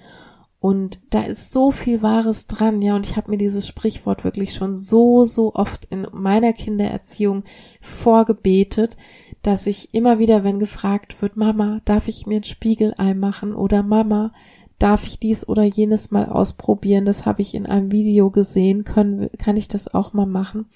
Und 0.62 1.00
da 1.10 1.22
ist 1.22 1.50
so 1.50 1.72
viel 1.72 2.02
Wahres 2.02 2.46
dran, 2.46 2.82
ja, 2.82 2.94
und 2.94 3.04
ich 3.04 3.16
habe 3.16 3.32
mir 3.32 3.36
dieses 3.36 3.66
Sprichwort 3.66 4.22
wirklich 4.22 4.54
schon 4.54 4.76
so, 4.76 5.24
so 5.24 5.56
oft 5.56 5.86
in 5.86 6.06
meiner 6.12 6.52
Kindererziehung 6.52 7.42
vorgebetet, 7.80 8.96
dass 9.42 9.66
ich 9.66 9.92
immer 9.92 10.20
wieder, 10.20 10.44
wenn 10.44 10.60
gefragt 10.60 11.20
wird, 11.20 11.36
Mama, 11.36 11.80
darf 11.84 12.06
ich 12.06 12.26
mir 12.26 12.36
ein 12.36 12.44
Spiegelei 12.44 13.12
machen 13.12 13.56
oder 13.56 13.82
Mama, 13.82 14.32
darf 14.78 15.04
ich 15.04 15.18
dies 15.18 15.48
oder 15.48 15.64
jenes 15.64 16.12
mal 16.12 16.26
ausprobieren, 16.26 17.04
das 17.06 17.26
habe 17.26 17.42
ich 17.42 17.56
in 17.56 17.66
einem 17.66 17.90
Video 17.90 18.30
gesehen, 18.30 18.84
können, 18.84 19.30
kann 19.38 19.56
ich 19.56 19.66
das 19.66 19.92
auch 19.92 20.12
mal 20.12 20.26
machen, 20.26 20.66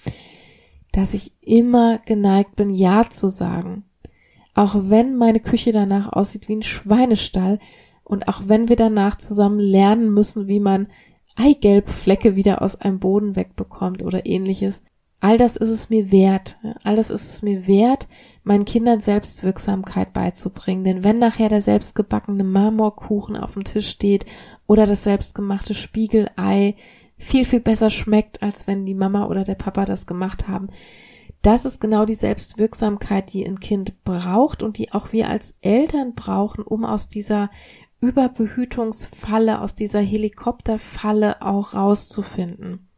dass 0.91 1.13
ich 1.13 1.31
immer 1.39 1.97
geneigt 1.99 2.57
bin, 2.57 2.71
Ja 2.71 3.09
zu 3.09 3.29
sagen. 3.29 3.85
auch 4.53 4.75
wenn 4.75 5.15
meine 5.15 5.39
Küche 5.39 5.71
danach 5.71 6.11
aussieht 6.11 6.49
wie 6.49 6.55
ein 6.57 6.63
Schweinestall 6.63 7.59
und 8.07 8.29
auch 8.29 8.43
wenn 8.45 8.69
wir 8.69 8.77
danach 8.77 9.17
zusammen 9.17 9.59
lernen 9.59 10.13
müssen, 10.13 10.47
wie 10.47 10.61
man 10.61 10.87
Eigelbflecke 11.35 12.37
wieder 12.37 12.61
aus 12.61 12.79
einem 12.79 12.99
Boden 12.99 13.35
wegbekommt 13.35 14.01
oder 14.01 14.25
ähnliches. 14.25 14.81
All 15.19 15.37
das 15.37 15.57
ist 15.57 15.69
es 15.69 15.89
mir 15.89 16.09
wert. 16.11 16.57
All 16.83 16.95
das 16.95 17.09
ist 17.09 17.29
es 17.29 17.41
mir 17.41 17.67
wert, 17.67 18.07
meinen 18.43 18.63
Kindern 18.63 19.01
Selbstwirksamkeit 19.01 20.13
beizubringen. 20.13 20.85
Denn 20.85 21.03
wenn 21.03 21.19
nachher 21.19 21.49
der 21.49 21.61
selbstgebackene 21.61 22.45
Marmorkuchen 22.45 23.35
auf 23.35 23.53
dem 23.53 23.65
Tisch 23.65 23.89
steht 23.89 24.25
oder 24.67 24.85
das 24.85 25.03
selbstgemachte 25.03 25.73
Spiegelei 25.73 26.75
viel, 27.17 27.43
viel 27.43 27.59
besser 27.59 27.89
schmeckt, 27.89 28.41
als 28.41 28.67
wenn 28.67 28.85
die 28.85 28.95
Mama 28.95 29.25
oder 29.25 29.43
der 29.43 29.55
Papa 29.55 29.83
das 29.83 30.07
gemacht 30.07 30.47
haben, 30.47 30.69
das 31.41 31.65
ist 31.65 31.79
genau 31.79 32.05
die 32.05 32.15
Selbstwirksamkeit, 32.15 33.33
die 33.33 33.45
ein 33.45 33.59
Kind 33.59 34.03
braucht 34.03 34.63
und 34.63 34.77
die 34.77 34.91
auch 34.91 35.11
wir 35.11 35.29
als 35.29 35.55
Eltern 35.61 36.13
brauchen, 36.13 36.63
um 36.63 36.83
aus 36.83 37.09
dieser 37.09 37.49
Überbehütungsfalle, 37.99 39.61
aus 39.61 39.75
dieser 39.75 39.99
Helikopterfalle 39.99 41.41
auch 41.41 41.73
rauszufinden. 41.73 42.89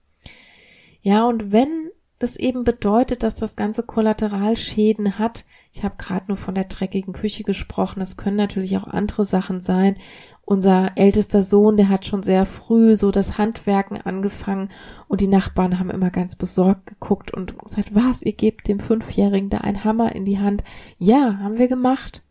Ja, 1.02 1.26
und 1.26 1.52
wenn 1.52 1.92
das 2.20 2.36
eben 2.36 2.66
bedeutet, 2.66 3.24
dass 3.24 3.36
das 3.36 3.56
ganze 3.56 3.82
Kollateralschäden 3.84 5.18
hat. 5.18 5.46
Ich 5.72 5.84
habe 5.84 5.96
gerade 5.98 6.26
nur 6.28 6.38
von 6.38 6.54
der 6.54 6.66
dreckigen 6.66 7.14
Küche 7.14 7.44
gesprochen. 7.44 8.02
Das 8.02 8.18
können 8.18 8.36
natürlich 8.36 8.76
auch 8.78 8.88
andere 8.88 9.24
Sachen 9.24 9.62
sein. 9.62 9.96
Unser 10.44 10.92
ältester 10.96 11.42
Sohn, 11.42 11.78
der 11.78 11.90
hat 11.90 12.06
schon 12.06 12.22
sehr 12.22 12.46
früh 12.46 12.96
so 12.96 13.12
das 13.12 13.38
Handwerken 13.38 14.02
angefangen 14.02 14.70
und 15.08 15.22
die 15.22 15.28
Nachbarn 15.28 15.80
haben 15.80 15.90
immer 15.90 16.10
ganz 16.10 16.36
besorgt 16.36 16.88
geguckt 16.88 17.34
und 17.34 17.58
gesagt, 17.58 17.96
was, 17.96 18.22
ihr 18.22 18.34
gebt 18.34 18.68
dem 18.68 18.80
Fünfjährigen 18.80 19.50
da 19.50 19.60
einen 19.60 19.84
Hammer 19.84 20.14
in 20.14 20.26
die 20.26 20.40
Hand. 20.40 20.64
Ja, 20.98 21.38
haben 21.38 21.58
wir 21.58 21.68
gemacht. 21.68 22.24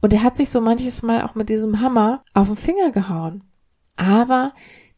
Und 0.00 0.12
er 0.12 0.22
hat 0.22 0.36
sich 0.36 0.50
so 0.50 0.60
manches 0.60 1.02
Mal 1.02 1.22
auch 1.22 1.34
mit 1.34 1.48
diesem 1.48 1.80
Hammer 1.80 2.22
auf 2.34 2.48
den 2.48 2.56
Finger 2.56 2.90
gehauen. 2.90 3.44
Aber 3.96 4.52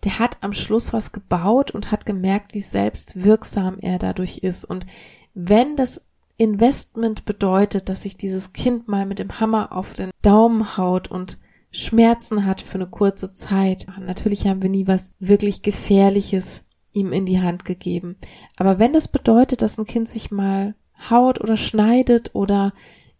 der 0.04 0.18
hat 0.18 0.38
am 0.40 0.52
Schluss 0.52 0.92
was 0.92 1.12
gebaut 1.12 1.70
und 1.70 1.90
hat 1.90 2.06
gemerkt, 2.06 2.54
wie 2.54 2.60
selbstwirksam 2.60 3.78
er 3.80 3.98
dadurch 3.98 4.38
ist. 4.38 4.64
Und 4.64 4.86
wenn 5.34 5.76
das 5.76 6.00
Investment 6.36 7.24
bedeutet, 7.24 7.88
dass 7.88 8.02
sich 8.02 8.16
dieses 8.16 8.52
Kind 8.52 8.86
mal 8.86 9.06
mit 9.06 9.18
dem 9.18 9.40
Hammer 9.40 9.72
auf 9.72 9.92
den 9.92 10.10
Daumen 10.22 10.76
haut 10.76 11.10
und 11.10 11.38
Schmerzen 11.70 12.46
hat 12.46 12.60
für 12.60 12.76
eine 12.76 12.86
kurze 12.86 13.32
Zeit. 13.32 13.86
Natürlich 14.00 14.46
haben 14.46 14.62
wir 14.62 14.70
nie 14.70 14.86
was 14.86 15.12
wirklich 15.18 15.62
Gefährliches 15.62 16.64
ihm 16.92 17.12
in 17.12 17.26
die 17.26 17.40
Hand 17.40 17.64
gegeben. 17.64 18.16
Aber 18.56 18.78
wenn 18.78 18.92
das 18.92 19.08
bedeutet, 19.08 19.62
dass 19.62 19.78
ein 19.78 19.84
Kind 19.84 20.08
sich 20.08 20.30
mal 20.30 20.74
haut 21.10 21.40
oder 21.40 21.56
schneidet 21.56 22.34
oder 22.34 22.72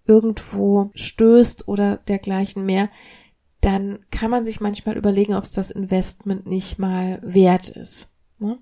irgendwo 0.09 0.91
stößt 0.95 1.69
oder 1.69 1.99
dergleichen 2.09 2.65
mehr, 2.65 2.89
dann 3.61 4.01
kann 4.11 4.31
man 4.31 4.45
sich 4.45 4.61
manchmal 4.61 4.97
überlegen, 4.97 5.35
ob 5.35 5.45
es 5.45 5.53
das 5.53 5.71
Investment 5.71 6.47
nicht 6.47 6.79
mal 6.79 7.21
wert 7.23 7.69
ist. 7.69 8.09
Ne? 8.39 8.59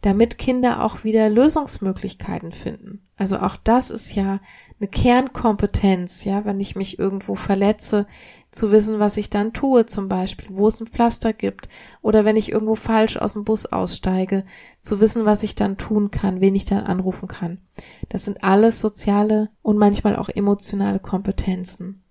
Damit 0.00 0.38
Kinder 0.38 0.82
auch 0.84 1.04
wieder 1.04 1.28
Lösungsmöglichkeiten 1.28 2.52
finden. 2.52 3.06
Also 3.16 3.38
auch 3.38 3.56
das 3.56 3.90
ist 3.90 4.14
ja 4.14 4.40
eine 4.78 4.88
Kernkompetenz, 4.88 6.24
ja, 6.24 6.44
wenn 6.44 6.60
ich 6.60 6.76
mich 6.76 6.98
irgendwo 6.98 7.34
verletze, 7.34 8.06
zu 8.50 8.70
wissen, 8.70 8.98
was 8.98 9.16
ich 9.16 9.28
dann 9.30 9.52
tue, 9.52 9.86
zum 9.86 10.08
Beispiel, 10.08 10.48
wo 10.50 10.68
es 10.68 10.80
ein 10.80 10.86
Pflaster 10.86 11.32
gibt, 11.32 11.68
oder 12.02 12.24
wenn 12.24 12.36
ich 12.36 12.50
irgendwo 12.50 12.74
falsch 12.74 13.16
aus 13.16 13.34
dem 13.34 13.44
Bus 13.44 13.66
aussteige, 13.66 14.44
zu 14.80 15.00
wissen, 15.00 15.24
was 15.24 15.42
ich 15.42 15.54
dann 15.54 15.76
tun 15.76 16.10
kann, 16.10 16.40
wen 16.40 16.54
ich 16.54 16.64
dann 16.64 16.84
anrufen 16.84 17.28
kann. 17.28 17.58
Das 18.08 18.24
sind 18.24 18.42
alles 18.44 18.80
soziale 18.80 19.50
und 19.62 19.76
manchmal 19.76 20.16
auch 20.16 20.28
emotionale 20.28 20.98
Kompetenzen. 20.98 22.02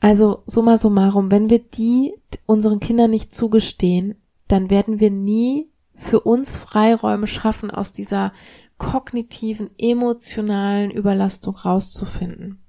Also 0.00 0.42
summa 0.46 0.76
summarum, 0.76 1.30
wenn 1.30 1.48
wir 1.48 1.60
die 1.60 2.14
unseren 2.46 2.80
Kindern 2.80 3.10
nicht 3.10 3.32
zugestehen, 3.32 4.16
dann 4.48 4.68
werden 4.68 5.00
wir 5.00 5.10
nie 5.10 5.70
für 5.94 6.20
uns 6.20 6.56
Freiräume 6.56 7.26
schaffen, 7.26 7.70
aus 7.70 7.92
dieser 7.92 8.32
kognitiven, 8.78 9.70
emotionalen 9.78 10.90
Überlastung 10.90 11.54
rauszufinden. 11.54 12.64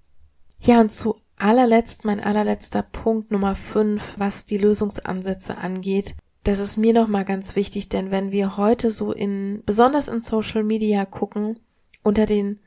Ja, 0.61 0.79
und 0.79 0.91
zu 0.91 1.15
allerletzt, 1.43 2.05
mein 2.05 2.21
allerletzter 2.21 2.83
Punkt 2.83 3.29
Nummer 3.29 3.55
fünf, 3.55 4.15
was 4.17 4.45
die 4.45 4.57
Lösungsansätze 4.57 5.57
angeht. 5.57 6.15
Das 6.43 6.59
ist 6.59 6.77
mir 6.77 6.93
nochmal 6.93 7.25
ganz 7.25 7.55
wichtig, 7.55 7.89
denn 7.89 8.11
wenn 8.11 8.31
wir 8.31 8.55
heute 8.55 8.91
so 8.91 9.11
in, 9.11 9.61
besonders 9.65 10.07
in 10.07 10.21
Social 10.21 10.63
Media 10.63 11.05
gucken, 11.05 11.59
unter 12.01 12.25
den, 12.25 12.59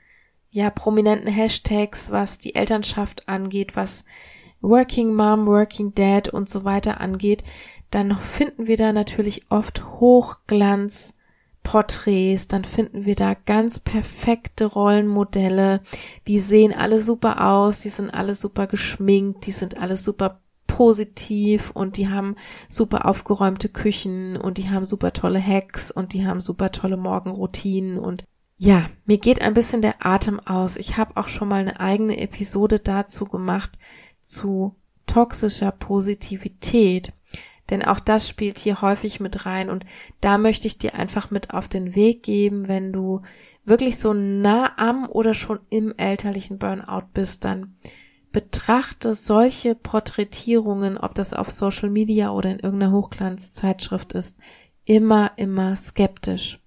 ja, 0.51 0.71
prominenten 0.71 1.29
Hashtags, 1.29 2.11
was 2.11 2.39
die 2.39 2.55
Elternschaft 2.55 3.29
angeht, 3.29 3.77
was 3.77 4.05
Working 4.61 5.15
Mom, 5.15 5.47
Working 5.47 5.95
Dad 5.95 6.29
und 6.29 6.49
so 6.49 6.65
weiter 6.65 7.01
angeht, 7.01 7.45
dann 7.91 8.19
finden 8.21 8.67
wir 8.67 8.77
da 8.77 8.93
natürlich 8.93 9.51
oft 9.51 9.85
Hochglanz 9.85 11.15
Porträts, 11.67 12.47
dann 12.47 12.65
finden 12.65 13.07
wir 13.07 13.17
da 13.17 13.35
ganz 13.35 13.81
perfekte 13.81 14.67
Rollenmodelle, 14.67 15.81
die 16.29 16.39
sehen 16.39 16.73
alle 16.73 17.03
super 17.03 17.45
aus, 17.45 17.81
die 17.81 17.89
sind 17.89 18.11
alle 18.11 18.35
super 18.35 18.69
geschminkt, 18.69 19.47
die 19.47 19.51
sind 19.51 19.77
alle 19.77 19.97
super 19.97 20.43
positiv 20.69 21.73
und 21.73 21.97
die 21.97 22.09
haben 22.09 22.37
super 22.69 23.05
aufgeräumte 23.05 23.69
Küchen 23.69 24.37
und 24.37 24.59
die 24.59 24.71
haben 24.71 24.85
super 24.85 25.13
tolle 25.13 25.45
Hacks 25.45 25.91
und 25.91 26.13
die 26.13 26.25
haben 26.25 26.41
super 26.41 26.71
tolle 26.71 26.97
Morgenroutinen 26.97 27.99
und 27.99 28.23
ja, 28.59 28.89
mir 29.05 29.19
geht 29.19 29.43
ein 29.43 29.53
bisschen 29.53 29.83
der 29.83 30.07
Atem 30.07 30.39
aus. 30.39 30.77
Ich 30.77 30.97
habe 30.97 31.17
auch 31.17 31.29
schon 31.29 31.49
mal 31.49 31.61
eine 31.61 31.81
eigene 31.81 32.19
Episode 32.21 32.79
dazu 32.79 33.25
gemacht, 33.25 33.73
zu 34.23 34.77
toxischer 35.07 35.73
Positivität. 35.73 37.13
Denn 37.71 37.85
auch 37.85 38.01
das 38.01 38.29
spielt 38.29 38.59
hier 38.59 38.81
häufig 38.81 39.21
mit 39.21 39.45
rein 39.47 39.71
und 39.71 39.85
da 40.21 40.39
möchte 40.39 40.67
ich 40.67 40.79
dir 40.79 40.95
einfach 40.95 41.31
mit 41.31 41.53
auf 41.53 41.69
den 41.69 41.95
Weg 41.95 42.23
geben, 42.23 42.69
wenn 42.69 42.93
du 42.93 43.23
wirklich 43.65 43.99
so 43.99 44.15
nah 44.15 44.73
am 44.77 45.09
oder 45.09 45.35
schon 45.35 45.59
im 45.69 45.93
elterlichen 45.97 46.59
Burnout 46.59 47.07
bist, 47.13 47.45
dann 47.45 47.77
betrachte 48.33 49.15
solche 49.15 49.75
Porträtierungen, 49.75 50.99
ob 50.99 51.15
das 51.15 51.33
auf 51.33 51.51
Social 51.51 51.91
Media 51.91 52.31
oder 52.31 52.51
in 52.51 52.61
irgendeiner 52.61 52.93
Hochglanzzeitschrift 52.93 54.13
ist, 54.13 54.37
immer, 54.85 55.33
immer 55.37 55.75
skeptisch. 55.75 56.61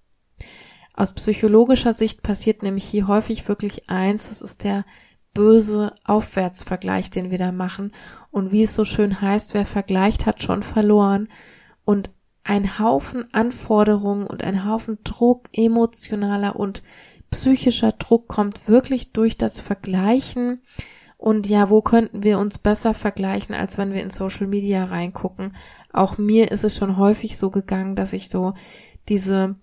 Aus 0.93 1.13
psychologischer 1.13 1.93
Sicht 1.93 2.23
passiert 2.23 2.63
nämlich 2.63 2.83
hier 2.83 3.07
häufig 3.07 3.47
wirklich 3.47 3.89
eins, 3.89 4.27
das 4.27 4.41
ist 4.41 4.63
der 4.63 4.83
böse 5.33 5.93
Aufwärtsvergleich, 6.03 7.09
den 7.11 7.31
wir 7.31 7.37
da 7.37 7.51
machen. 7.51 7.93
Und 8.31 8.51
wie 8.51 8.63
es 8.63 8.75
so 8.75 8.85
schön 8.85 9.21
heißt, 9.21 9.53
wer 9.53 9.65
vergleicht, 9.65 10.25
hat 10.25 10.43
schon 10.43 10.63
verloren. 10.63 11.29
Und 11.85 12.11
ein 12.43 12.79
Haufen 12.79 13.31
Anforderungen 13.33 14.25
und 14.25 14.43
ein 14.43 14.65
Haufen 14.65 14.99
Druck, 15.03 15.49
emotionaler 15.53 16.55
und 16.55 16.83
psychischer 17.29 17.91
Druck 17.91 18.27
kommt 18.27 18.67
wirklich 18.67 19.11
durch 19.11 19.37
das 19.37 19.61
Vergleichen. 19.61 20.61
Und 21.17 21.47
ja, 21.47 21.69
wo 21.69 21.81
könnten 21.81 22.23
wir 22.23 22.39
uns 22.39 22.57
besser 22.57 22.93
vergleichen, 22.93 23.53
als 23.53 23.77
wenn 23.77 23.93
wir 23.93 24.01
in 24.01 24.09
Social 24.09 24.47
Media 24.47 24.85
reingucken? 24.85 25.55
Auch 25.91 26.17
mir 26.17 26.51
ist 26.51 26.63
es 26.63 26.77
schon 26.77 26.97
häufig 26.97 27.37
so 27.37 27.51
gegangen, 27.51 27.95
dass 27.95 28.13
ich 28.13 28.29
so 28.29 28.53
diese 29.09 29.55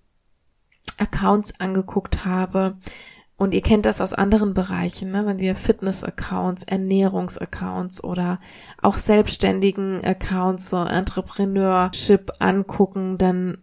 Accounts 0.98 1.58
angeguckt 1.58 2.24
habe, 2.24 2.76
und 3.38 3.52
ihr 3.52 3.60
kennt 3.60 3.84
das 3.84 4.00
aus 4.00 4.14
anderen 4.14 4.54
Bereichen, 4.54 5.10
ne? 5.10 5.26
wenn 5.26 5.38
wir 5.38 5.56
Fitness-Accounts, 5.56 6.64
Ernährungs-Accounts 6.64 8.02
oder 8.02 8.40
auch 8.80 8.96
selbstständigen 8.96 10.02
Accounts, 10.02 10.70
so 10.70 10.78
Entrepreneurship 10.78 12.32
angucken, 12.38 13.18
dann 13.18 13.58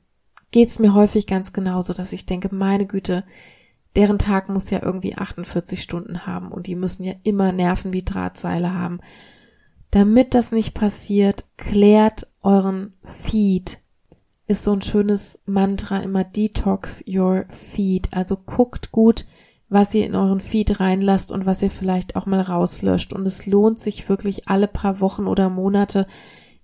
geht's 0.52 0.78
mir 0.78 0.94
häufig 0.94 1.26
ganz 1.26 1.54
genauso, 1.54 1.94
dass 1.94 2.14
ich 2.14 2.28
denke, 2.28 2.54
meine 2.54 2.86
Güte, 2.86 3.24
deren 3.96 4.20
Tag 4.20 4.48
muss 4.50 4.70
ja 4.70 4.82
irgendwie 4.82 5.16
48 5.16 5.82
Stunden 5.82 6.26
haben 6.26 6.52
und 6.52 6.68
die 6.68 6.76
müssen 6.76 7.04
ja 7.04 7.14
immer 7.24 7.52
Nerven 7.52 7.94
wie 7.94 8.04
Drahtseile 8.04 8.74
haben. 8.74 9.00
Damit 9.90 10.34
das 10.34 10.52
nicht 10.52 10.74
passiert, 10.74 11.46
klärt 11.58 12.28
euren 12.42 12.94
Feed. 13.04 13.80
Ist 14.48 14.64
so 14.64 14.74
ein 14.74 14.82
schönes 14.82 15.40
Mantra 15.46 16.00
immer 16.00 16.24
Detox 16.24 17.04
your 17.08 17.46
Feed. 17.50 18.10
Also 18.12 18.36
guckt 18.38 18.92
gut, 18.92 19.26
was 19.74 19.94
ihr 19.96 20.06
in 20.06 20.16
euren 20.16 20.40
Feed 20.40 20.80
reinlasst 20.80 21.32
und 21.32 21.46
was 21.46 21.62
ihr 21.64 21.72
vielleicht 21.72 22.16
auch 22.16 22.26
mal 22.26 22.40
rauslöscht. 22.40 23.12
Und 23.12 23.26
es 23.26 23.46
lohnt 23.46 23.80
sich 23.80 24.08
wirklich 24.08 24.48
alle 24.48 24.68
paar 24.68 25.02
Wochen 25.02 25.28
oder 25.28 25.50
Monate 25.50 26.06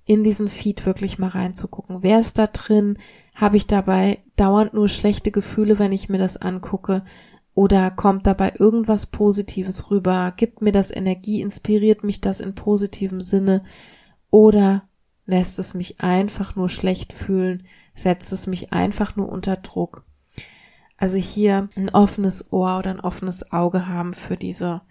in 0.05 0.23
diesen 0.23 0.47
Feed 0.47 0.85
wirklich 0.85 1.19
mal 1.19 1.29
reinzugucken. 1.29 2.03
Wer 2.03 2.19
ist 2.19 2.37
da 2.37 2.47
drin? 2.47 2.97
Habe 3.35 3.57
ich 3.57 3.67
dabei 3.67 4.19
dauernd 4.35 4.73
nur 4.73 4.89
schlechte 4.89 5.31
Gefühle, 5.31 5.79
wenn 5.79 5.91
ich 5.91 6.09
mir 6.09 6.19
das 6.19 6.37
angucke? 6.37 7.03
Oder 7.55 7.91
kommt 7.91 8.27
dabei 8.27 8.53
irgendwas 8.57 9.07
Positives 9.07 9.91
rüber? 9.91 10.33
Gibt 10.37 10.61
mir 10.61 10.71
das 10.71 10.91
Energie? 10.91 11.41
Inspiriert 11.41 12.03
mich 12.03 12.21
das 12.21 12.39
in 12.39 12.55
positivem 12.55 13.21
Sinne? 13.21 13.63
Oder 14.29 14.83
lässt 15.25 15.59
es 15.59 15.73
mich 15.73 15.99
einfach 15.99 16.55
nur 16.55 16.69
schlecht 16.69 17.11
fühlen? 17.11 17.63
Setzt 17.93 18.31
es 18.33 18.47
mich 18.47 18.71
einfach 18.71 19.15
nur 19.15 19.29
unter 19.29 19.57
Druck? 19.57 20.05
Also 20.99 21.17
hier 21.17 21.69
ein 21.77 21.89
offenes 21.89 22.51
Ohr 22.51 22.77
oder 22.77 22.89
ein 22.89 22.99
offenes 22.99 23.53
Auge 23.53 23.87
haben 23.87 24.13
für 24.13 24.35
diese, 24.35 24.81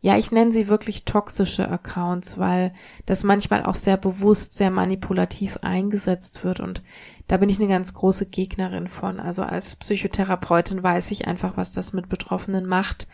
ja, 0.00 0.16
ich 0.16 0.30
nenne 0.30 0.52
sie 0.52 0.68
wirklich 0.68 1.04
toxische 1.04 1.68
Accounts, 1.68 2.38
weil 2.38 2.72
das 3.06 3.24
manchmal 3.24 3.64
auch 3.64 3.74
sehr 3.74 3.96
bewusst, 3.96 4.56
sehr 4.56 4.70
manipulativ 4.70 5.58
eingesetzt 5.62 6.44
wird 6.44 6.60
und 6.60 6.84
da 7.26 7.38
bin 7.38 7.48
ich 7.48 7.58
eine 7.58 7.68
ganz 7.68 7.92
große 7.92 8.26
Gegnerin 8.26 8.86
von. 8.86 9.18
Also 9.18 9.42
als 9.42 9.74
Psychotherapeutin 9.74 10.80
weiß 10.80 11.10
ich 11.10 11.26
einfach, 11.26 11.56
was 11.56 11.72
das 11.72 11.92
mit 11.92 12.08
Betroffenen 12.08 12.64
macht. 12.64 13.08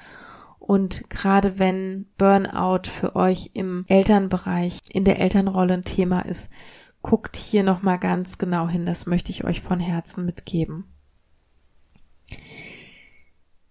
Und 0.60 1.10
gerade 1.10 1.58
wenn 1.58 2.06
Burnout 2.16 2.88
für 2.88 3.16
euch 3.16 3.50
im 3.54 3.84
Elternbereich, 3.88 4.78
in 4.88 5.04
der 5.04 5.18
Elternrolle 5.18 5.74
ein 5.74 5.84
Thema 5.84 6.20
ist, 6.20 6.48
guckt 7.02 7.36
hier 7.36 7.64
nochmal 7.64 7.98
ganz 7.98 8.38
genau 8.38 8.68
hin. 8.68 8.86
Das 8.86 9.06
möchte 9.06 9.30
ich 9.32 9.44
euch 9.44 9.62
von 9.62 9.80
Herzen 9.80 10.24
mitgeben. 10.24 10.93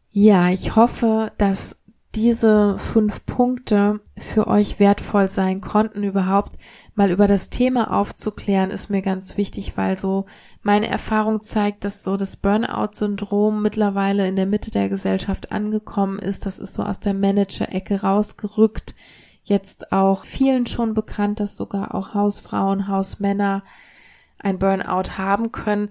Ja, 0.10 0.50
ich 0.50 0.76
hoffe, 0.76 1.32
dass 1.38 1.78
diese 2.16 2.78
fünf 2.78 3.26
Punkte 3.26 4.00
für 4.16 4.46
euch 4.46 4.80
wertvoll 4.80 5.28
sein 5.28 5.62
konnten, 5.62 6.04
überhaupt 6.04 6.60
mal 6.94 7.10
über 7.10 7.28
das 7.28 7.50
Thema 7.50 7.92
aufzuklären, 7.92 8.70
ist 8.70 8.90
mir 8.90 9.02
ganz 9.02 9.36
wichtig, 9.38 9.76
weil 9.76 9.98
so 9.98 10.26
meine 10.62 10.88
Erfahrung 10.88 11.42
zeigt, 11.42 11.84
dass 11.84 12.04
so 12.04 12.16
das 12.16 12.38
Burnout-Syndrom 12.38 13.64
mittlerweile 13.64 14.28
in 14.28 14.36
der 14.36 14.46
Mitte 14.46 14.70
der 14.70 14.90
Gesellschaft 14.90 15.52
angekommen 15.52 16.20
ist. 16.20 16.46
Das 16.46 16.60
ist 16.60 16.76
so 16.76 16.84
aus 16.84 17.00
der 17.00 17.16
Manager-Ecke 17.16 18.02
rausgerückt. 18.02 18.94
Jetzt 19.44 19.92
auch 19.92 20.24
vielen 20.24 20.68
schon 20.68 20.94
bekannt, 20.94 21.40
dass 21.40 21.58
sogar 21.58 21.96
auch 21.96 22.14
Hausfrauen, 22.14 22.88
Hausmänner 22.88 23.64
ein 24.38 24.60
Burnout 24.60 25.18
haben 25.18 25.52
können. 25.52 25.90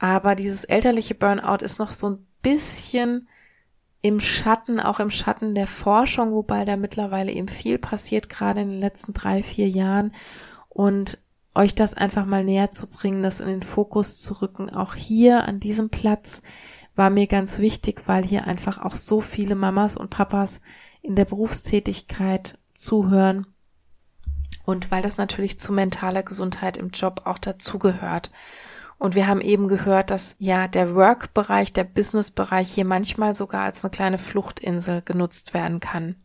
Aber 0.00 0.34
dieses 0.34 0.64
elterliche 0.64 1.14
Burnout 1.14 1.62
ist 1.62 1.78
noch 1.78 1.92
so 1.92 2.08
ein 2.08 2.26
bisschen 2.42 3.28
im 4.02 4.18
Schatten, 4.18 4.80
auch 4.80 4.98
im 4.98 5.10
Schatten 5.10 5.54
der 5.54 5.66
Forschung, 5.66 6.32
wobei 6.32 6.64
da 6.64 6.76
mittlerweile 6.76 7.30
eben 7.30 7.48
viel 7.48 7.78
passiert, 7.78 8.30
gerade 8.30 8.62
in 8.62 8.70
den 8.70 8.80
letzten 8.80 9.12
drei, 9.12 9.42
vier 9.42 9.68
Jahren. 9.68 10.14
Und 10.70 11.18
euch 11.54 11.74
das 11.74 11.92
einfach 11.92 12.24
mal 12.24 12.42
näher 12.44 12.70
zu 12.70 12.86
bringen, 12.86 13.22
das 13.22 13.40
in 13.40 13.48
den 13.48 13.62
Fokus 13.62 14.16
zu 14.16 14.40
rücken, 14.40 14.70
auch 14.70 14.94
hier 14.94 15.44
an 15.44 15.60
diesem 15.60 15.90
Platz 15.90 16.42
war 16.96 17.10
mir 17.10 17.26
ganz 17.26 17.58
wichtig, 17.58 18.02
weil 18.06 18.24
hier 18.24 18.46
einfach 18.46 18.78
auch 18.78 18.96
so 18.96 19.20
viele 19.20 19.54
Mamas 19.54 19.96
und 19.96 20.10
Papas 20.10 20.60
in 21.02 21.14
der 21.14 21.26
Berufstätigkeit 21.26 22.58
zuhören 22.72 23.46
und 24.64 24.90
weil 24.90 25.02
das 25.02 25.18
natürlich 25.18 25.58
zu 25.58 25.72
mentaler 25.72 26.22
Gesundheit 26.22 26.76
im 26.76 26.90
Job 26.90 27.22
auch 27.24 27.38
dazugehört. 27.38 28.30
Und 29.00 29.14
wir 29.14 29.26
haben 29.26 29.40
eben 29.40 29.66
gehört, 29.66 30.10
dass 30.10 30.36
ja 30.38 30.68
der 30.68 30.94
Work-Bereich, 30.94 31.72
der 31.72 31.84
Business-Bereich 31.84 32.70
hier 32.70 32.84
manchmal 32.84 33.34
sogar 33.34 33.62
als 33.62 33.82
eine 33.82 33.90
kleine 33.90 34.18
Fluchtinsel 34.18 35.00
genutzt 35.00 35.54
werden 35.54 35.80
kann. 35.80 36.16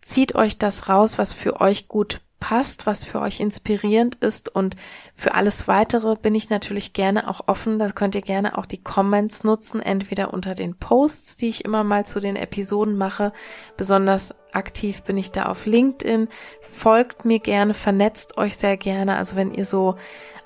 Zieht 0.00 0.34
euch 0.34 0.56
das 0.56 0.88
raus, 0.88 1.18
was 1.18 1.34
für 1.34 1.60
euch 1.60 1.86
gut 1.86 2.22
passt, 2.40 2.86
was 2.86 3.04
für 3.04 3.20
euch 3.20 3.40
inspirierend 3.40 4.14
ist 4.16 4.48
und 4.54 4.76
für 5.14 5.34
alles 5.34 5.66
weitere 5.68 6.16
bin 6.16 6.34
ich 6.34 6.50
natürlich 6.50 6.92
gerne 6.92 7.28
auch 7.28 7.48
offen. 7.48 7.78
Da 7.78 7.90
könnt 7.90 8.14
ihr 8.14 8.22
gerne 8.22 8.56
auch 8.56 8.64
die 8.64 8.82
Comments 8.82 9.44
nutzen, 9.44 9.82
entweder 9.82 10.32
unter 10.32 10.54
den 10.54 10.76
Posts, 10.76 11.36
die 11.36 11.48
ich 11.48 11.64
immer 11.64 11.84
mal 11.84 12.06
zu 12.06 12.20
den 12.20 12.36
Episoden 12.36 12.96
mache. 12.96 13.32
Besonders 13.76 14.34
aktiv 14.52 15.02
bin 15.02 15.18
ich 15.18 15.32
da 15.32 15.46
auf 15.46 15.66
LinkedIn. 15.66 16.28
Folgt 16.60 17.24
mir 17.24 17.40
gerne, 17.40 17.74
vernetzt 17.74 18.38
euch 18.38 18.56
sehr 18.56 18.76
gerne. 18.76 19.16
Also 19.16 19.36
wenn 19.36 19.52
ihr 19.52 19.64
so 19.64 19.96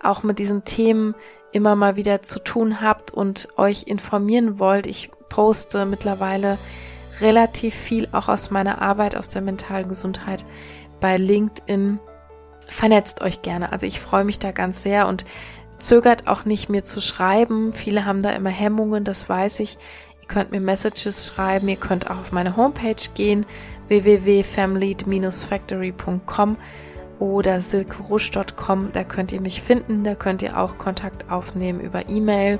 auch 0.03 0.23
mit 0.23 0.39
diesen 0.39 0.65
Themen 0.65 1.15
immer 1.53 1.77
mal 1.77 1.97
wieder 1.97 2.23
zu 2.23 2.39
tun 2.39 2.81
habt 2.81 3.11
und 3.11 3.49
euch 3.57 3.85
informieren 3.87 4.59
wollt. 4.59 4.87
Ich 4.87 5.11
poste 5.29 5.85
mittlerweile 5.87 6.59
relativ 7.21 7.75
viel 7.75 8.09
auch 8.13 8.29
aus 8.29 8.51
meiner 8.51 8.81
Arbeit, 8.81 9.17
aus 9.17 9.29
der 9.29 9.43
mentalen 9.43 9.89
Gesundheit 9.89 10.47
bei 11.01 11.19
LinkedIn. 11.19 11.99
Vernetzt 12.67 13.21
euch 13.23 13.43
gerne. 13.43 13.73
Also 13.73 13.87
ich 13.87 14.01
freue 14.01 14.25
mich 14.25 14.39
da 14.39 14.53
ganz 14.53 14.83
sehr 14.83 15.09
und 15.09 15.25
zögert 15.79 16.27
auch 16.27 16.45
nicht 16.45 16.69
mir 16.69 16.85
zu 16.85 17.01
schreiben. 17.01 17.73
Viele 17.73 18.05
haben 18.07 18.23
da 18.23 18.31
immer 18.31 18.51
Hemmungen, 18.51 19.03
das 19.05 19.29
weiß 19.29 19.59
ich. 19.61 19.79
Ihr 20.21 20.27
könnt 20.29 20.51
mir 20.53 20.61
Messages 20.61 21.27
schreiben, 21.27 21.69
ihr 21.69 21.77
könnt 21.77 22.11
auch 22.11 22.19
auf 22.19 22.33
meine 22.33 22.57
Homepage 22.57 22.97
gehen, 23.15 23.47
www.family-factory.com 23.89 26.57
oder 27.23 27.61
silkerusch.com. 27.61 28.91
Da 28.93 29.05
könnt 29.05 29.31
ihr 29.31 29.41
mich 29.41 29.63
finden, 29.63 30.03
da 30.03 30.17
könnt 30.17 30.43
ihr 30.43 30.59
auch 30.59 30.77
Kontakt 30.77 31.31
aufnehmen 31.31 31.81
über 31.81 32.09
E-Mail. 32.09 32.59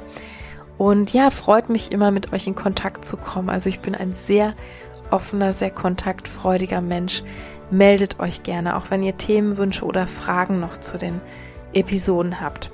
Und 0.79 1.13
ja, 1.13 1.31
freut 1.31 1.69
mich 1.69 1.91
immer 1.91 2.13
mit 2.13 2.33
euch 2.33 2.47
in 2.47 2.55
Kontakt 2.55 3.05
zu 3.05 3.17
kommen. 3.17 3.51
Also 3.51 3.69
ich 3.69 3.81
bin 3.81 3.97
ein 3.97 4.13
sehr 4.13 4.55
offener, 5.11 5.53
sehr 5.53 5.71
kontaktfreudiger 5.71 6.81
Mensch. 6.81 7.25
Meldet 7.73 8.21
euch 8.21 8.45
gerne, 8.45 8.77
auch 8.77 8.91
wenn 8.91 9.03
ihr 9.03 9.17
Themenwünsche 9.17 9.85
oder 9.85 10.07
Fragen 10.07 10.61
noch 10.61 10.77
zu 10.77 10.97
den 10.97 11.21
Episoden 11.73 12.41
habt. 12.41 12.71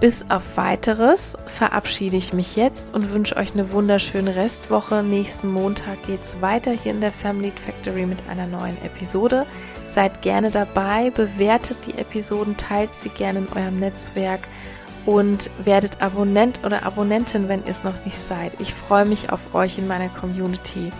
Bis 0.00 0.28
auf 0.28 0.56
weiteres 0.56 1.38
verabschiede 1.46 2.16
ich 2.16 2.32
mich 2.32 2.56
jetzt 2.56 2.92
und 2.92 3.14
wünsche 3.14 3.36
euch 3.36 3.54
eine 3.54 3.70
wunderschöne 3.70 4.34
Restwoche. 4.34 5.04
Nächsten 5.04 5.52
Montag 5.52 6.02
geht's 6.04 6.40
weiter 6.40 6.72
hier 6.72 6.92
in 6.92 7.00
der 7.00 7.12
Family 7.12 7.52
Factory 7.64 8.06
mit 8.06 8.28
einer 8.28 8.46
neuen 8.46 8.76
Episode. 8.84 9.46
Seid 9.96 10.20
gerne 10.20 10.50
dabei, 10.50 11.08
bewertet 11.08 11.78
die 11.86 11.96
Episoden, 11.96 12.58
teilt 12.58 12.94
sie 12.94 13.08
gerne 13.08 13.38
in 13.38 13.48
eurem 13.48 13.80
Netzwerk 13.80 14.40
und 15.06 15.48
werdet 15.64 16.02
Abonnent 16.02 16.60
oder 16.66 16.84
Abonnentin, 16.84 17.48
wenn 17.48 17.64
ihr 17.64 17.70
es 17.70 17.82
noch 17.82 18.04
nicht 18.04 18.18
seid. 18.18 18.60
Ich 18.60 18.74
freue 18.74 19.06
mich 19.06 19.32
auf 19.32 19.54
euch 19.54 19.78
in 19.78 19.86
meiner 19.86 20.10
Community. 20.10 20.92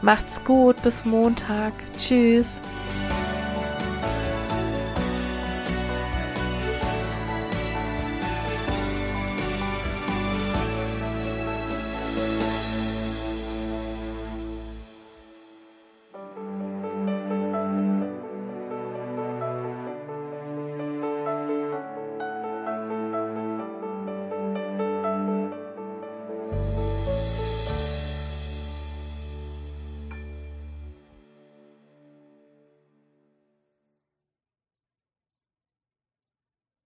Macht's 0.00 0.42
gut, 0.42 0.82
bis 0.82 1.04
Montag. 1.04 1.72
Tschüss. 1.96 2.62